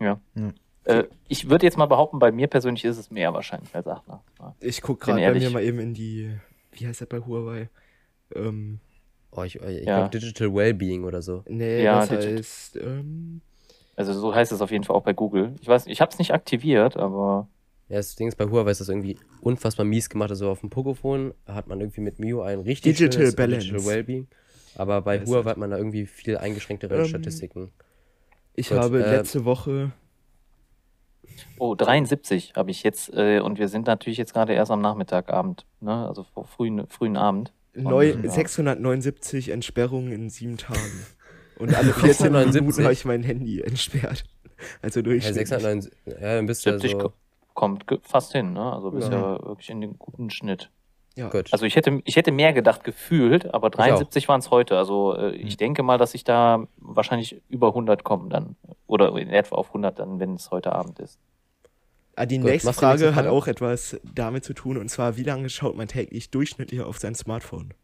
[0.01, 0.20] Ja.
[0.34, 0.55] Hm.
[0.84, 4.07] Äh, ich würde jetzt mal behaupten, bei mir persönlich ist es mehr wahrscheinlich als 8
[4.09, 4.20] nach.
[4.38, 4.55] Ja.
[4.61, 6.30] Ich guck Bin gerade bei mir mal eben in die.
[6.72, 7.68] Wie heißt das bei Huawei?
[8.34, 8.80] Ähm,
[9.32, 10.07] Oh, ich ich Ja.
[10.07, 11.42] glaube Digital Wellbeing oder so.
[11.47, 12.76] nee, Ja, das Digit- heißt.
[12.76, 13.42] Ähm,
[13.94, 15.55] Also so heißt es auf jeden Fall auch bei Google.
[15.61, 17.49] Ich weiß, ich habe es nicht aktiviert, aber
[17.88, 20.30] Ja, das Ding ist, bei Huawei ist das irgendwie unfassbar mies gemacht.
[20.30, 23.66] Also auf dem Pocophone hat man irgendwie mit Mio ein richtig Digital Balance.
[23.68, 24.26] Digital Wellbeing.
[24.77, 27.70] Aber bei Ja, Huawei halt- hat man da irgendwie viel eingeschränktere Ähm, Statistiken.
[28.55, 29.93] ich Gut, habe äh, letzte Woche.
[31.59, 35.66] oh, 73 habe ich jetzt äh, und wir sind natürlich jetzt gerade erst am Nachmittagabend,
[35.81, 36.07] ne?
[36.07, 37.53] Also vor frühen, frühen Abend.
[37.74, 38.31] Neu, ja.
[38.31, 41.07] 679 Entsperrungen in sieben Tagen.
[41.59, 42.61] Und alle 14 679?
[42.62, 44.24] Minuten habe ich mein Handy entsperrt.
[44.81, 45.49] Also Ja, durchschnittlich.
[45.49, 47.14] 609, ja, dann bist du 70 ja so, ko-
[47.55, 48.72] kommt fast hin, ne?
[48.72, 49.37] Also bist Ja.
[49.37, 50.70] ja wirklich in den guten Schnitt.
[51.17, 51.29] Ja.
[51.29, 51.53] gut.
[51.53, 54.79] Also ich hätte, ich hätte mehr gedacht gefühlt, aber 73 waren es heute.
[54.79, 55.47] Also äh, Hm.
[55.47, 58.57] ich denke mal, dass ich da wahrscheinlich über 100 kommen dann.
[58.87, 61.19] Oder in etwa auf 100 dann, wenn es heute Abend ist.
[62.14, 65.51] Ah, die Gut, nächste Frage hat auch etwas damit zu tun, und zwar, wie lange
[65.51, 67.75] schaut man täglich durchschnittlich auf sein Smartphone?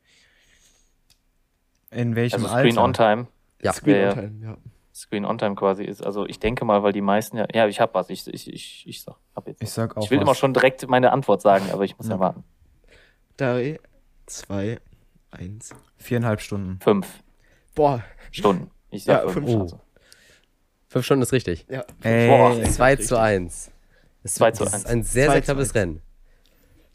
[1.90, 2.82] In welchem Also Screen Alter?
[2.84, 3.26] on Time.
[3.62, 3.72] Ja.
[3.72, 4.14] Screen Ja, on.
[4.14, 4.56] Time, ja.
[4.94, 6.02] Screen on Time quasi ist.
[6.04, 7.46] Also ich denke mal, weil die meisten ja.
[7.52, 8.08] Ja, ich hab was.
[8.10, 9.62] Ich, ich, ich, ich sag, hab jetzt.
[9.62, 10.22] Ich sag auch ich will was.
[10.22, 12.20] immer schon direkt meine Antwort sagen, aber ich muss ja, Ja.
[12.20, 12.44] warten.
[13.36, 13.78] Drei,
[14.26, 14.78] zwei,
[15.30, 15.70] eins.
[15.96, 16.78] Viereinhalb Stunden.
[16.82, 17.06] Fünf
[17.74, 18.70] Boah, Stunden.
[18.90, 19.46] Ich sag Ja, fünf.
[19.48, 19.62] fünf.
[19.62, 19.80] Also.
[20.88, 21.66] Fünf Stunden ist richtig.
[21.70, 21.84] ja.
[22.02, 22.56] Boah.
[22.58, 23.08] Ey, 2 richtig.
[23.08, 23.70] zu 1.
[24.24, 24.86] Es Zwei das zu ist eins.
[24.86, 25.74] ein sehr, Zwei sehr zu knappes.
[25.74, 26.02] Rennen.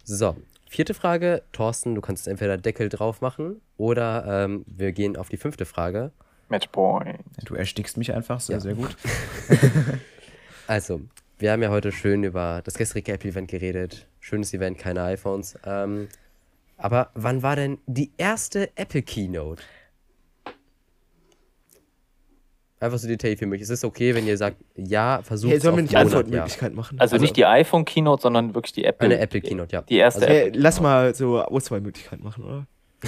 [0.04, 0.38] So,
[0.70, 1.44] vierte Frage.
[1.52, 6.12] Thorsten, du kannst entweder Deckel drauf machen oder ähm, wir gehen auf die fünfte Frage.
[6.50, 7.20] Matchpoint.
[7.44, 8.60] du erstickst mich einfach, sehr, Ja.
[8.62, 8.96] sehr gut.
[10.68, 11.00] Also,
[11.40, 14.06] wir haben ja heute schön über das gestrige Apple-Event geredet.
[14.20, 15.58] Schönes Event, keine iPhones.
[15.66, 16.10] Ähm,
[16.78, 19.62] aber wann war denn die erste Apple Keynote?
[22.80, 23.60] Einfach so Detail für mich.
[23.62, 26.18] Es ist okay, wenn ihr sagt, ja, versucht Hey, sollen wir auf nicht Monat, ja.
[26.20, 27.00] Antwortmöglichkeit machen?
[27.00, 29.06] Also, nicht die iPhone Keynote, sondern wirklich die Apple.
[29.08, 29.82] Eine Apple Keynote, ja.
[29.82, 30.62] Die erste Also, Hey, Apple.
[30.62, 32.68] lass mal so Auswahlmöglichkeiten machen, oder?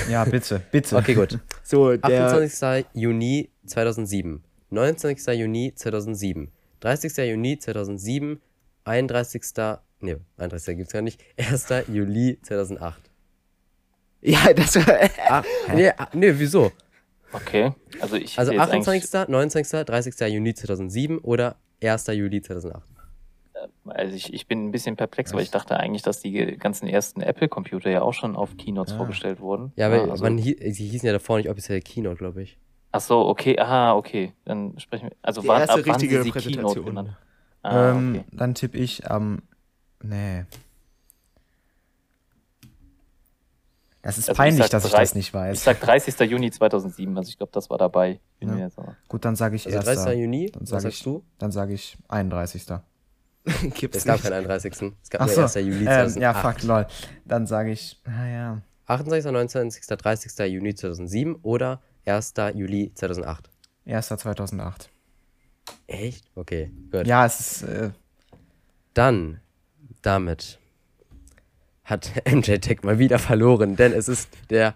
[0.09, 0.95] Ja, bitte, bitte.
[0.95, 1.37] Okay, gut.
[1.63, 2.25] So, der.
[2.25, 2.87] 28.
[2.93, 5.17] Juni 2007, 19.
[5.35, 7.17] Juni 2007, 30.
[7.17, 8.41] Juni 2007,
[8.85, 9.41] 31.
[10.01, 10.77] Nee, 31.
[10.77, 11.21] gibt's gar nicht.
[11.37, 11.67] 1.
[11.89, 13.08] Juli 2008.
[14.21, 14.95] Ja, das war.
[15.29, 15.43] Ah,
[15.73, 16.71] nee, ah, nee, wieso?
[17.31, 17.71] Okay.
[18.01, 20.19] Also ich Also hätte jetzt 28., 19., 30.
[20.33, 22.07] Juni 2007 oder 1.
[22.07, 22.83] Juli 2008.
[23.85, 27.21] Also ich, ich bin ein bisschen perplex, weil ich dachte eigentlich, dass die ganzen ersten
[27.21, 28.97] Apple-Computer ja auch schon auf Keynotes Ah.
[28.97, 29.73] vorgestellt wurden.
[29.75, 32.57] Ja, aber also, man, hie- sie hießen ja davor nicht offiziell Keynote, glaube ich.
[32.91, 34.33] ach so, okay, aha, okay.
[34.45, 35.15] Dann sprechen wir.
[35.21, 36.85] Also Die wann, erste ab wann richtige sie sie Keynote Präsentation.
[36.85, 37.17] genannt?
[37.61, 38.25] Ah, ähm, okay.
[38.31, 39.41] Dann tippe ich am.
[40.01, 40.45] nee.
[44.01, 45.63] Das ist Also ich peinlich, sag dass ich das nicht Ich weiß.
[45.63, 46.17] sag 30.
[46.21, 48.19] Juni 2007, also ich glaube, das war dabei.
[48.39, 48.55] Bin Ja.
[48.55, 49.85] mir jetzt aber- Gut, dann sage ich Also 1.
[50.03, 50.19] 30.
[50.21, 51.23] Juni, Dann was sag sagst ich- du?
[51.37, 52.65] Dann sage ich 31.
[53.73, 54.23] Gibt's Es gab nicht.
[54.23, 54.93] keinen 31.
[55.03, 55.41] Es gab Ach nur so.
[55.41, 55.55] 1.
[55.55, 56.21] Juli Ähm, 2008.
[56.21, 56.87] ja, fuck, lol.
[57.25, 60.39] Dann sage ich, naja, 28., 29., 30.
[60.47, 62.51] Juni 2007 oder 1.
[62.55, 63.49] Juli 2008.
[63.85, 64.07] 1.
[64.07, 64.89] 2008.
[65.87, 66.25] Echt?
[66.35, 67.05] Okay, gut.
[67.05, 67.63] Ja, es ist.
[67.63, 67.91] Äh,
[68.93, 69.39] Dann,
[70.01, 70.57] damit
[71.89, 74.75] hat MJ Tech mal wieder verloren, denn es ist der.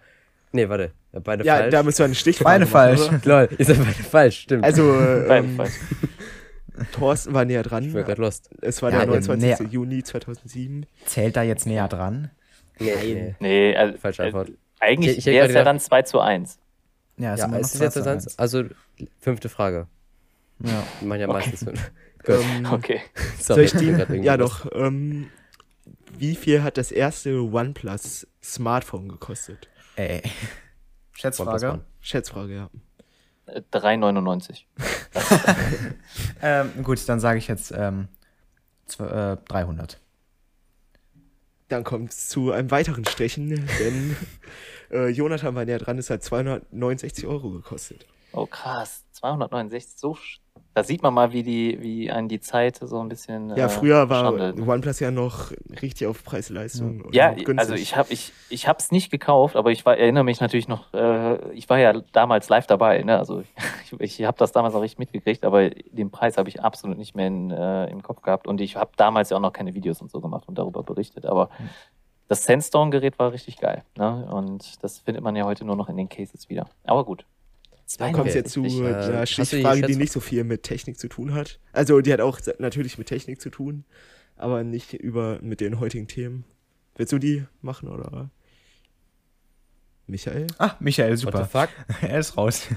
[0.51, 1.71] Nee, warte, beide Ja, falsch.
[1.71, 3.01] da müssen wir eine Stichfrage Beide falsch.
[3.25, 4.63] Lol, ihr seid beide falsch, stimmt.
[4.63, 4.83] Also,
[5.27, 5.73] Beide ähm, falsch.
[6.91, 7.91] Thorsten war näher ich war dran.
[7.93, 8.49] gerade lost.
[8.61, 9.59] Es war Ja, der ähm, 29.
[9.59, 9.69] näher.
[9.71, 10.85] Juni 2007.
[11.05, 12.31] zählt da jetzt näher dran?
[12.79, 13.75] Nee, nee.
[13.75, 14.49] Also, Falsche Antwort.
[14.49, 16.57] Äh, eigentlich Ich- ich wäre es ja dann 2 zu 1.
[17.17, 18.39] Ja, Ja, immer es ist jetzt das eins.
[18.39, 18.63] Also,
[19.21, 19.87] fünfte Frage.
[20.59, 20.83] Ja.
[20.99, 21.91] Wir machen ja meistens fünf.
[22.25, 23.01] Gut, Ähm, Okay.
[23.39, 23.95] soll sorry.
[23.95, 24.23] ich die?
[24.23, 24.65] Ja, doch.
[24.73, 25.27] Ähm,
[26.17, 29.67] wie viel hat das erste OnePlus Smartphone gekostet?
[29.95, 30.21] Ey.
[31.11, 31.81] Schätzfrage.
[32.01, 32.69] Schätzfrage, ja.
[33.45, 34.63] Äh, 3,99.
[36.41, 38.07] Ähm, gut, dann sage ich jetzt ähm,
[38.87, 39.99] zw- äh, 300.
[41.69, 43.49] Dann kommt es zu einem weiteren Stechen,
[43.79, 44.15] denn
[44.91, 48.05] äh, Jonathan war näher dran, es hat 269 Euro gekostet.
[48.31, 50.17] Oh krass, 269, so.
[50.75, 53.49] Da sieht man mal, wie die, wie einen die Zeit so ein bisschen.
[53.55, 54.59] Ja, äh, früher war schandelt.
[54.67, 55.51] OnePlus ja noch
[55.83, 57.09] richtig auf Preis-Leistung.
[57.11, 57.59] Ja, günstig.
[57.59, 60.91] also ich habe ich, ich hab's nicht gekauft, aber ich war, erinnere mich natürlich noch,
[60.95, 63.19] äh, ich war ja damals live dabei, ne?
[63.19, 66.97] Also ich, ich habe das damals auch richtig mitgekriegt, aber den Preis habe ich absolut
[66.97, 69.75] nicht mehr in, äh, im Kopf gehabt und ich habe damals ja auch noch keine
[69.75, 71.69] Videos und so gemacht und darüber berichtet, aber Hm.
[72.29, 74.27] das Sandstone-Gerät war richtig geil, ne?
[74.31, 76.65] Und das findet man ja heute nur noch in den Cases wieder.
[76.83, 77.25] Aber gut.
[77.97, 78.85] Dann kommt es jetzt zu Okay.
[78.87, 81.59] einer Äh, die Stichfrage, die Schätz- nicht so viel mit Technik zu tun hat.
[81.73, 83.83] Also die hat auch natürlich mit Technik zu tun,
[84.35, 86.43] aber nicht über mit den heutigen Themen.
[86.95, 88.29] Willst du die machen oder?
[90.07, 90.47] Michael?
[90.57, 91.45] Ah, Michael, What the super.
[91.45, 91.69] fuck?
[92.01, 92.67] er ist raus.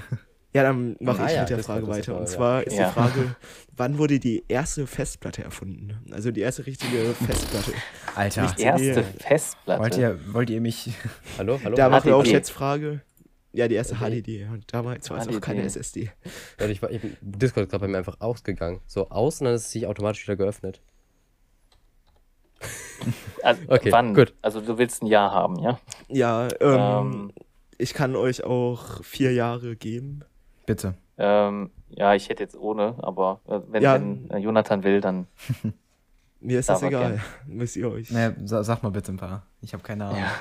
[0.53, 2.13] Ja, dann mache Ah ich ja, mit der Frage weiter.
[2.15, 2.25] Und ja.
[2.25, 2.87] zwar ist Ja.
[2.87, 3.35] die Frage,
[3.75, 5.97] wann wurde die erste Festplatte erfunden?
[6.11, 7.73] Also die erste richtige Festplatte.
[8.15, 8.41] Alter.
[8.43, 9.03] Nicht- Erste.
[9.19, 9.81] Festplatte.
[9.83, 10.89] Wollt ihr, wollt ihr mich.
[11.37, 11.75] Hallo, hallo?
[11.75, 12.25] Da machen wir auch.
[12.25, 13.01] Schätzfrage.
[13.57, 14.21] Ja, die erste Okay.
[14.21, 14.45] HDD.
[14.53, 16.11] Und damals war es noch keine SSD.
[16.59, 18.81] Leute, ich war, ich, Discord ist gerade bei mir einfach ausgegangen.
[18.85, 20.79] So aus und dann ist es sich automatisch wieder geöffnet.
[23.41, 24.13] Also, Okay, wann?
[24.13, 24.35] gut.
[24.43, 25.79] Also du willst ein Jahr haben, ja?
[26.07, 27.33] Ja, ähm, Ähm,
[27.79, 30.21] ich kann euch auch vier Jahre geben.
[30.67, 30.93] Bitte.
[31.17, 33.95] Ähm, ja, ich hätte jetzt ohne, aber äh, wenn, Ja.
[33.95, 35.25] wenn äh, Jonathan will, dann.
[36.39, 37.13] Mir ist das egal.
[37.13, 37.21] gern.
[37.47, 38.09] Müsst ihr euch.
[38.09, 39.47] Sa sag mal bitte ein paar.
[39.61, 40.19] Ich habe keine Ahnung.
[40.19, 40.31] Ja.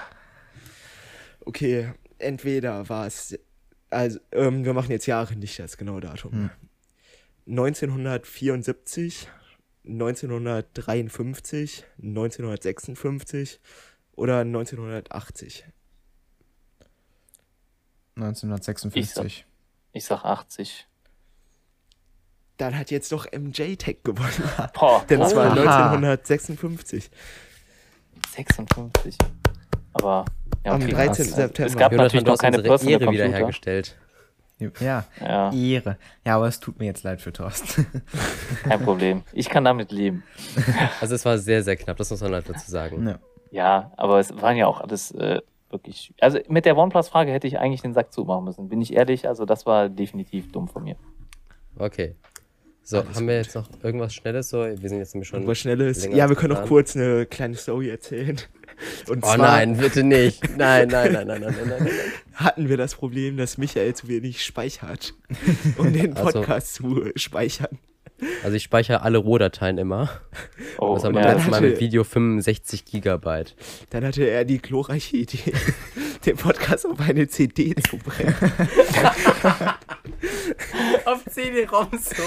[1.46, 3.38] Okay, entweder war es.
[3.90, 6.32] Also, ähm, wir machen jetzt Jahre, nicht das genaue Datum.
[6.32, 6.50] Hm.
[7.48, 9.28] 1974,
[9.84, 13.60] 1953, 1956
[14.16, 15.64] oder 1980.
[18.16, 19.46] 1956.
[19.92, 20.88] Ich sag 80.
[22.56, 24.50] Dann hat jetzt doch MJ Tech gewonnen.
[24.74, 25.92] Boah, Denn es war Aha.
[25.92, 27.10] 1956.
[28.34, 29.16] 56.
[29.92, 30.24] Aber
[30.66, 31.26] ja, Am okay, 13.
[31.26, 31.36] krass.
[31.36, 31.66] September.
[31.66, 33.96] Es gab Jonathan, natürlich noch keine unsere Personal Ehre wiederhergestellt.
[34.58, 35.98] Ja, Ja, Ehre.
[36.24, 37.86] Ja, aber es tut mir jetzt leid für Thorsten.
[38.64, 39.22] kein Problem.
[39.32, 40.24] Ich kann damit leben.
[41.00, 43.06] Also es war sehr, sehr knapp, das muss man halt dazu sagen.
[43.06, 43.18] ja.
[43.52, 45.40] Ja, aber es waren ja auch alles äh,
[45.70, 46.12] wirklich.
[46.20, 48.68] Also mit der OnePlus-Frage hätte ich eigentlich den Sack zumachen müssen.
[48.68, 49.28] Bin ich ehrlich?
[49.28, 50.96] Also das war definitiv dumm von mir.
[51.78, 52.16] Okay.
[52.82, 54.50] So, haben wir jetzt noch irgendwas Schnelles?
[54.50, 55.46] So, wir sind jetzt nämlich schon.
[55.46, 56.06] Was Schnelles.
[56.06, 58.40] Ja, wir können noch kurz eine kleine Story erzählen.
[59.08, 60.42] Und Oh nein, bitte nicht.
[60.56, 61.90] Nein, nein, nein, nein, nein, nein, nein, nein.
[62.34, 65.14] hatten wir das Problem, dass Michael zu wenig speichert,
[65.78, 67.78] um den Also- Podcast zu speichern.
[68.42, 70.08] Also ich speichere alle Rohdateien immer.
[70.78, 71.32] Oh, das haben wir ja.
[71.32, 73.54] letztes Mal mit Video 65 Gigabyte.
[73.90, 75.52] Dann hatte er die glorreiche Idee,
[76.26, 78.34] den Podcast auf eine CD zu brennen.
[81.04, 82.22] Auf CD-ROMs so.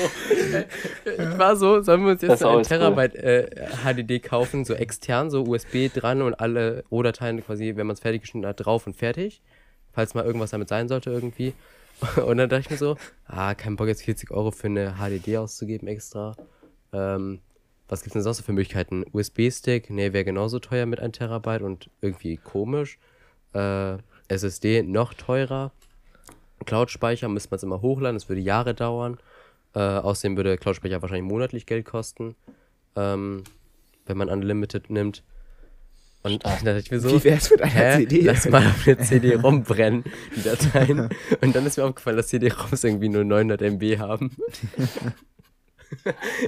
[1.05, 2.63] Ich war so, sollen wir uns jetzt ein.
[2.63, 3.49] Terabyte äh,
[3.83, 8.21] HDD kaufen, so extern, so USB dran und alle Rohdateien quasi, wenn man es fertig
[8.21, 9.41] geschnitten hat, drauf und fertig.
[9.91, 11.53] Falls mal irgendwas damit sein sollte irgendwie.
[12.25, 12.95] Und dann dachte ich mir so,
[13.25, 16.35] ah, kein Bock jetzt 40 Euro für eine HDD auszugeben extra.
[16.93, 17.39] Ähm,
[17.87, 19.03] was gibt's denn sonst für Möglichkeiten?
[19.11, 22.99] USB-Stick, nee, wäre genauso teuer mit 1 Terabyte und irgendwie komisch.
[23.53, 23.97] Äh,
[24.27, 25.71] SSD noch teurer.
[26.65, 29.17] Cloud-Speicher müsste man es immer hochladen, das würde Jahre dauern.
[29.73, 32.35] Äh, außerdem würde Cloud-Speicher wahrscheinlich monatlich Geld kosten,
[32.95, 33.43] ähm,
[34.05, 35.23] wenn man Unlimited nimmt.
[36.21, 38.21] Und dann dachte ich mir so, Wie wär's mit einer hä, CD?
[38.21, 40.03] lass mal auf eine CD rumbrennen,
[40.35, 41.09] die Dateien.
[41.41, 44.35] Und dann ist mir aufgefallen, dass CD-ROMs irgendwie nur 900 MB haben.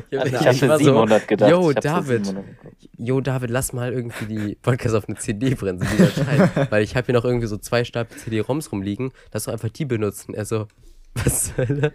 [0.10, 1.50] ich Also hab- ich habe ich war für so, 700 gedacht.
[1.52, 2.76] Yo, David, 700 gedacht.
[2.98, 6.68] Jo, David, lass mal irgendwie die Podcast auf eine CD brennen, so die Dateien.
[6.70, 9.12] Weil ich habe hier noch irgendwie so zwei Stapel CD-ROMs rumliegen.
[9.34, 10.34] Lass doch einfach die benutzen.
[10.36, 10.68] Er so,
[11.16, 11.94] was zur Hölle?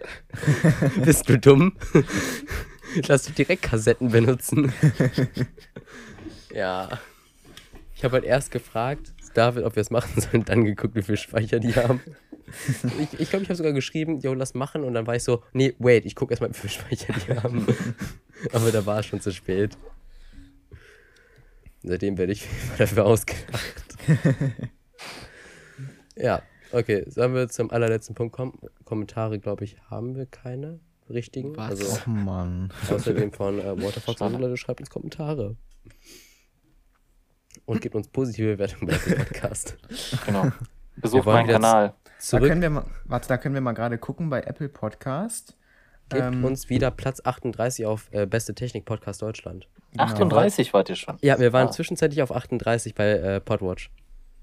[1.03, 1.73] Bist du dumm?
[3.07, 4.73] Lass doch direkt Kassetten benutzen.
[6.53, 6.89] ja.
[7.97, 11.17] Ich habe halt erst gefragt, David, ob wir es machen sollen, dann geguckt, wie viel
[11.17, 11.99] Speicher die haben.
[12.67, 14.83] Ich glaube, ich, glaub, ich habe sogar geschrieben, jo, lass machen.
[14.83, 17.65] Und dann war ich so, nee, wait, ich gucke erstmal, wie viel Speicher die haben.
[18.53, 19.75] Aber da war es schon zu spät.
[21.81, 22.45] Seitdem werde ich
[22.77, 23.97] dafür ausgelacht.
[26.15, 27.03] ja, okay.
[27.07, 28.59] Sollen wir zum allerletzten Punkt kommen?
[28.85, 30.79] Kommentare, glaube ich, haben wir keine
[31.09, 31.57] richtigen.
[31.57, 31.71] Was?
[31.81, 32.71] Also Oh Mann.
[32.91, 35.57] außerdem von äh, Waterfox Leute, schreibt uns Kommentare.
[37.65, 39.77] Und gebt uns positive Bewertungen bei dem Podcast.
[40.25, 40.51] Genau.
[40.95, 41.89] Besucht meinen Kanal.
[41.89, 45.55] Da Zurück, können wir mal, warte, da können wir mal gerade gucken bei Apple Podcast.
[46.09, 49.67] gebt ähm, uns wieder Platz 38 auf äh, Beste Technik Podcast Deutschland.
[49.91, 50.03] Genau.
[50.05, 51.17] 38 wart ihr schon.
[51.21, 51.71] Ja, wir waren Ah.
[51.71, 53.91] zwischenzeitlich auf 38 bei äh, Podwatch.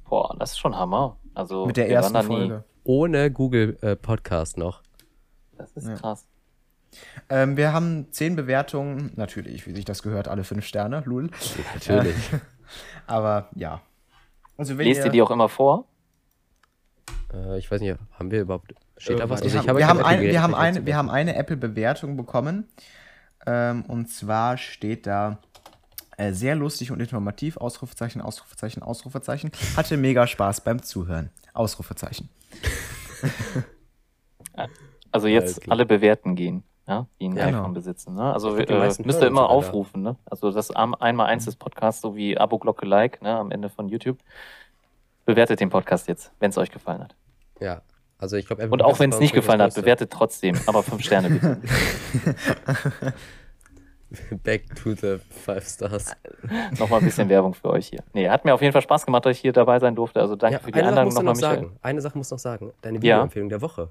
[0.09, 1.17] Boah, das ist schon Hammer.
[1.35, 2.23] Also Mit der ersten da.
[2.23, 2.65] Folge.
[2.85, 4.83] Ohne Google äh, Podcast noch.
[5.57, 5.95] Das ist Ja.
[5.97, 6.27] krass.
[7.29, 11.31] Ähm, wir haben zehn Bewertungen, natürlich, wie sich das gehört, alle fünf Sterne, lul.
[11.75, 12.15] Natürlich.
[13.07, 13.81] Aber ja.
[14.57, 15.85] Also wenn Lest ihr die auch immer vor?
[17.33, 18.75] Äh, ich weiß nicht, haben wir überhaupt.
[18.97, 19.43] Steht da Äh, was?
[19.43, 22.17] wir wir, Also haben, ich wir, haben ein, wir, haben eine, wir haben eine Apple-Bewertung
[22.17, 22.69] bekommen.
[23.47, 25.39] Ähm, und zwar steht da
[26.17, 29.51] äh, sehr lustig und informativ, Ausrufezeichen, Ausrufezeichen, Ausrufezeichen.
[29.77, 31.31] Hatte mega Spaß beim Zuhören.
[31.53, 32.29] Ausrufezeichen.
[35.11, 37.75] Also jetzt alle bewerten gehen, ja, die ein Ja, iPhone genau.
[37.75, 38.15] besitzen.
[38.15, 38.33] Ne?
[38.33, 40.03] Also äh, müsst ihr immer aufrufen.
[40.03, 40.17] Ne?
[40.27, 44.19] Also das einmal eins des Podcasts, so wie Abo-Glocke Like ne, am Ende von YouTube.
[45.25, 47.15] Bewertet den Podcast jetzt, wenn es euch gefallen hat.
[47.61, 47.81] Ja.
[48.19, 50.57] Also ich glaube, Und auch wenn es nicht gefallen hat, bewertet trotzdem.
[50.67, 51.61] Aber fünf Sterne bitte.
[54.45, 56.15] Back to the Five Stars.
[56.79, 58.05] Nochmal ein bisschen Werbung für euch hier.
[58.13, 60.21] Nee, hat mir auf jeden Fall Spaß gemacht, dass ich hier dabei sein durfte.
[60.21, 61.57] Also danke Ja, für die Einladung nochmal, noch Michael.
[61.63, 61.77] sagen.
[61.83, 62.73] Eine Sache muss noch sagen.
[62.83, 63.03] Deine Ja.
[63.03, 63.91] Videoempfehlung der Woche.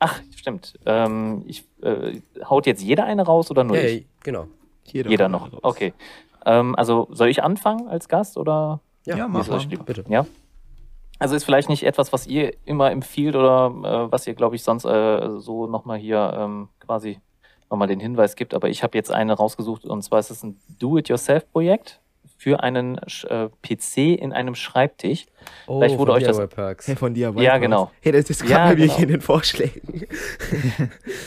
[0.00, 0.78] Ach, stimmt.
[0.86, 4.00] Ähm, ich, äh, haut jetzt jeder eine raus oder nur Ja, ich?
[4.02, 4.46] ja, genau.
[4.84, 5.50] Jeder, Jeder noch.
[5.62, 5.92] Okay.
[6.46, 8.80] Ähm, also soll ich anfangen als Gast oder?
[9.04, 9.58] Ja, Ja, mach mal.
[9.84, 10.04] Bitte.
[10.08, 10.24] Ja.
[11.18, 13.72] Also ist vielleicht nicht etwas, was ihr immer empfiehlt oder
[14.06, 17.20] äh, was ihr, glaube ich, sonst äh, so nochmal hier ähm, quasi
[17.70, 18.54] nochmal den Hinweis gibt.
[18.54, 22.00] Aber ich habe jetzt eine rausgesucht und zwar ist es ein Do-it-yourself-Projekt
[22.38, 22.98] für einen
[23.28, 25.26] äh, PC in einem Schreibtisch.
[25.66, 26.86] Oh, Vielleicht wurde von euch das- DIY Perks.
[26.86, 27.90] Hey, von dir Ja, genau.
[28.00, 28.94] Hey, das ist gerade Ja, bei mir genau.
[28.94, 30.06] hier in den Vorschlägen.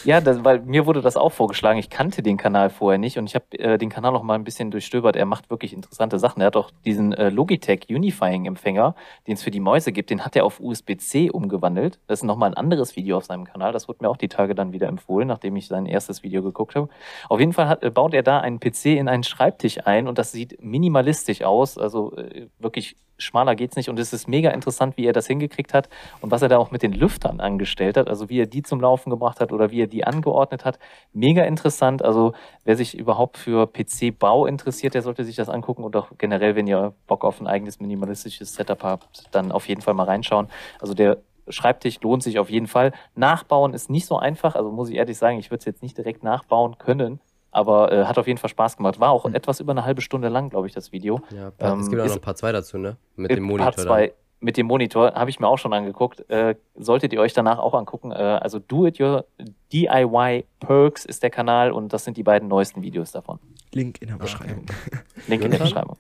[0.04, 1.78] Ja, das, weil mir wurde das auch vorgeschlagen.
[1.78, 4.44] Ich kannte den Kanal vorher nicht und ich habe äh, den Kanal noch mal ein
[4.44, 5.16] bisschen durchstöbert.
[5.16, 6.42] Er macht wirklich interessante Sachen.
[6.42, 8.96] Er hat auch diesen äh, Logitech Unifying Empfänger,
[9.28, 12.00] den es für die Mäuse gibt, den hat er auf USB-C umgewandelt.
[12.08, 13.72] Das ist noch mal ein anderes Video auf seinem Kanal.
[13.74, 16.76] Das wurde mir auch die Tage dann wieder empfohlen, nachdem ich sein erstes Video geguckt
[16.76, 16.90] habe.
[17.30, 20.18] Auf jeden Fall hat, äh, baut er da einen PC in einen Schreibtisch ein und
[20.18, 20.64] das sieht
[21.02, 21.78] minimalistisch aus.
[21.78, 25.76] Also äh, wirklich schmaler geht's nicht und es ist mega interessant, wie er das hingekriegt
[25.76, 25.90] hat
[26.22, 28.82] und was er da auch mit den Lüftern angestellt hat, also wie er die zum
[28.82, 30.80] Laufen gebracht hat oder wie er die angeordnet hat.
[31.14, 32.04] Mega interessant.
[32.04, 32.34] Also
[32.66, 36.66] wer sich überhaupt für PC-Bau interessiert, der sollte sich das angucken und auch generell, wenn
[36.66, 40.48] ihr Bock auf ein eigenes minimalistisches Setup habt, dann auf jeden Fall mal reinschauen.
[40.80, 41.18] Also der
[41.48, 42.92] Schreibtisch lohnt sich auf jeden Fall.
[43.16, 45.98] Nachbauen ist nicht so einfach, also muss ich ehrlich sagen, ich würde es jetzt nicht
[45.98, 47.20] direkt nachbauen können,
[47.52, 49.00] aber äh, hat auf jeden Fall Spaß gemacht.
[49.00, 51.22] War auch etwas über eine halbe Stunde lang, glaube ich, das Video.
[51.36, 52.98] Ja, Part, es Ähm, gibt auch ist- noch ein paar zwei dazu, ne?
[53.16, 53.84] Mit Äh, dem Part Monitor.
[53.86, 54.16] zwei dann.
[54.40, 56.28] mit dem Monitor habe ich mir auch schon angeguckt.
[56.30, 58.12] Äh, solltet ihr euch danach auch angucken.
[58.12, 59.26] Äh, also Do It Your
[59.72, 63.40] DIY Perks ist der Kanal und das sind die beiden neuesten Videos davon.
[63.74, 64.66] Link in der Beschreibung.
[65.28, 65.60] Link in der?
[65.60, 65.98] Beschreibung.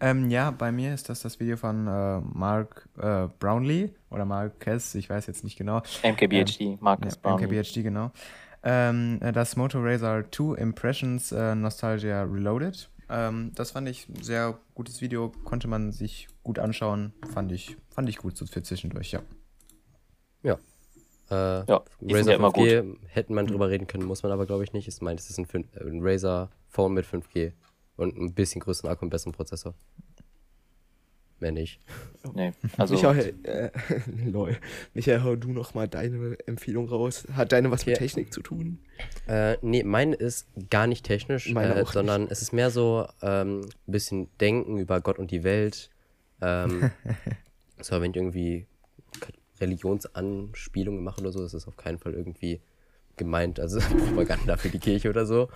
[0.00, 4.94] Ähm, ja, bei mir ist das das Video von äh, Mark äh, Brownlee oder Marquez,
[4.94, 5.80] ich weiß jetzt nicht genau.
[6.04, 7.40] MKBHD, Marcus Ja, Brown.
[7.42, 8.12] MKBHD, genau.
[8.62, 12.90] Ähm, äh, das Moto Razor 2 Impressions äh, Nostalgia Reloaded.
[13.08, 17.12] Ähm, das fand ich ein sehr gutes Video, konnte man sich gut anschauen.
[17.32, 19.22] Fand ich, fand ich gut so für zwischendurch, ja.
[21.30, 24.32] Äh, Ja, die sind Razer ja immer 5G hätte man drüber reden können, muss man
[24.32, 24.88] aber glaube ich nicht.
[24.88, 27.52] Es meint, es ist ein, äh, ein Razer Phone mit 5G
[27.96, 29.74] und ein bisschen größeren Akku und besseren Prozessor.
[31.40, 31.80] Mehr nicht.
[32.34, 33.70] Nee, also Michael, äh,
[34.26, 34.58] lol.
[34.92, 37.26] Michael, hau du noch mal deine Empfehlung raus.
[37.32, 38.04] Hat deine was mit Okay.
[38.04, 38.80] Technik zu tun?
[39.26, 43.06] Äh, nee, meine ist gar nicht technisch, Meine äh, auch sondern es ist mehr so
[43.22, 45.90] ähm, ein bisschen Denken über Gott und die Welt.
[46.42, 46.90] Ähm,
[47.80, 48.66] so, wenn ich irgendwie
[49.60, 52.60] Religionsanspielungen mache oder so, ist es auf keinen Fall irgendwie
[53.18, 55.48] gemeint, also Propaganda für die Kirche oder so.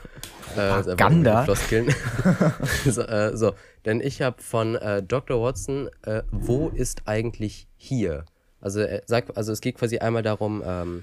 [0.57, 1.45] Äh, einfach Propaganda?
[1.45, 1.95] Floskeln.
[2.85, 3.55] so, äh, so,
[3.87, 5.41] denn ich habe von äh, Dr.
[5.43, 8.27] Watson, äh, wo ist eigentlich hier?
[8.61, 11.03] Also, er sagt, also es geht quasi einmal darum, ähm,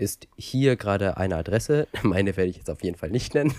[0.00, 1.86] ist hier gerade eine Adresse?
[2.02, 3.54] Meine werde ich jetzt auf jeden Fall nicht nennen.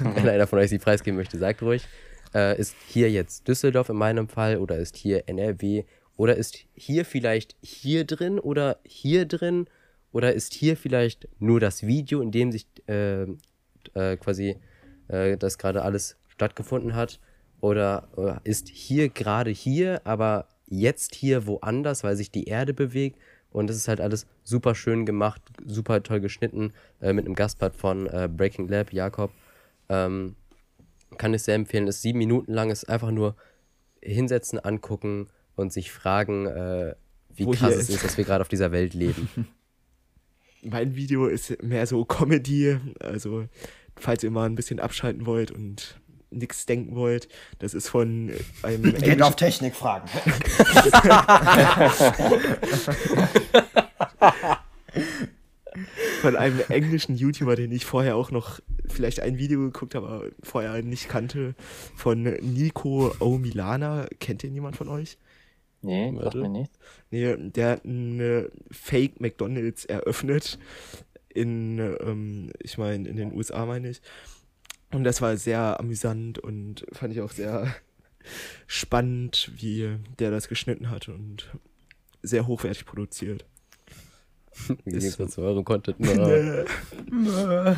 [0.00, 1.88] Wenn einer von euch sie preisgeben möchte, sagt ruhig.
[2.34, 5.84] Äh, ist hier jetzt Düsseldorf in meinem Fall oder ist hier NRW
[6.16, 9.66] oder ist hier vielleicht hier drin oder hier drin
[10.16, 13.24] oder ist hier vielleicht nur das Video, in dem sich äh,
[13.92, 14.56] äh, quasi
[15.08, 17.20] äh, das gerade alles stattgefunden hat
[17.60, 23.18] oder äh, ist hier gerade hier, aber jetzt hier woanders, weil sich die Erde bewegt
[23.50, 26.72] und es ist halt alles super schön gemacht, super toll geschnitten
[27.02, 29.32] äh, mit einem Gastpart von äh, Breaking Lab, Jakob.
[29.90, 30.34] Ähm,
[31.18, 31.88] kann ich sehr empfehlen.
[31.88, 33.36] Ist sieben Minuten lang, ist einfach nur
[34.00, 36.46] hinsetzen, angucken und sich fragen,
[37.34, 39.28] wie Wo krass es ist, dass wir gerade auf dieser Welt leben.
[40.62, 42.78] Mein Video ist mehr so Comedy.
[43.00, 43.46] Also,
[43.96, 46.00] falls ihr mal ein bisschen abschalten wollt und
[46.30, 47.28] nichts denken wollt,
[47.58, 50.08] das ist von einem Geht auf Technik fragen.
[56.20, 60.24] von einem englischen YouTuber, den ich vorher auch noch vielleicht ein Video geguckt habe, aber
[60.42, 61.54] vorher nicht kannte,
[61.94, 63.38] von Nico O.
[63.38, 64.08] Milana.
[64.20, 65.18] Kennt ihr jemand von euch?
[65.86, 66.38] Nee, sagt Warte.
[66.38, 66.72] mir nicht.
[67.10, 70.58] Nee, der hat eine Fake McDonalds eröffnet.
[71.28, 74.00] In, ähm, ich meine, in den USA meine ich.
[74.92, 77.74] Und das war sehr amüsant und fand ich auch sehr
[78.66, 81.50] spannend, wie der das geschnitten hat und
[82.22, 83.44] sehr hochwertig produziert.
[84.84, 85.96] Ist zu eurem Content?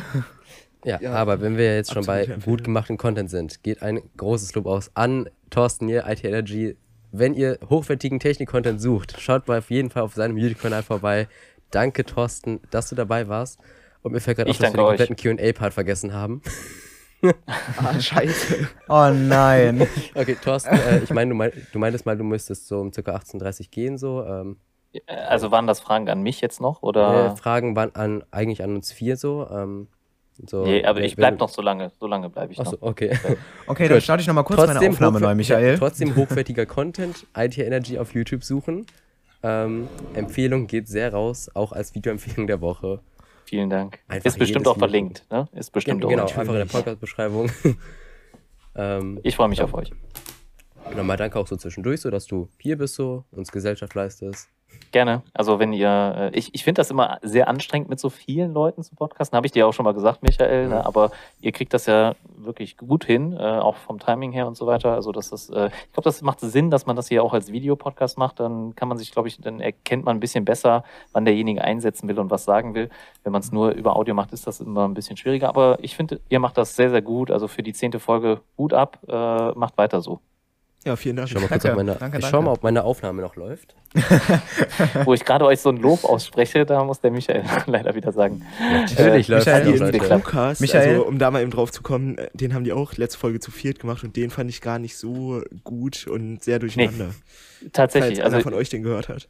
[0.85, 4.55] Ja, Ja, aber wenn wir jetzt schon bei gut gemachten Content sind, geht ein großes
[4.55, 6.77] Lob aus an Thorsten hier, IT Energy.
[7.11, 11.27] Wenn ihr hochwertigen Technik-Content sucht, schaut mal auf jeden Fall auf seinem YouTube-Kanal vorbei.
[11.71, 13.59] Danke, Thorsten, dass du dabei warst.
[14.01, 16.41] Und mir fällt gerade auf, dass wir den kompletten QA-Part vergessen haben.
[17.77, 18.69] ah, scheiße.
[18.87, 19.87] Oh nein.
[20.15, 23.01] Okay, Thorsten, äh, ich meine, du, mein, du meintest mal, du müsstest so um ca.
[23.01, 24.23] 18.30 Uhr gehen, so.
[24.23, 24.57] Ähm,
[25.07, 27.33] Also waren das Fragen an mich jetzt noch oder?
[27.33, 29.47] äh, Fragen waren an, eigentlich an uns vier so.
[29.51, 29.87] Ähm,
[30.47, 31.91] so nee, aber ich bleib noch so lange.
[31.99, 32.81] So lange bleibe ich Achso, noch.
[32.81, 33.17] okay.
[33.67, 35.73] Okay, dann starte ich nochmal kurz meine Aufnahme neu, Michael.
[35.73, 38.85] Ja, trotzdem hochwertiger Content, IT Energy auf YouTube suchen.
[39.43, 42.99] Ähm, Empfehlung geht sehr raus, auch als Videoempfehlung der Woche.
[43.45, 43.99] Vielen Dank.
[44.07, 45.47] Einfach Ist bestimmt auch Video verlinkt, ne?
[45.53, 46.37] Ist bestimmt genau, auch.
[46.37, 47.49] einfach in der Podcast-Beschreibung.
[48.75, 49.91] ähm, Ich freue mich auf euch.
[50.95, 54.49] nochmal danke auch so zwischendurch, so dass du hier bist, so uns Gesellschaft leistest.
[54.91, 55.21] Gerne.
[55.33, 58.81] Also wenn ihr, äh, ich, ich finde das immer sehr anstrengend mit so vielen Leuten
[58.81, 59.37] zu podcasten.
[59.37, 60.67] Habe ich dir auch schon mal gesagt, Michael.
[60.67, 60.83] Ne?
[60.83, 64.65] Aber ihr kriegt das ja wirklich gut hin, äh, auch vom Timing her und so
[64.65, 64.93] weiter.
[64.93, 67.51] Also das ist, äh, ich glaube, das macht Sinn, dass man das hier auch als
[67.51, 68.39] Videopodcast macht.
[68.39, 72.07] Dann kann man sich, glaube ich, dann erkennt man ein bisschen besser, wann derjenige einsetzen
[72.07, 72.89] will und was sagen will.
[73.23, 75.49] Wenn man es nur über Audio macht, ist das immer ein bisschen schwieriger.
[75.49, 77.29] Aber ich finde, ihr macht das sehr, sehr gut.
[77.29, 80.19] Also für die zehnte Folge Hut ab, äh, macht weiter so.
[80.85, 81.27] Ja, vielen Dank.
[81.27, 83.35] Ich schau mal kurz Danke, auf meine, danke, ich schau mal, ob meine Aufnahme noch
[83.35, 83.75] läuft.
[85.03, 88.45] Wo ich gerade euch so ein Lob ausspreche, da muss der Michael leider wieder sagen.
[88.71, 90.05] Natürlich Äh, läuft Michael, es Die noch.
[90.07, 90.89] Crewcast, Michael?
[90.89, 93.39] also um da mal eben drauf zu kommen, äh, den haben die auch letzte Folge
[93.41, 97.11] zu viert gemacht und den fand ich gar nicht so gut und sehr durcheinander.
[97.73, 99.27] Tatsächlich, Falls einer also von euch den gehört hat.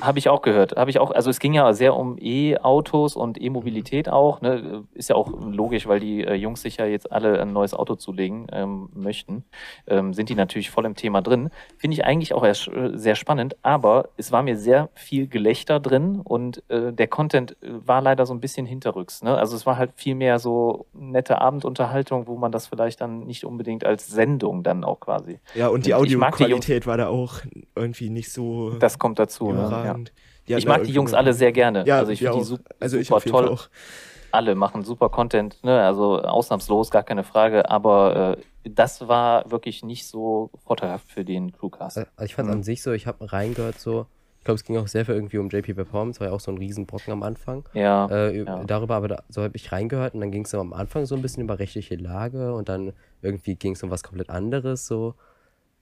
[0.00, 0.76] Habe ich auch gehört.
[0.76, 4.40] Habe ich auch, also es ging ja sehr um E-Autos und E-Mobilität auch.
[4.40, 4.84] Ne?
[4.94, 7.96] Ist ja auch logisch, weil die äh, Jungs sich ja jetzt alle ein neues Auto
[7.96, 9.44] zulegen ähm, möchten.
[9.86, 11.50] Ähm, sind die natürlich voll im Thema drin.
[11.78, 15.80] Finde ich eigentlich auch erst, äh, sehr spannend, aber es war mir sehr viel Gelächter
[15.80, 19.22] drin und äh, der Content äh, war leider so ein bisschen hinterrücks.
[19.22, 19.36] Ne?
[19.36, 23.44] Also es war halt viel mehr so nette Abendunterhaltung, wo man das vielleicht dann nicht
[23.44, 25.40] unbedingt als Sendung dann auch quasi.
[25.54, 27.40] Ja, und die Audioqualität war da auch
[27.74, 29.52] irgendwie nicht so Das kommt dazu.
[29.52, 30.06] Ne?
[30.46, 30.56] Ja.
[30.58, 31.84] Ich mag die Jungs alle sehr gerne.
[31.86, 33.48] Ja, also ich finde die super, Also ich super toll.
[33.48, 33.68] Auch.
[34.32, 35.80] alle machen super Content, ne?
[35.82, 41.52] also ausnahmslos, gar keine Frage, aber äh, das war wirklich nicht so vorteilhaft für den
[41.52, 41.98] Crewcast.
[41.98, 42.58] Also ich fand es Mhm.
[42.60, 44.06] an sich so, ich habe reingehört so,
[44.38, 46.50] ich glaube, es ging auch sehr viel irgendwie um JP Performance, war ja auch so
[46.50, 47.64] ein Riesenbrocken am Anfang.
[47.74, 48.64] Ja, Äh, ja.
[48.64, 51.22] Darüber aber, da, so habe ich reingehört und dann ging es am Anfang so ein
[51.22, 55.14] bisschen über rechtliche Lage und dann irgendwie ging es um was komplett anderes so.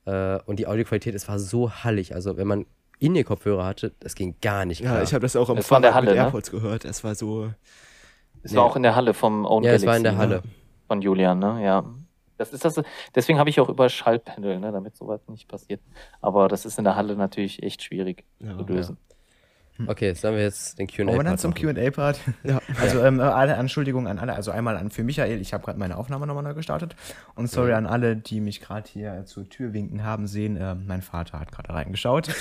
[0.07, 2.15] Äh, und die Audioqualität, es war so hallig.
[2.15, 2.67] Also wenn man
[2.99, 4.99] in ihr Kopfhörer hatte, das ging gar nicht klar.
[4.99, 6.25] Ja, ich habe das auch am Es in der Fahrrad mit Halle, ne?
[6.25, 6.85] AirPods gehört.
[6.85, 7.51] Es war so.
[8.43, 10.19] es war auch in der Halle vom Own ja, es Galaxy war in der ne?
[10.19, 10.43] Halle.
[10.87, 11.65] von Julian, ne?
[11.65, 11.85] Ja.
[12.37, 12.81] Das ist das,
[13.15, 15.83] deswegen habe ich auch über Schallpanel, ne, damit sowas nicht passiert.
[16.23, 18.97] Aber das ist in der Halle natürlich echt schwierig Ja, zu lösen.
[19.87, 21.55] Okay, sollen wir jetzt den Q&A Wollen wir dann zum?
[21.55, 22.21] QA-Part?
[22.43, 22.61] Ja.
[22.81, 24.35] Also ähm, alle Entschuldigung an alle.
[24.35, 26.97] Also einmal an für Michael, ich habe gerade meine Aufnahme nochmal neu gestartet.
[27.35, 30.57] Und sorry an alle, die mich gerade hier äh, zur Tür winken haben sehen.
[30.61, 32.29] ähm, mein Vater hat gerade reingeschaut.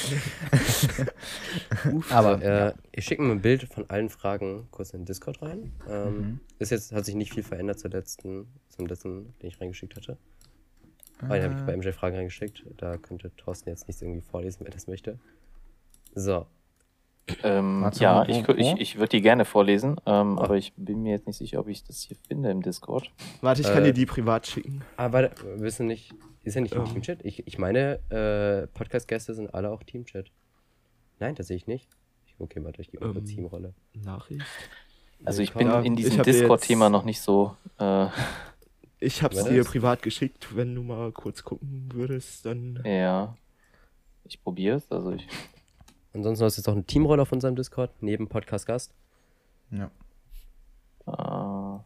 [2.10, 5.72] Aber äh, ich schicke mir ein Bild von allen Fragen kurz in den Discord rein.
[5.90, 9.96] Ähm, Ist jetzt, hat sich nicht viel verändert zur letzten, zum letzten, den ich reingeschickt
[9.96, 10.18] hatte.
[11.22, 12.64] Ah, den habe ich bei MJ Fragen reingeschickt.
[12.78, 15.20] Da könnte Thorsten jetzt nicht irgendwie vorlesen, wenn er das möchte.
[16.16, 16.46] So.
[17.44, 21.28] Ähm, ja, ich, ich, ich würde die gerne vorlesen, ähm, aber ich bin mir jetzt
[21.28, 23.12] nicht sicher, ob ich das hier finde im Discord.
[23.42, 24.84] Warte, ich kann Äh, dir die privat schicken.
[24.98, 26.88] Aber wir wissen nicht, ist er nicht im Ähm.
[26.88, 27.24] Teamchat?
[27.26, 30.32] Ich, ich meine, äh, Podcast-Gäste sind alle auch Teamchat.
[31.20, 31.88] Nein, das sehe ich nicht.
[32.28, 33.36] Ich, okay, warte, ich gebe mal kurz Ähm.
[33.36, 33.74] Teamrolle.
[33.94, 34.42] Nachricht.
[35.26, 37.56] Also ich bin Ja, in diesem Discord-Thema noch nicht so.
[37.78, 38.08] Äh,
[39.02, 40.56] Ich hab's dir privat geschickt.
[40.56, 42.82] Wenn du mal kurz gucken würdest, dann.
[42.86, 43.36] ja.
[44.26, 44.92] Ich probiere es.
[44.92, 45.28] Also ich.
[46.14, 48.94] Ansonsten ist jetzt auch eine Teamrolle auf unserem Discord, neben Podcast-Gast.
[49.72, 49.90] ja.
[51.08, 51.80] Äh,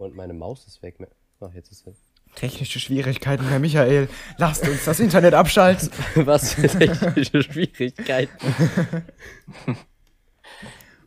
[0.00, 0.96] Und meine Maus ist weg.
[1.40, 1.92] Ach, jetzt ist sie.
[2.34, 4.08] Technische Schwierigkeiten, Herr Michael.
[4.38, 5.90] Lasst uns das Internet abschalten.
[6.26, 8.32] Was für technische Schwierigkeiten.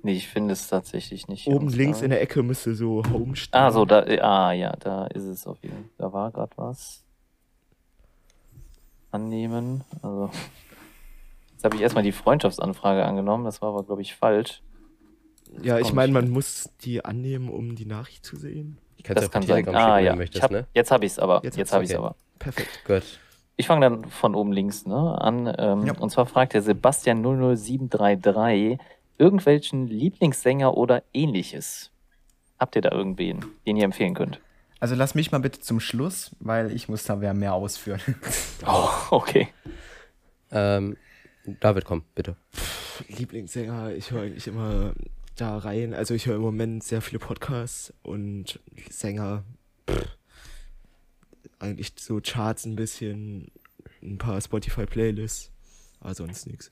[0.04, 1.48] nee, ich finde es tatsächlich nicht.
[1.48, 3.60] Oben links äh, in der Ecke müsste so Home stehen.
[3.60, 5.90] Ah, so, da, ah, ja, da ist es auf jeden Fall.
[5.98, 7.04] Da war gerade was.
[9.12, 9.84] Annehmen.
[10.02, 10.30] Also.
[11.64, 13.46] Jetzt habe ich erstmal die Freundschaftsanfrage angenommen.
[13.46, 14.62] Das war aber, glaube ich, falsch.
[15.62, 18.78] Ja, ich meine, ich man muss die annehmen, um die Nachricht zu sehen.
[18.98, 19.66] Ich kann Das es kann sein.
[19.70, 20.12] Ah, schicken, wenn ja.
[20.12, 20.68] du möchtest, ich hab, ne?
[20.74, 21.40] Jetzt habe ich es aber.
[21.42, 22.06] Jetzt Jetzt, habe ich es okay.
[22.06, 22.16] aber.
[22.38, 22.84] Perfekt.
[22.86, 23.04] Gut.
[23.56, 25.54] Ich fange dann von oben links ne, an.
[25.58, 25.94] Ähm, Ja.
[25.98, 28.78] Und zwar fragt der Sebastian 00733
[29.18, 31.92] irgendwelchen Lieblingssänger oder ähnliches.
[32.60, 34.42] Habt ihr da irgendwen, den ihr empfehlen könnt?
[34.82, 38.02] Also lass mich mal bitte zum Schluss, weil ich muss da mehr- mehr ausführen.
[38.68, 39.48] Oh, okay.
[40.52, 40.98] Ähm,
[41.60, 42.36] David, komm, bitte.
[43.08, 44.94] Lieblingssänger, ich höre eigentlich immer
[45.36, 45.94] da rein.
[45.94, 48.60] Also ich höre im Moment sehr viele Podcasts und
[48.90, 49.44] Sänger.
[49.90, 50.08] Pff,
[51.60, 53.52] eigentlich so Charts ein bisschen,
[54.02, 55.52] ein paar Spotify-Playlists,
[56.02, 56.70] aber sonst nichts.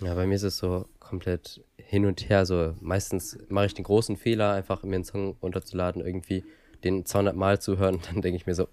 [0.00, 2.44] Ja, bei mir ist es so komplett hin und her.
[2.46, 6.44] So meistens mache ich den großen Fehler, einfach mir einen Song runterzuladen, irgendwie
[6.84, 8.00] den 200 Mal zu hören.
[8.12, 8.68] Dann denke ich mir so.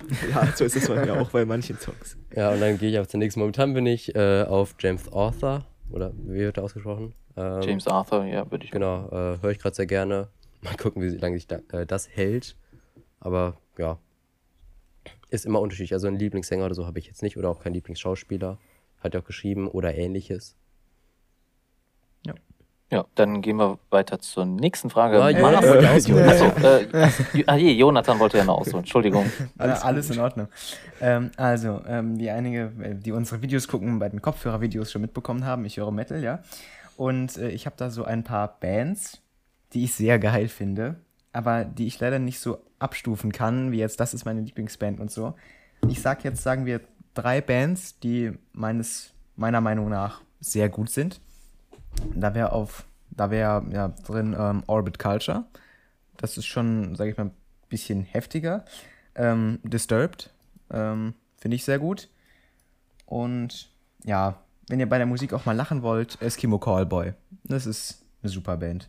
[0.30, 2.16] Ja, so ist es bei mir auch bei manchen Songs.
[2.34, 3.40] ja, und dann gehe ich auf den nächsten.
[3.40, 7.14] Momentan bin ich äh, auf James Arthur, oder wie wird er ausgesprochen?
[7.36, 10.28] Ähm, James Arthur, ja, würde ich Genau, äh, höre ich gerade sehr gerne.
[10.62, 12.56] Mal gucken, wie lange sich da, äh, das hält.
[13.20, 13.98] Aber ja,
[15.30, 15.94] ist immer unterschiedlich.
[15.94, 18.58] Also einen Lieblingssänger oder so habe ich jetzt nicht oder auch keinen Lieblingsschauspieler.
[19.00, 20.56] Hat er auch geschrieben oder ähnliches.
[22.92, 25.16] Ja, dann gehen wir weiter zur nächsten Frage.
[25.16, 26.28] Ah, Mann, Jonas äh, ausholen.
[26.28, 28.80] Achso, äh, ah, je, Jonathan wollte ja noch ausholen.
[28.80, 29.32] Entschuldigung.
[29.56, 30.48] Alles, alles in Ordnung.
[31.00, 35.46] Ähm, also, ähm, die einige, äh, die unsere Videos gucken, bei den Kopfhörervideos schon mitbekommen
[35.46, 36.40] haben, ich höre Metal, ja.
[36.98, 39.22] Und äh, ich habe da so ein paar Bands,
[39.72, 40.96] die ich sehr geil finde,
[41.32, 45.10] aber die ich leider nicht so abstufen kann, wie jetzt, das ist meine Lieblingsband und
[45.10, 45.32] so.
[45.88, 46.82] Ich sag jetzt, sagen wir,
[47.14, 51.20] drei Bands, die meines, meiner Meinung nach sehr gut sind.
[52.14, 55.44] Da wäre auf, da wäre ja drin ähm, Orbit Culture.
[56.16, 57.34] Das ist schon, sage ich mal, ein
[57.68, 58.64] bisschen heftiger.
[59.14, 60.30] Ähm, Disturbed
[60.70, 62.08] ähm, finde ich sehr gut.
[63.06, 63.70] Und
[64.04, 67.14] ja, wenn ihr bei der Musik auch mal lachen wollt, Eskimo Callboy.
[67.44, 68.88] Das ist eine super Band.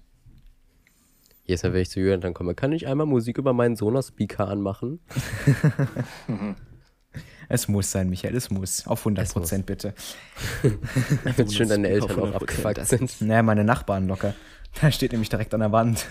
[1.47, 4.99] Mal, wenn ich zu Jürgen dann komme, kann ich einmal Musik über meinen Sonos-Speaker anmachen?
[7.49, 8.87] Es muss sein, Michael, es muss.
[8.87, 9.43] Auf 100 Es muss.
[9.43, 9.93] Prozent bitte.
[11.25, 13.21] Ich finde schön, deine Eltern auch 100%, abgefuckt das sind.
[13.21, 14.33] Naja, meine Nachbarn locker.
[14.81, 16.07] Da steht nämlich direkt an der Wand.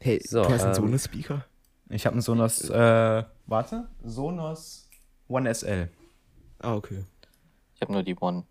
[0.00, 1.44] Hey, So, du hast einen ähm, Sonos-Speaker?
[1.90, 4.88] Ich habe einen Sonos, äh, warte, Sonos
[5.28, 5.88] One SL.
[6.60, 7.04] Ah, okay.
[7.74, 8.44] Ich habe nur die One.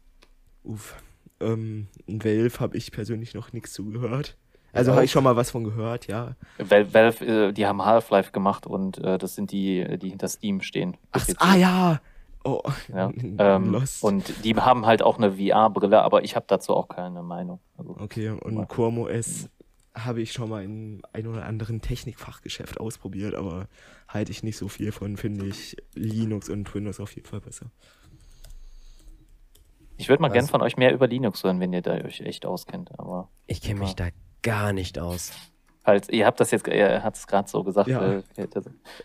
[0.64, 0.96] Uff.
[1.40, 4.38] Ähm, in Valve habe ich persönlich noch nichts zugehört.
[4.72, 6.36] Also habe ich schon mal was von gehört, ja.
[6.58, 10.62] Valve, Valve äh, die haben Half-Life gemacht und äh, das sind die, die hinter Steam
[10.62, 10.98] stehen.
[11.12, 12.02] Ach, ah ja!
[12.44, 12.62] Oh,
[12.94, 14.04] Ja, ähm, Lost.
[14.04, 17.60] und die haben halt auch eine VR-Brille, aber ich habe dazu auch keine Meinung.
[17.78, 19.48] Also, Okay, und Chrome OS
[19.96, 23.68] habe ich schon mal in ein oder anderen Technikfachgeschäft ausprobiert, aber
[24.08, 27.72] halte ich nicht so viel von, finde ich Linux und Windows auf jeden Fall besser.
[29.98, 30.52] ich würde mal gern Was?
[30.52, 32.92] von euch mehr über Linux hören, wenn ihr da euch echt auskennt.
[32.98, 34.10] Aber Ich kenne mich da
[34.42, 35.32] gar nicht aus.
[35.86, 38.14] Halt, ihr habt das jetzt, er hat es gerade so gesagt, Ja.
[38.14, 38.24] äh,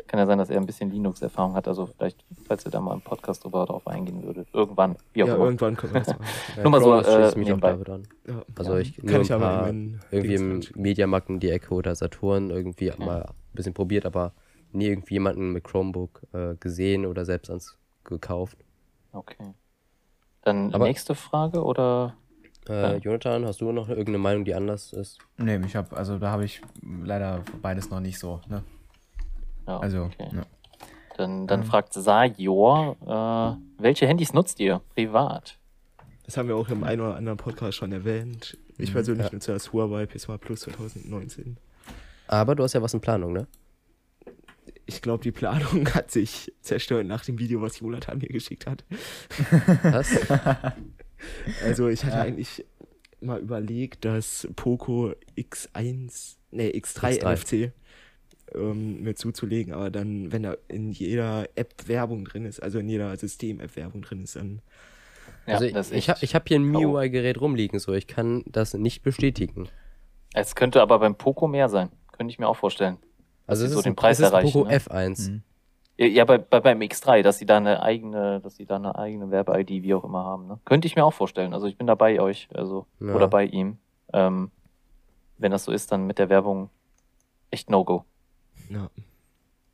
[0.06, 1.66] kann ja sein, dass er ein bisschen Linux-Erfahrung hat.
[1.68, 4.48] Also vielleicht, falls ihr da mal im Podcast drüber drauf eingehen würdet.
[4.52, 5.44] Irgendwann, wie auch Ja, immer.
[5.46, 6.24] irgendwann können wir das machen.
[6.56, 7.72] Ja, Nur mal so, äh, mich auch nebenbei.
[7.92, 8.02] an.
[8.26, 8.42] Ja.
[8.56, 10.60] Also ich nur Kann ein ich aber paar, in meinen irgendwie im.
[10.74, 14.32] Mediamarkt um die Ecke oder Saturn irgendwie mal ein bisschen probiert, aber
[14.72, 18.56] nie irgendwie jemanden mit Chromebook äh, gesehen oder selbst ans gekauft.
[19.12, 19.54] Okay.
[20.42, 22.14] Dann Aber- nächste Frage oder?
[22.68, 22.96] Äh, Ja.
[22.98, 25.18] Jonathan, hast du noch irgendeine Meinung, die anders ist?
[25.36, 28.62] Nee, ich habe, also da habe ich leider beides noch nicht so, ne?
[29.66, 30.28] Ja, Also, okay.
[30.32, 30.42] ja.
[31.16, 31.66] Dann, dann Ähm.
[31.66, 32.96] fragt Sajor,
[33.78, 35.58] äh, welche Handys nutzt ihr privat?
[36.24, 38.56] Das haben wir auch im einen oder anderen Podcast schon erwähnt.
[38.76, 39.32] Ich persönlich Ja.
[39.32, 41.56] nutze das Huawei P Smart Plus 2019.
[42.28, 43.46] Aber du hast ja was in Planung, ne?
[44.86, 48.84] Ich glaube, die Planung hat sich zerstört nach dem Video, was Jonathan mir geschickt hat.
[49.82, 50.10] Was?
[51.64, 52.64] Also ich hatte eigentlich
[53.20, 57.32] mal überlegt, das Poco X1, nee, X3, X3.
[57.34, 57.72] NFC
[58.54, 62.88] ähm, mir zuzulegen, aber dann, wenn da in jeder App Werbung drin ist, also in
[62.88, 64.62] jeder System-App Werbung drin ist, dann
[65.46, 66.70] Ja, also das ist ich, ich habe ich hab hier ein.
[66.70, 69.68] MIUI-Gerät rumliegen, so ich kann das nicht bestätigen.
[70.34, 71.90] Es könnte aber beim Poco mehr sein.
[72.12, 72.98] Könnte ich mir auch vorstellen.
[73.46, 74.76] Also es so ist, den ein- Preis es ist erreichen, Poco ne?
[74.78, 75.30] F1.
[75.30, 75.42] Mhm.
[75.98, 78.96] Ja, Ja, bei, bei, beim X3, dass sie da eine eigene, dass sie da eine
[78.96, 80.46] eigene Werbe-ID, wie auch immer haben.
[80.46, 80.58] Ne?
[80.64, 81.52] Könnte ich mir auch vorstellen.
[81.52, 83.14] Also ich bin da bei euch, also Ja.
[83.14, 83.78] oder bei ihm.
[84.12, 84.50] Ähm,
[85.38, 86.70] wenn das so ist, dann mit der Werbung
[87.50, 88.04] echt No-Go.
[88.70, 88.88] ja.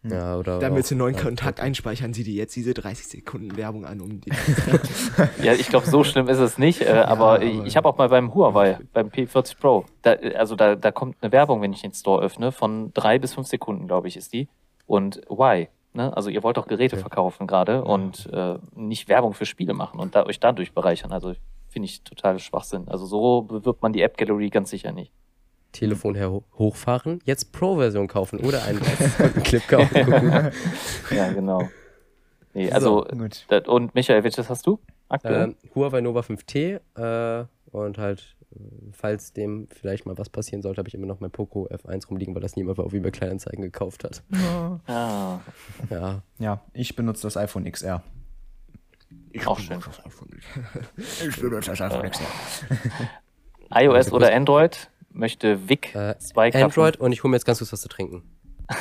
[0.06, 2.74] Ja, oder Dann auch- willst du einen neuen ja, Kontakt einspeichern, sie dir jetzt diese
[2.74, 4.30] 30 Sekunden Werbung an, um die.
[5.42, 6.82] Ja, ich glaube, so schlimm ist es nicht.
[6.82, 10.56] Äh, aber, aber- ich, ich habe auch mal beim Huawei, beim P40 Pro, da, also
[10.56, 13.86] da, da kommt eine Werbung, wenn ich den Store öffne, von drei bis fünf Sekunden,
[13.86, 14.46] glaube ich, ist die.
[14.84, 15.68] Und why?
[15.94, 16.14] Ne?
[16.16, 17.00] Also ihr wollt doch Geräte Ja.
[17.02, 21.12] verkaufen gerade und äh, nicht Werbung für Spiele machen und da, euch dadurch bereichern.
[21.12, 21.34] Also
[21.68, 22.88] finde ich total Schwachsinn.
[22.88, 25.12] Also so bewirbt man die App Gallery ganz sicher nicht.
[25.72, 30.04] Telefon her hochfahren, jetzt Pro-Version kaufen oder einen 30 Clip kaufen.
[30.04, 30.50] gucken.
[31.10, 31.68] Ja, genau.
[32.52, 33.44] Nee, also, Gut.
[33.48, 35.42] das, und Michael, welches hast du aktuell?
[35.42, 38.36] ähm, Huawei Nova 5T äh, und halt,
[38.92, 42.34] falls dem vielleicht mal was passieren sollte, habe ich immer noch mein Poco F1 rumliegen,
[42.34, 44.22] weil das niemand auf eBay Kleinanzeigen gekauft hat.
[44.86, 45.40] ah,
[45.90, 48.02] Ja, Ja, ich benutze das iPhone XR.
[49.32, 49.78] Ich Auch schön.
[50.96, 52.26] Ich benutze das iPhone XR.
[53.82, 54.90] iOS oder Android?
[55.10, 57.88] Möchte Vic äh, zwei Kaffen- Android und ich hole mir jetzt ganz kurz was zu
[57.88, 58.22] trinken.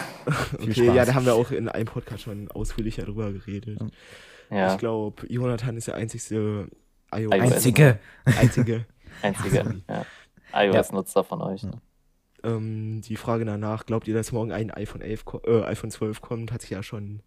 [0.54, 0.96] Okay, Spaß.
[0.96, 3.78] ja, da haben wir auch in einem Podcast schon ausführlicher drüber geredet.
[4.50, 6.70] Ja, Ich glaube, Jonathan ist der einzigste
[7.14, 7.34] iOS.
[7.36, 7.42] iOS.
[7.54, 8.00] Einzige.
[8.24, 8.86] einzige.
[9.22, 10.06] Einzige ja.
[10.54, 11.64] iOS-Nutzer von euch.
[11.64, 11.82] Ne?
[12.44, 16.22] ähm, die Frage danach, glaubt ihr, dass morgen ein iPhone 11, ko- äh, iPhone 12
[16.22, 17.22] kommt, hat sich ja schon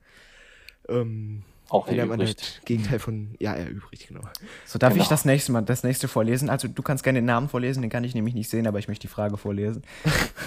[0.88, 2.60] ähm, Auch erübrigt.
[2.66, 4.20] Gegenteil von ja erübrigt, genau.
[4.66, 5.08] So, darf ich Genau.
[5.08, 6.50] das nächste Mal das nächste vorlesen?
[6.50, 8.88] Also, du kannst gerne den Namen vorlesen, den kann ich nämlich nicht sehen, aber ich
[8.88, 9.82] möchte die Frage vorlesen.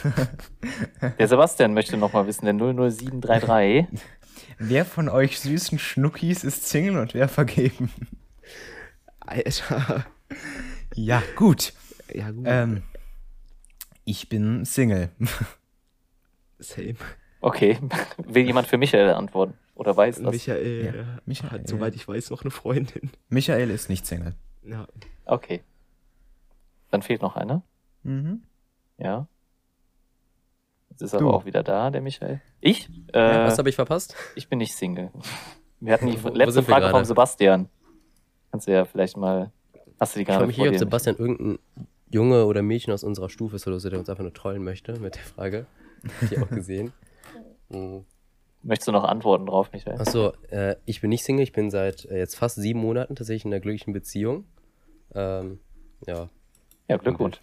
[1.18, 3.88] Der Sebastian möchte noch mal wissen, der 00733.
[4.60, 7.92] Wer von euch süßen Schnuckis ist Single und wer vergeben?
[9.20, 10.06] Alter.
[10.96, 11.74] Ja, gut.
[12.14, 12.46] Ja, gut.
[12.48, 12.84] Ähm,
[14.06, 15.10] ich bin Single.
[16.60, 16.96] Same.
[17.42, 17.78] Okay,
[18.18, 19.54] will jemand für Michael antworten?
[19.76, 20.32] Oder weiß das?
[20.34, 21.52] Michael, Ja, äh, Michael.
[21.52, 23.12] hat, soweit ich weiß, noch eine Freundin.
[23.30, 24.36] Michael ist nicht Single.
[24.64, 24.88] Ja.
[25.26, 25.64] Okay.
[26.92, 27.62] Dann fehlt noch einer.
[28.04, 28.44] Mhm.
[28.98, 29.28] Ja.
[30.90, 31.20] Jetzt ist Du.
[31.20, 32.42] aber auch wieder da, der Michael.
[32.60, 32.90] Ich?
[33.14, 34.16] Äh, Ja, was habe ich verpasst?
[34.36, 35.12] ich bin nicht Single.
[35.80, 36.92] Wir hatten die letzte Frage gerade?
[36.92, 37.70] vom Sebastian.
[38.52, 39.52] Kannst du ja vielleicht mal.
[40.00, 40.78] Hast du die Ich gerade frage mich ob?
[40.78, 41.60] Sebastian irgendein
[42.12, 45.00] Junge oder Mädchen aus unserer Stufe ist oder so, der uns einfach nur trollen möchte
[45.00, 45.66] mit der Frage.
[46.22, 46.94] Hab ich auch gesehen.
[47.72, 48.04] Mhm.
[48.64, 50.02] Möchtest du noch antworten drauf, Michael?
[50.02, 53.46] Achso, äh, ich bin nicht Single, ich bin seit äh, jetzt fast sieben Monaten tatsächlich
[53.46, 54.46] in einer glücklichen Beziehung.
[55.14, 55.60] Ähm,
[56.08, 56.30] ja.
[56.88, 57.40] Ja, Glückwunsch.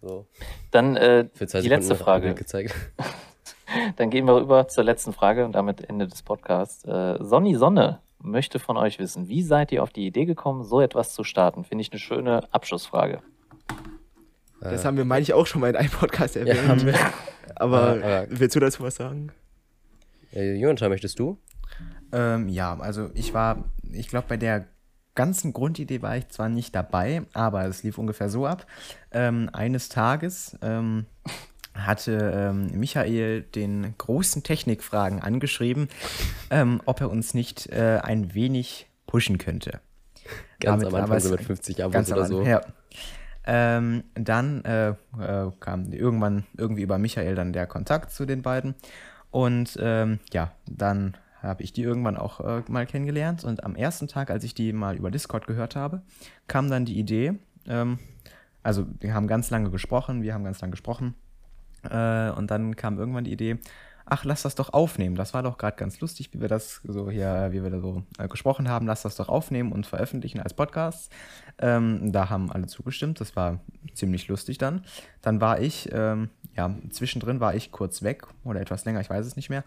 [0.00, 0.26] So,
[0.70, 2.34] Dann äh, für zwei die Sekunden letzte Frage.
[3.96, 6.86] Dann gehen wir rüber zur letzten Frage und damit Ende des Podcasts.
[6.86, 10.80] Äh, Sonny Sonne möchte von euch wissen, wie seid ihr auf die Idee gekommen, so
[10.80, 11.64] etwas zu starten?
[11.64, 13.22] Finde ich eine schöne Abschlussfrage.
[14.60, 16.68] Das Äh, haben wir, meine ich, auch schon mal in einem Podcast ja, erwähnt.
[16.68, 16.94] haben wir.
[17.56, 19.30] aber, aber- willst du dazu was sagen?
[20.32, 21.38] Äh, Jonathan, möchtest du?
[22.12, 24.66] Ähm, ja, also ich war, ich glaube, bei der
[25.14, 28.66] ganzen Grundidee war ich zwar nicht dabei, aber es lief ungefähr so ab.
[29.10, 31.06] Ähm, eines Tages ähm,
[31.86, 35.88] hatte ähm, Michael den großen Technikfragen angeschrieben,
[36.50, 39.80] ähm, ob er uns nicht äh, ein wenig pushen könnte.
[40.60, 42.42] Ganz Damit am Anfang so mit 50 Abos Ganz oder so.
[42.42, 42.60] Ja.
[43.46, 48.74] Ähm, dann äh, äh, kam irgendwann irgendwie über Michael dann der Kontakt zu den beiden.
[49.30, 53.44] Und ähm, ja, dann habe ich die irgendwann auch äh, mal kennengelernt.
[53.44, 56.02] Und am ersten Tag, als ich die mal über Discord gehört habe,
[56.46, 57.34] kam dann die Idee,
[57.66, 57.98] ähm,
[58.62, 61.14] also wir haben ganz lange gesprochen, wir haben ganz lange gesprochen.
[61.82, 63.58] Äh, und dann kam irgendwann die Idee,
[64.08, 65.16] ach, lass das doch aufnehmen.
[65.16, 68.02] Das war doch gerade ganz lustig, wie wir das so hier, wie wir da so
[68.18, 68.86] äh, gesprochen haben.
[68.86, 71.12] Lass das doch aufnehmen und veröffentlichen als Podcast.
[71.58, 73.20] Ähm, da haben alle zugestimmt.
[73.20, 73.60] Das war
[73.94, 74.84] ziemlich lustig dann.
[75.20, 79.26] Dann war ich, ähm, ja, zwischendrin war ich kurz weg oder etwas länger, ich weiß
[79.26, 79.64] es nicht mehr.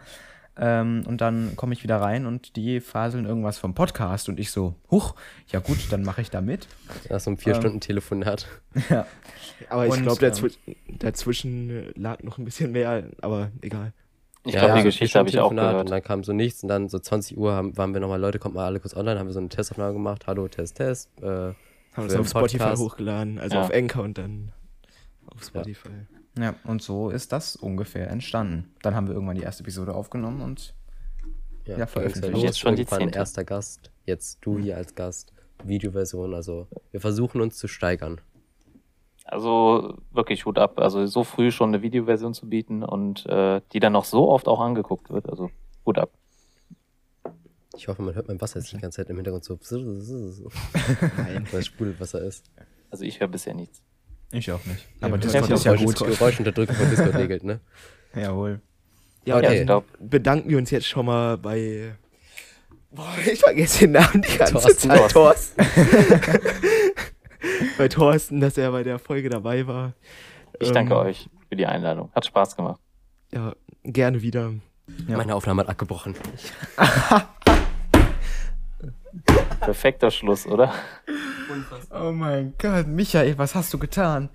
[0.57, 4.51] Ähm, und dann komme ich wieder rein und die faseln irgendwas vom Podcast und ich
[4.51, 5.15] so, huch,
[5.47, 6.67] ja gut, dann mache ich da mit.
[7.09, 7.61] Nach so einem vier Ähm.
[7.61, 8.47] Stunden Telefonat.
[8.89, 9.05] ja.
[9.69, 10.51] Aber ich glaube, ähm, dazwi
[10.99, 13.93] dazwischen lag noch ein bisschen mehr, aber egal.
[14.43, 15.81] Ich glaube, die Geschichte habe ich auch gehört.
[15.81, 18.39] Und dann kam so nichts und dann so 20 Uhr haben, waren wir nochmal, Leute,
[18.39, 20.25] kommt mal alle kurz online, haben wir so eine Testaufnahme gemacht.
[20.27, 21.09] Hallo, Test, Test.
[21.21, 21.53] Äh,
[21.93, 23.61] Haben den auf Spotify hochgeladen, also Ja.
[23.61, 24.51] auf Anchor und dann
[25.27, 25.89] auf Spotify.
[25.89, 26.10] Ja,
[26.63, 28.73] und so ist das ungefähr entstanden.
[28.81, 30.73] Dann haben wir irgendwann die erste Episode aufgenommen und
[31.65, 32.33] ja, Ja, veröffentlicht.
[32.33, 32.43] los.
[32.43, 33.17] Jetzt schon die zehnte.
[33.19, 35.33] erster Gast, jetzt du hier als Gast.
[35.63, 38.19] Videoversion, also wir versuchen uns zu steigern.
[39.25, 40.79] Also wirklich Hut ab.
[40.79, 44.47] Also so früh schon eine Videoversion zu bieten und äh, die dann noch so oft
[44.47, 45.29] auch angeguckt wird.
[45.29, 45.51] Also
[45.85, 46.11] Hut ab.
[47.77, 49.57] Ich hoffe, man hört mein Wasser jetzt die ganze Zeit im Hintergrund so.
[51.17, 51.47] Nein.
[51.51, 52.49] Weil es Sprudelwasser ist.
[52.89, 53.81] Also ich höre bisher nichts.
[54.39, 54.87] Ich auch nicht.
[54.99, 56.17] Ja, Aber das Discord ist ja Geräusch- gut.
[56.19, 57.59] Geräuschunterdrückung von Discord regelt, ne?
[58.15, 58.61] Jawohl.
[59.25, 59.45] Ja, Okay.
[59.45, 61.93] Ja, dann glaube, bedanken wir uns jetzt schon mal bei.
[62.91, 64.89] Boah, ich vergesse den Namen die ganze Thorsten.
[64.89, 65.11] Zeit.
[65.11, 65.65] Thorsten.
[67.77, 69.93] bei Thorsten, dass er bei der Folge dabei war.
[70.59, 72.11] ich danke Ähm, euch für die Einladung.
[72.13, 72.79] Hat Spaß gemacht.
[73.33, 73.53] Ja,
[73.83, 74.51] gerne wieder.
[75.07, 75.17] Ja.
[75.17, 76.15] Meine Aufnahme hat abgebrochen.
[79.61, 80.73] Perfekter Schluss, oder?
[81.91, 84.29] Oh mein Gott, Michael, was hast du getan?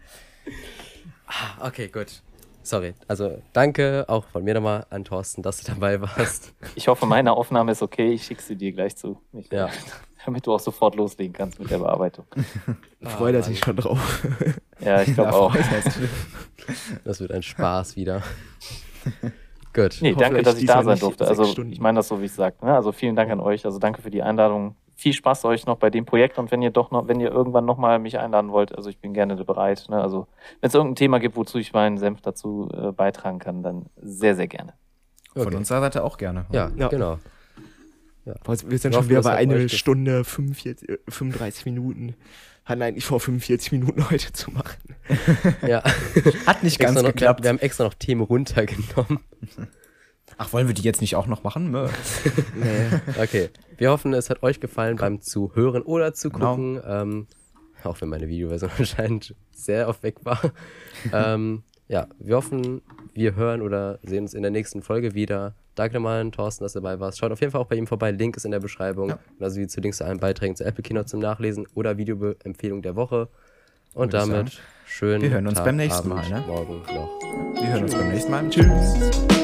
[1.61, 2.23] Okay, gut.
[2.63, 2.95] Sorry.
[3.07, 6.53] Also danke auch von mir nochmal an Thorsten, dass du dabei warst.
[6.75, 8.13] Ich hoffe, meine Aufnahme ist okay.
[8.13, 9.21] Ich schicke sie dir gleich zu.
[9.33, 9.69] Ich, Ja.
[10.25, 12.25] Damit du auch sofort loslegen kannst mit der Bearbeitung.
[13.03, 14.27] Freut er sich schon drauf.
[14.81, 15.57] Ja, ich glaube Ja, auch.
[17.05, 18.23] Das wird ein Spaß wieder.
[19.73, 19.99] Gut.
[20.01, 21.29] Nee, danke, dass ich da sein durfte.
[21.29, 22.57] Also ich meine das so, wie ich sage.
[22.67, 22.75] Ne?
[22.75, 23.65] Also vielen Dank an euch.
[23.65, 24.75] Also danke für die Einladung.
[24.99, 27.67] Viel Spaß euch noch bei dem Projekt und wenn ihr doch noch, wenn ihr irgendwann
[27.67, 29.87] nochmal mich einladen wollt, also ich bin gerne bereit.
[29.91, 30.01] Ne?
[30.01, 30.27] Also
[30.61, 34.35] wenn es irgendein Thema gibt, wozu ich meinen Senf dazu äh, beitragen kann, dann sehr,
[34.35, 34.73] sehr gerne.
[35.35, 35.57] Von Okay.
[35.57, 36.47] unserer Seite auch gerne.
[36.51, 36.89] Ja, Ja.
[36.89, 37.19] genau.
[38.43, 42.17] Boah, Wir sind schon wieder bei einer Stunde 45, äh, 35 Minuten.
[42.65, 44.97] Hatten eigentlich vor 45 Minuten heute zu machen.
[45.69, 45.85] Ja.
[46.47, 47.43] Hat nicht ganz extra noch, geklappt.
[47.45, 49.21] wir haben extra noch Themen runtergenommen.
[50.39, 51.71] Ach, wollen wir die jetzt nicht auch noch machen?
[52.55, 53.21] Nee.
[53.23, 53.49] Okay.
[53.79, 56.51] Wir hoffen, es hat euch gefallen beim Zuhören oder zu Genau.
[56.57, 56.81] gucken.
[56.87, 57.27] Ähm,
[57.85, 60.41] auch wenn meine Videoversion anscheinend sehr oft weg war.
[61.13, 62.83] ähm, ja, wir hoffen,
[63.15, 65.55] wir hören oder sehen uns in der nächsten Folge wieder.
[65.77, 67.19] Danke nochmal an Thorsten, dass du dabei warst.
[67.19, 68.11] Schaut auf jeden Fall auch bei ihm vorbei.
[68.11, 69.11] Link ist in der Beschreibung.
[69.11, 69.19] Ja.
[69.39, 72.97] Genauso wie zu Links zu allen Beiträgen zu Apple Keynote zum Nachlesen oder Videoempfehlung der
[72.97, 73.29] Woche.
[73.93, 75.21] Und Würde damit schön.
[75.23, 76.43] Wir hören uns beim nächsten Mal, ne?
[76.47, 77.21] Morgen noch.
[77.61, 78.49] Wir hören uns beim nächsten Mal.
[78.51, 79.36] Tschüss.